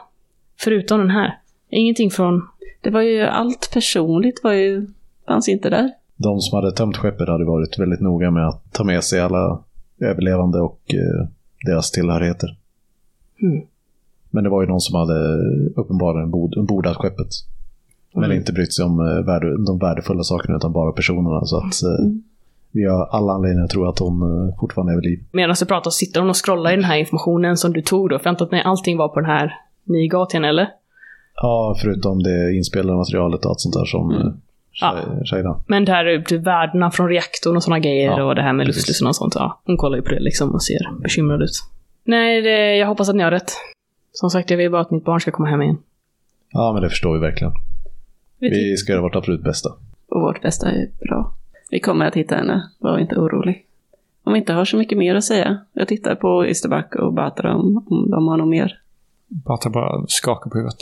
förutom 0.60 1.00
den 1.00 1.10
här? 1.10 1.40
Ingenting 1.70 2.10
från, 2.12 2.48
Det 2.82 2.90
var 2.90 3.02
ju 3.02 3.22
allt 3.22 3.70
personligt 3.74 4.44
var 4.44 4.54
ju, 4.54 4.88
fanns 5.28 5.50
inte 5.50 5.70
där. 5.70 5.92
De 6.18 6.40
som 6.40 6.56
hade 6.56 6.72
tömt 6.72 6.98
skeppet 6.98 7.28
hade 7.28 7.46
varit 7.46 7.80
väldigt 7.80 8.00
noga 8.00 8.32
med 8.32 8.48
att 8.48 8.74
ta 8.74 8.84
med 8.84 9.04
sig 9.04 9.20
alla 9.20 9.60
överlevande 10.02 10.60
och 10.62 10.82
eh, 10.94 11.28
deras 11.66 11.92
tillhörigheter. 11.92 12.58
Hmm. 13.40 13.62
Men 14.30 14.44
det 14.44 14.50
var 14.50 14.62
ju 14.62 14.68
någon 14.68 14.82
som 14.82 14.96
hade 15.00 15.38
uppenbarligen 15.76 16.32
bod, 16.32 16.66
bordat 16.68 16.98
skeppet. 16.98 17.28
Men 18.14 18.24
Mm. 18.24 18.38
inte 18.38 18.54
brytt 18.54 18.74
sig 18.74 18.86
om 18.86 19.00
eh, 19.00 19.26
värde, 19.26 19.66
de 19.66 19.78
värdefulla 19.80 20.24
sakerna 20.24 20.58
utan 20.58 20.72
bara 20.74 20.92
personerna. 20.92 21.46
Så 21.46 21.58
att 21.58 21.84
eh, 21.84 22.06
vi 22.72 22.86
har 22.86 23.06
alla 23.12 23.34
anledningar 23.34 23.64
att 23.64 23.70
tro 23.70 23.86
att 23.86 24.00
hon 24.00 24.22
eh, 24.22 24.60
fortfarande 24.60 24.94
är 24.94 24.96
vid 24.96 25.06
liv. 25.06 25.20
medan 25.32 25.56
du 25.60 25.66
pratar, 25.66 25.92
sitter 25.92 26.20
hon 26.20 26.30
och 26.30 26.46
scrollar 26.46 26.72
i 26.72 26.76
den 26.76 26.86
här 26.86 26.98
informationen 26.98 27.58
som 27.58 27.74
du 27.74 27.82
tog 27.82 28.10
då? 28.10 28.20
För 28.20 28.26
jag 28.26 28.32
antar 28.32 28.46
att 28.46 28.66
allting 28.66 28.98
var 28.98 29.08
på 29.08 29.20
den 29.20 29.30
här 29.30 29.56
ni 29.84 30.08
gav 30.08 30.26
till 30.26 30.38
henne, 30.38 30.48
eller? 30.48 30.70
Ja, 31.36 31.76
förutom 31.82 32.24
det 32.24 32.54
inspelade 32.56 32.98
materialet 32.98 33.46
och 33.46 33.52
allt 33.52 33.60
sånt 33.60 33.76
där 33.76 33.86
som 33.86 34.10
Mm. 34.10 34.22
mm. 34.22 34.34
Ja. 34.82 34.96
Shaida. 35.26 35.64
Men 35.68 35.86
det 35.86 35.92
här 35.92 36.22
typ 36.22 36.42
värdena 36.48 36.92
från 36.92 37.10
reaktorn 37.10 37.56
och 37.56 37.64
sådana 37.64 37.80
grejer 37.80 38.18
Ja, 38.18 38.24
och 38.24 38.36
det 38.36 38.42
här 38.42 38.54
med 38.54 38.68
luftljusen 38.68 39.08
och 39.08 39.16
sånt. 39.16 39.36
Ja, 39.36 39.62
hon 39.66 39.78
kollar 39.78 39.98
ju 39.98 40.04
på 40.04 40.10
det 40.10 40.20
liksom 40.20 40.52
och 40.52 40.64
ser 40.64 41.02
bekymrad 41.02 41.42
ut. 41.42 41.52
Nej, 42.04 42.42
det, 42.42 42.76
jag 42.76 42.88
hoppas 42.88 43.10
att 43.10 43.16
ni 43.16 43.24
har 43.24 43.32
rätt. 43.32 43.52
Som 44.12 44.30
sagt, 44.30 44.50
jag 44.50 44.58
vill 44.58 44.72
bara 44.72 44.82
att 44.82 44.92
mitt 44.92 45.06
barn 45.06 45.20
ska 45.20 45.32
komma 45.32 45.50
hem 45.50 45.62
igen. 45.62 45.78
Ja, 46.52 46.74
men 46.74 46.82
det 46.84 46.90
förstår 46.90 47.14
vi 47.14 47.20
verkligen. 47.20 47.54
Vi 48.40 48.50
Vi 48.50 48.78
ska 48.78 48.92
göra 48.92 49.02
vårt 49.02 49.16
absolut 49.16 49.44
bästa. 49.44 49.70
Och 50.10 50.22
vårt 50.22 50.42
bästa 50.42 50.72
är 50.72 50.90
bra. 51.08 51.34
Vi 51.70 51.80
kommer 51.80 52.06
att 52.06 52.16
hitta 52.16 52.36
henne, 52.36 52.70
var 52.80 53.00
inte 53.00 53.16
orolig. 53.16 53.66
Om 54.24 54.34
vi 54.34 54.40
inte 54.40 54.54
har 54.54 54.66
så 54.66 54.78
mycket 54.78 54.98
mer 54.98 55.16
att 55.16 55.24
säga. 55.24 55.58
Jag 55.74 55.88
tittar 55.88 56.16
på 56.16 56.46
Isterback 56.46 56.96
och 56.96 57.14
Batra 57.14 57.56
om, 57.56 57.86
om 57.90 58.12
de 58.12 58.28
har 58.28 58.38
något 58.38 58.48
mer. 58.48 58.80
Batra 59.28 59.70
bara 59.70 60.06
skakar 60.08 60.50
på 60.50 60.58
huvudet. 60.58 60.80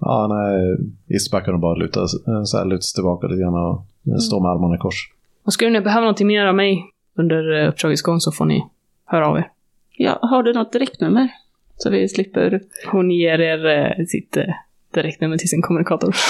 Ja, 0.00 0.26
nej, 0.26 0.76
Isback 1.16 1.44
kan 1.44 1.60
bara 1.60 1.74
luta, 1.74 2.00
eh, 2.00 2.42
så 2.44 2.58
här, 2.58 2.64
luta 2.64 2.80
sig 2.80 2.94
tillbaka 2.94 3.26
lite 3.26 3.42
grann 3.42 3.54
och 3.54 3.86
eh, 4.12 4.16
stå 4.16 4.40
med 4.40 4.50
armarna 4.50 4.74
i 4.74 4.78
kors. 4.78 5.10
Och 5.44 5.52
skulle 5.52 5.70
ni 5.70 5.80
behöva 5.80 6.00
någonting 6.00 6.26
mer 6.26 6.46
av 6.46 6.54
mig 6.54 6.84
under 7.14 7.62
eh, 7.62 7.68
uppdragets 7.68 8.02
gång 8.02 8.20
så 8.20 8.32
får 8.32 8.44
ni 8.44 8.64
höra 9.04 9.28
av 9.28 9.36
er. 9.36 9.50
Ja, 9.96 10.18
har 10.22 10.42
du 10.42 10.52
något 10.52 10.72
direktnummer? 10.72 11.28
Så 11.76 11.90
vi 11.90 12.08
slipper... 12.08 12.60
Hon 12.86 13.10
ger 13.10 13.40
er 13.40 13.66
eh, 13.66 14.06
sitt 14.06 14.36
eh, 14.36 14.54
direktnummer 14.94 15.36
till 15.36 15.48
sin 15.48 15.62
kommunikator. 15.62 16.14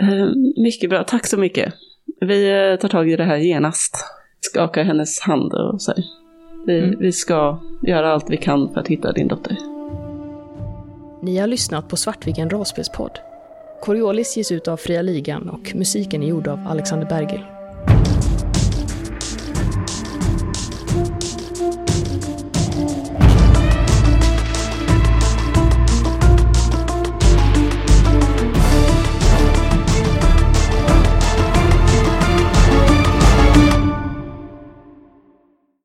Eh, 0.00 0.28
mycket 0.56 0.90
bra, 0.90 1.04
tack 1.04 1.26
så 1.26 1.36
mycket. 1.36 1.74
Vi 2.20 2.70
eh, 2.70 2.76
tar 2.80 2.88
tag 2.88 3.10
i 3.10 3.16
det 3.16 3.24
här 3.24 3.36
genast. 3.36 3.96
Skakar 4.40 4.84
hennes 4.84 5.20
hand 5.20 5.52
och 5.54 5.82
säger. 5.82 6.04
Vi, 6.66 6.78
Mm. 6.78 6.98
vi 6.98 7.12
ska 7.12 7.58
göra 7.82 8.12
allt 8.12 8.30
vi 8.30 8.36
kan 8.36 8.72
för 8.72 8.80
att 8.80 8.88
hitta 8.88 9.12
din 9.12 9.28
dotter. 9.28 9.56
Ni 11.22 11.38
har 11.38 11.46
lyssnat 11.46 11.88
på 11.88 11.96
Svartviken 11.96 12.50
rollspelspodd. 12.50 13.18
Coriolis 13.82 14.36
ges 14.36 14.52
ut 14.52 14.68
av 14.68 14.76
Fria 14.76 15.02
Ligan 15.02 15.48
och 15.48 15.72
musiken 15.74 16.22
är 16.22 16.26
gjord 16.26 16.48
av 16.48 16.66
Alexander 16.68 17.06
Bergil. 17.06 17.40